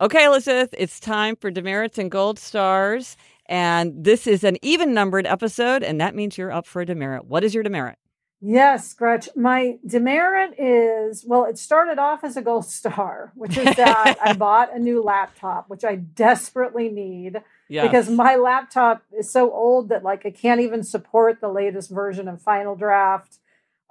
Okay, 0.00 0.24
Elizabeth, 0.26 0.74
it's 0.76 1.00
time 1.00 1.36
for 1.36 1.50
demerits 1.50 1.96
and 1.98 2.10
gold 2.10 2.38
stars. 2.38 3.16
And 3.46 4.04
this 4.04 4.26
is 4.26 4.44
an 4.44 4.56
even 4.60 4.92
numbered 4.92 5.26
episode, 5.26 5.82
and 5.82 6.00
that 6.00 6.14
means 6.14 6.36
you're 6.36 6.52
up 6.52 6.66
for 6.66 6.82
a 6.82 6.86
demerit. 6.86 7.24
What 7.26 7.44
is 7.44 7.54
your 7.54 7.62
demerit? 7.62 7.96
Yes, 8.42 8.92
Gretch. 8.92 9.28
My 9.34 9.78
demerit 9.86 10.60
is 10.60 11.24
well, 11.26 11.44
it 11.46 11.56
started 11.56 11.98
off 11.98 12.22
as 12.24 12.36
a 12.36 12.42
gold 12.42 12.66
star, 12.66 13.32
which 13.34 13.56
is 13.56 13.74
that 13.76 14.18
I 14.22 14.32
bought 14.34 14.74
a 14.74 14.78
new 14.78 15.02
laptop, 15.02 15.70
which 15.70 15.84
I 15.84 15.96
desperately 15.96 16.90
need 16.90 17.40
Yes. 17.68 17.86
because 17.86 18.10
my 18.10 18.36
laptop 18.36 19.02
is 19.18 19.30
so 19.30 19.50
old 19.50 19.88
that 19.88 20.04
like 20.04 20.24
it 20.26 20.36
can't 20.38 20.60
even 20.60 20.82
support 20.82 21.40
the 21.40 21.48
latest 21.48 21.90
version 21.90 22.28
of 22.28 22.42
Final 22.42 22.76
Draft. 22.76 23.38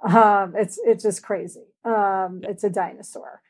Um, 0.00 0.54
it's 0.56 0.78
it's 0.84 1.02
just 1.02 1.22
crazy. 1.22 1.64
Um, 1.84 2.40
it's 2.44 2.62
a 2.62 2.70
dinosaur. 2.70 3.42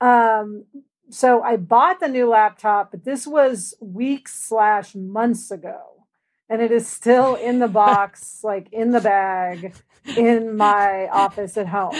Um, 0.00 0.64
so 1.10 1.42
I 1.42 1.56
bought 1.56 2.00
the 2.00 2.08
new 2.08 2.28
laptop, 2.28 2.90
but 2.90 3.04
this 3.04 3.26
was 3.26 3.74
weeks 3.80 4.34
slash 4.34 4.94
months 4.94 5.50
ago. 5.50 5.80
and 6.48 6.62
it 6.62 6.70
is 6.70 6.88
still 6.88 7.34
in 7.34 7.58
the 7.58 7.68
box, 7.82 8.40
like 8.42 8.68
in 8.72 8.90
the 8.92 9.00
bag, 9.00 9.74
in 10.16 10.56
my 10.56 11.08
office 11.08 11.56
at 11.56 11.68
home. 11.68 11.94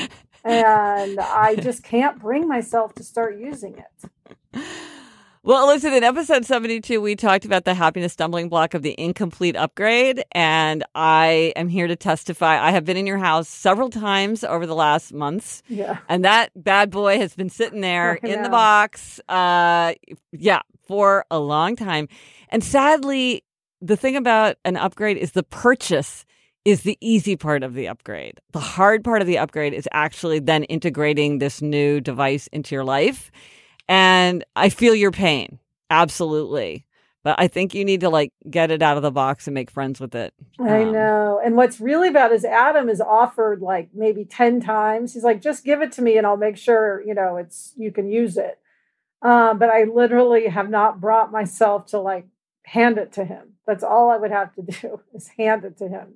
And 0.45 1.19
I 1.21 1.57
just 1.57 1.83
can't 1.83 2.19
bring 2.19 2.49
myself 2.49 2.95
to 2.95 3.03
start 3.03 3.39
using 3.39 3.77
it. 3.79 4.63
Well, 5.49 5.67
listen, 5.67 5.95
in 5.95 6.05
episode 6.05 6.45
72, 6.45 7.01
we 7.01 7.17
talked 7.17 7.47
about 7.47 7.65
the 7.65 7.73
happiness 7.73 8.13
stumbling 8.13 8.51
block 8.51 8.75
of 8.75 8.83
the 8.83 8.95
incomplete 9.01 9.57
upgrade. 9.57 10.23
And 10.33 10.85
I 10.95 11.55
am 11.57 11.71
here 11.71 11.87
to 11.87 11.97
testify. 11.97 12.63
I 12.63 12.71
have 12.71 12.85
been 12.85 12.99
in 12.99 13.07
your 13.07 13.17
house 13.17 13.49
several 13.49 13.89
times 13.89 14.45
over 14.45 14.67
the 14.67 14.75
last 14.75 15.15
months. 15.15 15.63
Yeah. 15.67 16.01
And 16.07 16.23
that 16.27 16.51
bad 16.55 16.91
boy 16.91 17.17
has 17.17 17.35
been 17.35 17.49
sitting 17.49 17.81
there 17.81 18.17
in 18.23 18.43
the 18.43 18.51
box. 18.51 19.21
Uh, 19.27 19.95
yeah, 20.33 20.61
for 20.87 21.25
a 21.31 21.39
long 21.39 21.77
time. 21.77 22.11
And 22.51 22.63
sadly, 22.63 23.43
the 23.81 23.97
thing 23.97 24.17
about 24.17 24.57
an 24.67 24.77
upgrade 24.77 25.17
is 25.17 25.33
the 25.33 25.45
purchase 25.45 26.27
is 26.67 26.83
the 26.83 26.99
easy 27.01 27.37
part 27.37 27.63
of 27.63 27.73
the 27.73 27.89
upgrade. 27.89 28.39
The 28.53 28.61
hard 28.61 29.03
part 29.03 29.23
of 29.23 29.27
the 29.27 29.39
upgrade 29.39 29.73
is 29.73 29.89
actually 29.93 30.41
then 30.41 30.65
integrating 30.65 31.39
this 31.39 31.63
new 31.63 32.03
device 32.03 32.49
into 32.49 32.75
your 32.75 32.85
life. 32.85 33.31
And 33.89 34.45
I 34.55 34.69
feel 34.69 34.95
your 34.95 35.11
pain. 35.11 35.59
Absolutely. 35.91 36.85
But 37.25 37.37
I 37.39 37.49
think 37.49 37.75
you 37.75 37.85
need 37.85 38.01
to 38.03 38.09
like 38.11 38.33
get 38.49 38.71
it 38.71 38.81
out 38.83 38.97
of 38.97 39.03
the 39.03 39.11
box 39.11 39.47
and 39.47 39.55
make 39.55 39.71
friends 39.71 39.99
with 40.01 40.15
it. 40.15 40.33
I 40.61 40.83
Um, 40.83 40.93
know. 40.93 41.41
And 41.45 41.57
what's 41.57 41.81
really 41.81 42.11
bad 42.11 42.33
is 42.33 42.45
Adam 42.45 42.89
is 42.89 43.01
offered 43.01 43.61
like 43.61 43.89
maybe 43.93 44.25
10 44.25 44.61
times. 44.61 45.15
He's 45.15 45.25
like, 45.25 45.43
just 45.43 45.65
give 45.65 45.83
it 45.83 45.93
to 45.93 46.03
me 46.03 46.17
and 46.17 46.27
I'll 46.27 46.37
make 46.37 46.57
sure, 46.57 47.03
you 47.05 47.15
know, 47.15 47.37
it's 47.37 47.73
you 47.77 47.91
can 47.91 48.09
use 48.11 48.37
it. 48.37 48.59
Um, 49.21 49.59
but 49.59 49.69
I 49.69 49.83
literally 49.85 50.47
have 50.47 50.71
not 50.71 51.01
brought 51.01 51.33
myself 51.33 51.87
to 51.87 51.99
like 51.99 52.27
hand 52.65 52.99
it 52.99 53.13
to 53.15 53.25
him. 53.25 53.55
That's 53.67 53.83
all 53.83 54.11
I 54.11 54.17
would 54.17 54.31
have 54.31 54.55
to 54.55 54.63
do 54.83 55.01
is 55.13 55.29
hand 55.37 55.65
it 55.65 55.77
to 55.79 55.89
him. 55.89 56.15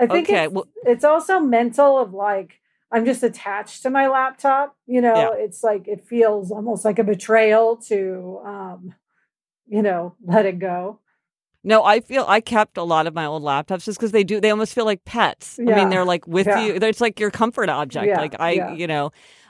I 0.00 0.06
think 0.06 0.28
Okay, 0.30 0.44
it's, 0.44 0.52
well- 0.54 0.68
it's 0.84 1.04
also 1.04 1.40
mental 1.40 1.98
of 1.98 2.14
like 2.14 2.54
I'm 2.92 3.04
just 3.04 3.22
attached 3.22 3.82
to 3.82 3.90
my 3.90 4.06
laptop. 4.08 4.76
You 4.86 5.00
know, 5.00 5.14
Yeah. 5.14 5.30
it's 5.44 5.62
like 5.64 5.88
it 5.88 6.04
feels 6.06 6.50
almost 6.50 6.84
like 6.84 6.98
a 6.98 7.04
betrayal 7.04 7.76
to 7.88 8.40
um, 8.44 8.94
you 9.66 9.82
know, 9.82 10.14
let 10.24 10.44
it 10.46 10.58
go. 10.58 10.98
No, 11.64 11.84
I 11.84 12.00
feel 12.00 12.24
I 12.28 12.40
kept 12.40 12.76
a 12.76 12.82
lot 12.82 13.06
of 13.06 13.14
my 13.14 13.24
old 13.24 13.42
laptops 13.44 13.84
just 13.84 13.98
because 13.98 14.10
they 14.12 14.24
do. 14.24 14.40
They 14.40 14.50
almost 14.50 14.74
feel 14.74 14.84
like 14.84 15.04
pets. 15.04 15.58
I 15.60 15.62
mean, 15.62 15.88
they're 15.90 16.04
like 16.04 16.26
with 16.26 16.46
Yeah. 16.48 16.60
you. 16.66 16.74
It's 16.74 17.00
like 17.00 17.20
your 17.20 17.30
comfort 17.30 17.68
object. 17.68 18.06
Yeah. 18.08 18.18
Like 18.20 18.34
I, 18.40 18.50
Yeah. 18.52 18.72
you 18.74 18.88
know, 18.88 19.06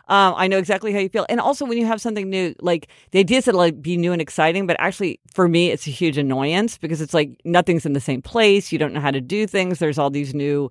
um, 0.09 0.35
I 0.37 0.47
know 0.47 0.59
exactly 0.59 0.93
how 0.93 0.99
you 0.99 1.09
feel. 1.09 1.25
And 1.31 1.41
also, 1.41 1.65
when 1.65 1.79
you 1.79 1.87
have 1.87 2.01
something 2.03 2.29
new, 2.29 2.55
like 2.61 2.89
the 3.13 3.21
idea 3.21 3.39
is 3.39 3.45
to 3.47 3.53
like 3.53 3.81
be 3.81 3.97
new 3.97 4.13
and 4.13 4.21
exciting, 4.21 4.67
but 4.67 4.77
actually, 4.79 5.21
for 5.33 5.49
me, 5.49 5.71
it's 5.71 5.87
a 5.87 5.91
huge 5.91 6.19
annoyance 6.19 6.77
because 6.77 7.01
it's 7.01 7.15
like 7.15 7.41
nothing's 7.47 7.87
in 7.87 7.95
the 7.95 8.01
same 8.01 8.21
place. 8.21 8.73
You 8.73 8.79
don't 8.79 8.93
know 8.93 9.01
how 9.01 9.11
to 9.11 9.21
do 9.23 9.47
things. 9.47 9.79
There's 9.79 9.99
all 9.99 10.11
these 10.11 10.35
new 10.35 10.71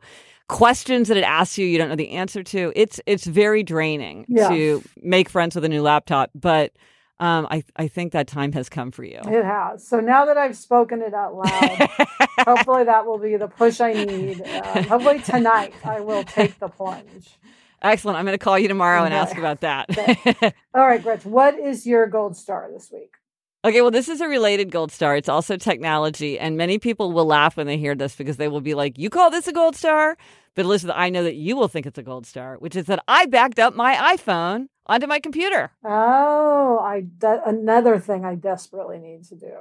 questions 0.51 1.07
that 1.07 1.17
it 1.17 1.23
asks 1.23 1.57
you 1.57 1.65
you 1.65 1.77
don't 1.77 1.89
know 1.89 1.95
the 1.95 2.11
answer 2.11 2.43
to. 2.43 2.71
It's 2.75 2.99
it's 3.05 3.25
very 3.25 3.63
draining 3.63 4.25
Yeah. 4.27 4.49
to 4.49 4.83
make 5.01 5.29
friends 5.29 5.55
with 5.55 5.63
a 5.65 5.69
new 5.69 5.81
laptop, 5.81 6.29
but. 6.35 6.71
Um, 7.19 7.45
I 7.51 7.63
I 7.75 7.87
think 7.87 8.13
that 8.13 8.25
time 8.27 8.51
has 8.53 8.67
come 8.67 8.89
for 8.89 9.03
you. 9.03 9.19
It 9.27 9.45
has. 9.45 9.87
So 9.87 9.99
now 9.99 10.25
that 10.25 10.37
I've 10.37 10.57
spoken 10.57 11.03
it 11.03 11.13
out 11.13 11.35
loud, 11.35 11.77
hopefully 12.39 12.85
that 12.85 13.05
will 13.05 13.19
be 13.19 13.37
the 13.37 13.47
push 13.47 13.79
I 13.79 13.93
need. 13.93 14.41
Um, 14.41 14.85
hopefully 14.87 15.19
tonight 15.21 15.75
I 15.85 15.99
will 15.99 16.23
take 16.23 16.57
the 16.59 16.67
plunge. 16.67 17.29
Excellent. 17.83 18.17
I'm 18.17 18.25
going 18.25 18.33
to 18.33 18.43
call 18.43 18.57
you 18.57 18.67
tomorrow 18.67 19.03
and 19.03 19.13
Okay. 19.13 19.21
ask 19.21 19.37
about 19.37 19.61
that. 19.61 20.55
All 20.73 20.87
right, 20.87 21.03
Gretchen, 21.03 21.29
what 21.31 21.59
is 21.59 21.85
your 21.85 22.07
gold 22.07 22.35
star 22.35 22.71
this 22.73 22.89
week? 22.91 23.11
okay, 23.63 23.81
well, 23.83 23.91
this 23.91 24.09
is 24.09 24.19
a 24.19 24.27
related 24.27 24.71
gold 24.71 24.91
star. 24.91 25.15
It's 25.15 25.29
also 25.29 25.57
technology. 25.57 26.39
And 26.39 26.57
many 26.57 26.79
people 26.79 27.11
will 27.11 27.25
laugh 27.27 27.55
when 27.55 27.67
they 27.67 27.77
hear 27.77 27.93
this 27.93 28.15
because 28.15 28.37
they 28.37 28.47
will 28.47 28.61
be 28.61 28.73
like, 28.73 28.97
You 28.97 29.11
call 29.11 29.29
this 29.29 29.47
a 29.47 29.53
gold 29.53 29.75
star? 29.75 30.17
But 30.55 30.65
Elizabeth, 30.65 30.95
I 30.97 31.09
know 31.09 31.23
that 31.23 31.35
you 31.35 31.55
will 31.55 31.67
think 31.67 31.85
it's 31.85 31.97
a 31.97 32.03
gold 32.03 32.25
star, 32.25 32.55
which 32.57 32.75
is 32.75 32.85
that 32.87 33.03
I 33.07 33.25
backed 33.25 33.57
up 33.59 33.73
my 33.75 33.95
iPhone 34.15 34.67
onto 34.85 35.07
my 35.07 35.19
computer, 35.19 35.71
Oh, 35.85 36.79
I 36.83 37.01
de- 37.17 37.41
another 37.47 37.99
thing 37.99 38.25
I 38.25 38.35
desperately 38.35 38.97
need 38.99 39.23
to 39.25 39.35
do. 39.35 39.53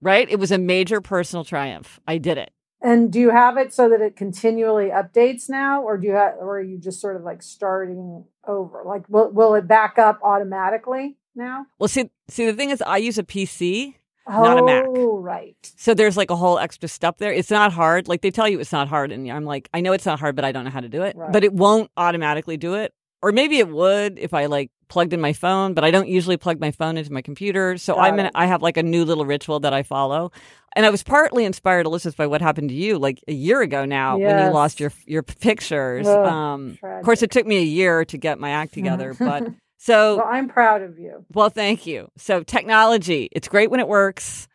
right? 0.00 0.28
It 0.30 0.38
was 0.38 0.52
a 0.52 0.58
major 0.58 1.00
personal 1.00 1.44
triumph. 1.44 1.98
I 2.06 2.18
did 2.18 2.38
it. 2.38 2.50
And 2.80 3.12
do 3.12 3.18
you 3.18 3.30
have 3.30 3.56
it 3.56 3.72
so 3.74 3.88
that 3.88 4.00
it 4.00 4.14
continually 4.14 4.90
updates 4.90 5.48
now, 5.48 5.82
or 5.82 5.98
do 5.98 6.06
you 6.06 6.12
have, 6.12 6.34
or 6.38 6.58
are 6.58 6.62
you 6.62 6.78
just 6.78 7.00
sort 7.00 7.16
of 7.16 7.22
like 7.22 7.42
starting 7.42 8.24
over? 8.46 8.84
Like, 8.86 9.08
will 9.08 9.32
will 9.32 9.54
it 9.56 9.66
back 9.66 9.98
up 9.98 10.20
automatically 10.22 11.16
now? 11.34 11.66
Well, 11.80 11.88
see, 11.88 12.10
see, 12.28 12.46
the 12.46 12.52
thing 12.54 12.70
is, 12.70 12.80
I 12.82 12.98
use 12.98 13.18
a 13.18 13.24
PC. 13.24 13.94
Not 14.28 14.58
a 14.58 14.62
Mac. 14.62 14.84
Oh, 14.86 15.18
right. 15.18 15.56
So 15.76 15.94
there's 15.94 16.16
like 16.16 16.30
a 16.30 16.36
whole 16.36 16.58
extra 16.58 16.88
step 16.88 17.18
there. 17.18 17.32
It's 17.32 17.50
not 17.50 17.72
hard. 17.72 18.08
Like 18.08 18.22
they 18.22 18.30
tell 18.30 18.48
you 18.48 18.60
it's 18.60 18.72
not 18.72 18.88
hard. 18.88 19.12
And 19.12 19.30
I'm 19.30 19.44
like, 19.44 19.68
I 19.72 19.80
know 19.80 19.92
it's 19.92 20.06
not 20.06 20.20
hard, 20.20 20.36
but 20.36 20.44
I 20.44 20.52
don't 20.52 20.64
know 20.64 20.70
how 20.70 20.80
to 20.80 20.88
do 20.88 21.02
it. 21.02 21.16
Right. 21.16 21.32
But 21.32 21.44
it 21.44 21.52
won't 21.52 21.90
automatically 21.96 22.56
do 22.56 22.74
it. 22.74 22.92
Or 23.20 23.32
maybe 23.32 23.58
it 23.58 23.68
would 23.68 24.18
if 24.18 24.32
I 24.32 24.46
like 24.46 24.70
plugged 24.88 25.12
in 25.12 25.20
my 25.20 25.32
phone, 25.32 25.74
but 25.74 25.84
I 25.84 25.90
don't 25.90 26.08
usually 26.08 26.36
plug 26.36 26.60
my 26.60 26.70
phone 26.70 26.96
into 26.96 27.12
my 27.12 27.22
computer. 27.22 27.76
So 27.76 27.94
Got 27.94 28.04
I'm 28.04 28.18
in. 28.20 28.30
I 28.34 28.46
have 28.46 28.62
like 28.62 28.76
a 28.76 28.82
new 28.82 29.04
little 29.04 29.24
ritual 29.24 29.60
that 29.60 29.72
I 29.72 29.82
follow. 29.82 30.30
And 30.76 30.86
I 30.86 30.90
was 30.90 31.02
partly 31.02 31.44
inspired, 31.44 31.86
Elizabeth, 31.86 32.16
by 32.16 32.26
what 32.26 32.40
happened 32.40 32.68
to 32.68 32.74
you 32.74 32.98
like 32.98 33.22
a 33.26 33.32
year 33.32 33.60
ago 33.60 33.84
now 33.84 34.18
when 34.18 34.38
you 34.46 34.52
lost 34.52 34.78
your 34.78 34.92
your 35.06 35.22
pictures. 35.22 36.06
Ugh, 36.06 36.26
um, 36.26 36.78
of 36.82 37.04
course, 37.04 37.22
it 37.22 37.30
took 37.30 37.46
me 37.46 37.58
a 37.58 37.62
year 37.64 38.04
to 38.04 38.18
get 38.18 38.38
my 38.38 38.50
act 38.50 38.74
together, 38.74 39.14
but 39.18 39.48
so 39.78 40.16
Well, 40.18 40.26
I'm 40.28 40.48
proud 40.48 40.82
of 40.82 40.98
you. 40.98 41.24
well, 41.32 41.48
thank 41.48 41.86
you. 41.86 42.10
So, 42.16 42.42
technology, 42.42 43.28
it's 43.32 43.48
great 43.48 43.70
when 43.70 43.80
it 43.80 43.88
works, 43.88 44.46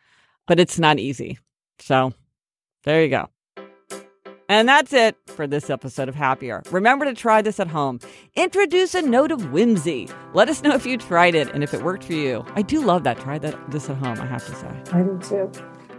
but 0.46 0.60
it's 0.60 0.78
not 0.78 0.98
easy. 0.98 1.38
So, 1.80 2.12
there 2.84 3.02
you 3.02 3.08
go. 3.08 3.28
And 4.46 4.68
that's 4.68 4.92
it 4.92 5.16
for 5.26 5.46
this 5.46 5.70
episode 5.70 6.06
of 6.08 6.14
Happier. 6.14 6.62
Remember 6.70 7.06
to 7.06 7.14
try 7.14 7.40
this 7.40 7.58
at 7.58 7.66
home. 7.68 7.98
Introduce 8.36 8.94
a 8.94 9.00
note 9.00 9.32
of 9.32 9.50
whimsy. 9.52 10.06
Let 10.34 10.50
us 10.50 10.62
know 10.62 10.74
if 10.74 10.84
you 10.84 10.98
tried 10.98 11.34
it 11.34 11.48
and 11.54 11.64
if 11.64 11.72
it 11.72 11.82
worked 11.82 12.04
for 12.04 12.12
you. 12.12 12.44
I 12.54 12.60
do 12.60 12.82
love 12.84 13.04
that. 13.04 13.18
Try 13.18 13.38
that 13.38 13.70
this 13.70 13.88
at 13.88 13.96
home, 13.96 14.20
I 14.20 14.26
have 14.26 14.44
to 14.46 14.54
say. 14.54 14.68
I 14.92 15.02
do 15.02 15.18
too. 15.18 15.50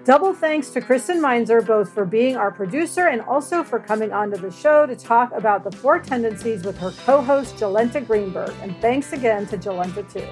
Double 0.06 0.36
thanks 0.36 0.70
to 0.70 0.82
Kristen 0.82 1.20
Meinzer, 1.20 1.62
both 1.62 1.92
for 1.92 2.06
being 2.06 2.38
our 2.38 2.52
producer 2.52 3.08
and 3.08 3.22
also 3.22 3.64
for 3.64 3.80
coming 3.80 4.14
onto 4.14 4.38
the 4.38 4.52
show 4.52 4.86
to 4.86 4.96
talk 4.96 5.32
about 5.34 5.64
the 5.64 5.76
four 5.76 5.98
tendencies 5.98 6.64
with 6.64 6.78
her 6.78 6.92
co 7.08 7.24
host, 7.24 7.56
Jolenta 7.56 8.06
Greenberg. 8.06 8.54
And 8.62 8.80
thanks 8.82 9.14
again 9.14 9.48
to 9.48 9.58
Jolenta, 9.58 10.08
too. 10.14 10.28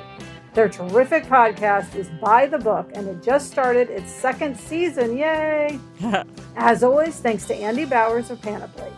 Their 0.53 0.69
terrific 0.69 1.23
podcast 1.23 1.95
is 1.95 2.07
By 2.21 2.45
the 2.45 2.59
Book, 2.59 2.91
and 2.93 3.07
it 3.07 3.23
just 3.23 3.49
started 3.49 3.89
its 3.89 4.11
second 4.11 4.55
season. 4.55 5.17
Yay! 5.17 5.79
As 6.55 6.83
always, 6.83 7.19
thanks 7.19 7.45
to 7.45 7.55
Andy 7.55 7.85
Bowers 7.85 8.29
of 8.29 8.39
Panoply. 8.43 8.91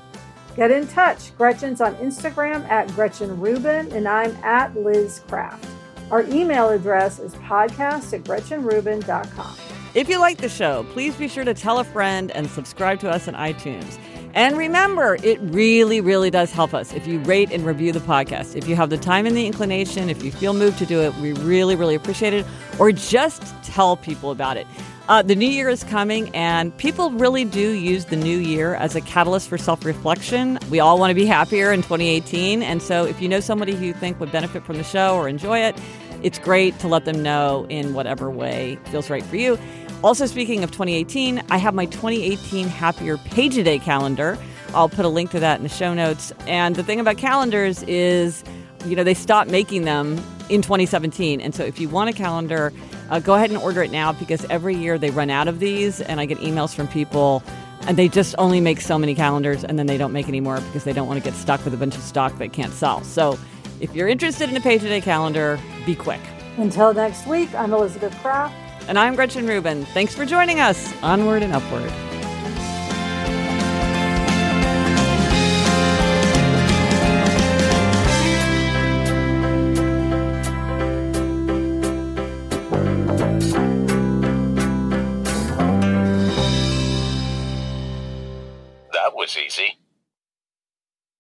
Get 0.58 0.72
in 0.72 0.90
touch. 0.90 1.34
Gretchen's 1.38 1.80
on 1.80 1.96
Instagram 1.96 2.68
at 2.70 2.94
Gretchen 2.96 3.40
Rubin, 3.40 3.90
and 3.94 4.10
I'm 4.10 4.36
at 4.44 4.76
Liz 4.76 5.22
Craft. 5.30 5.70
Our 6.12 6.24
email 6.24 6.68
address 6.68 7.20
is 7.20 7.34
podcast 7.36 8.12
at 8.12 8.26
GretchenRubin.com. 8.26 9.56
If 9.96 10.10
you 10.10 10.20
like 10.20 10.40
the 10.40 10.50
show, 10.50 10.86
please 10.92 11.16
be 11.16 11.30
sure 11.30 11.46
to 11.46 11.54
tell 11.54 11.80
a 11.80 11.86
friend 11.86 12.30
and 12.32 12.50
subscribe 12.50 13.00
to 13.00 13.10
us 13.10 13.30
on 13.30 13.34
iTunes. 13.34 13.98
And 14.34 14.58
remember, 14.58 15.18
it 15.24 15.40
really, 15.40 16.02
really 16.02 16.30
does 16.30 16.52
help 16.52 16.74
us 16.74 16.92
if 16.92 17.08
you 17.08 17.20
rate 17.20 17.50
and 17.50 17.66
review 17.66 17.94
the 17.94 18.02
podcast. 18.02 18.58
If 18.58 18.68
you 18.68 18.76
have 18.76 18.90
the 18.90 18.98
time 18.98 19.26
and 19.26 19.38
the 19.38 19.48
inclination, 19.48 20.10
if 20.10 20.22
you 20.22 20.34
feel 20.34 20.54
moved 20.54 20.80
to 20.80 20.86
do 20.86 21.00
it, 21.00 21.16
we 21.16 21.32
really, 21.32 21.78
really 21.78 21.96
appreciate 21.96 22.34
it. 22.34 22.46
Or 22.78 22.92
just 22.92 23.42
tell 23.64 23.96
people 23.96 24.32
about 24.32 24.58
it. 24.58 24.68
Uh, 25.08 25.22
the 25.22 25.36
new 25.36 25.48
year 25.48 25.70
is 25.70 25.86
coming, 25.86 26.30
and 26.36 26.76
people 26.76 27.12
really 27.12 27.46
do 27.46 27.72
use 27.72 28.06
the 28.06 28.18
new 28.18 28.38
year 28.38 28.76
as 28.76 28.96
a 28.96 29.02
catalyst 29.02 29.48
for 29.48 29.58
self 29.58 29.86
reflection. 29.86 30.60
We 30.70 30.82
all 30.82 31.00
want 31.00 31.12
to 31.12 31.16
be 31.16 31.28
happier 31.28 31.72
in 31.72 31.84
2018. 31.84 32.64
And 32.64 32.82
so, 32.82 33.06
if 33.06 33.22
you 33.22 33.30
know 33.30 33.40
somebody 33.40 33.76
who 33.76 33.86
you 33.86 33.94
think 33.94 34.20
would 34.20 34.32
benefit 34.32 34.66
from 34.66 34.76
the 34.78 34.84
show 34.84 35.16
or 35.16 35.30
enjoy 35.30 35.60
it, 35.60 35.80
it's 36.24 36.40
great 36.40 36.78
to 36.80 36.88
let 36.88 37.06
them 37.06 37.22
know 37.22 37.68
in 37.70 37.94
whatever 37.94 38.32
way 38.32 38.80
feels 38.86 39.12
right 39.12 39.24
for 39.24 39.36
you. 39.36 39.60
Also, 40.06 40.28
speaking 40.28 40.64
of 40.64 40.70
2018, 40.70 41.42
I 41.50 41.58
have 41.58 41.74
my 41.74 41.88
2018 41.88 42.68
Happier 42.68 43.18
Page 43.18 43.58
a 43.58 43.64
Day 43.64 43.80
calendar. 43.80 44.38
I'll 44.76 44.88
put 44.88 45.04
a 45.04 45.10
link 45.10 45.32
to 45.32 45.40
that 45.40 45.58
in 45.58 45.64
the 45.64 45.70
show 45.70 45.96
notes. 45.96 46.32
And 46.46 46.76
the 46.76 46.84
thing 46.84 47.00
about 47.00 47.18
calendars 47.18 47.82
is, 47.88 48.44
you 48.86 48.96
know, 48.96 49.04
they 49.04 49.16
stopped 49.16 49.50
making 49.50 49.86
them 49.86 50.24
in 50.48 50.62
2017. 50.62 51.42
And 51.42 51.56
so 51.56 51.64
if 51.64 51.80
you 51.80 51.90
want 51.90 52.12
a 52.12 52.14
calendar, 52.14 52.72
uh, 53.10 53.18
go 53.18 53.34
ahead 53.34 53.50
and 53.50 53.58
order 53.58 53.82
it 53.82 53.90
now 53.90 54.14
because 54.14 54.46
every 54.46 54.76
year 54.76 55.00
they 55.00 55.10
run 55.10 55.32
out 55.32 55.48
of 55.48 55.58
these. 55.58 56.02
And 56.02 56.20
I 56.20 56.28
get 56.28 56.38
emails 56.38 56.76
from 56.76 56.88
people 56.88 57.42
and 57.88 57.98
they 57.98 58.08
just 58.08 58.36
only 58.38 58.62
make 58.62 58.82
so 58.82 59.00
many 59.00 59.16
calendars 59.16 59.64
and 59.64 59.80
then 59.80 59.88
they 59.88 59.98
don't 59.98 60.14
make 60.14 60.28
any 60.28 60.40
more 60.40 60.62
because 60.62 60.84
they 60.84 60.94
don't 60.94 61.08
want 61.08 61.18
to 61.18 61.28
get 61.28 61.36
stuck 61.36 61.66
with 61.66 61.74
a 61.74 61.78
bunch 61.78 61.96
of 61.96 62.04
stock 62.04 62.38
they 62.38 62.48
can't 62.48 62.74
sell. 62.74 63.04
So 63.04 63.40
if 63.80 63.96
you're 63.96 64.08
interested 64.08 64.52
in 64.52 64.56
a 64.56 64.62
page 64.62 64.84
a 64.84 64.88
day 64.88 65.02
calendar, 65.02 65.60
be 65.84 65.96
quick. 65.96 66.22
Until 66.58 66.94
next 66.94 67.26
week, 67.26 67.52
I'm 67.56 67.74
Elizabeth 67.74 68.16
Craft. 68.20 68.65
And 68.88 69.00
I'm 69.00 69.16
Gretchen 69.16 69.48
Rubin. 69.48 69.86
Thanks 69.86 70.14
for 70.14 70.26
joining 70.26 70.60
us. 70.60 70.94
Onward 71.02 71.42
and 71.42 71.54
upward. 71.54 71.92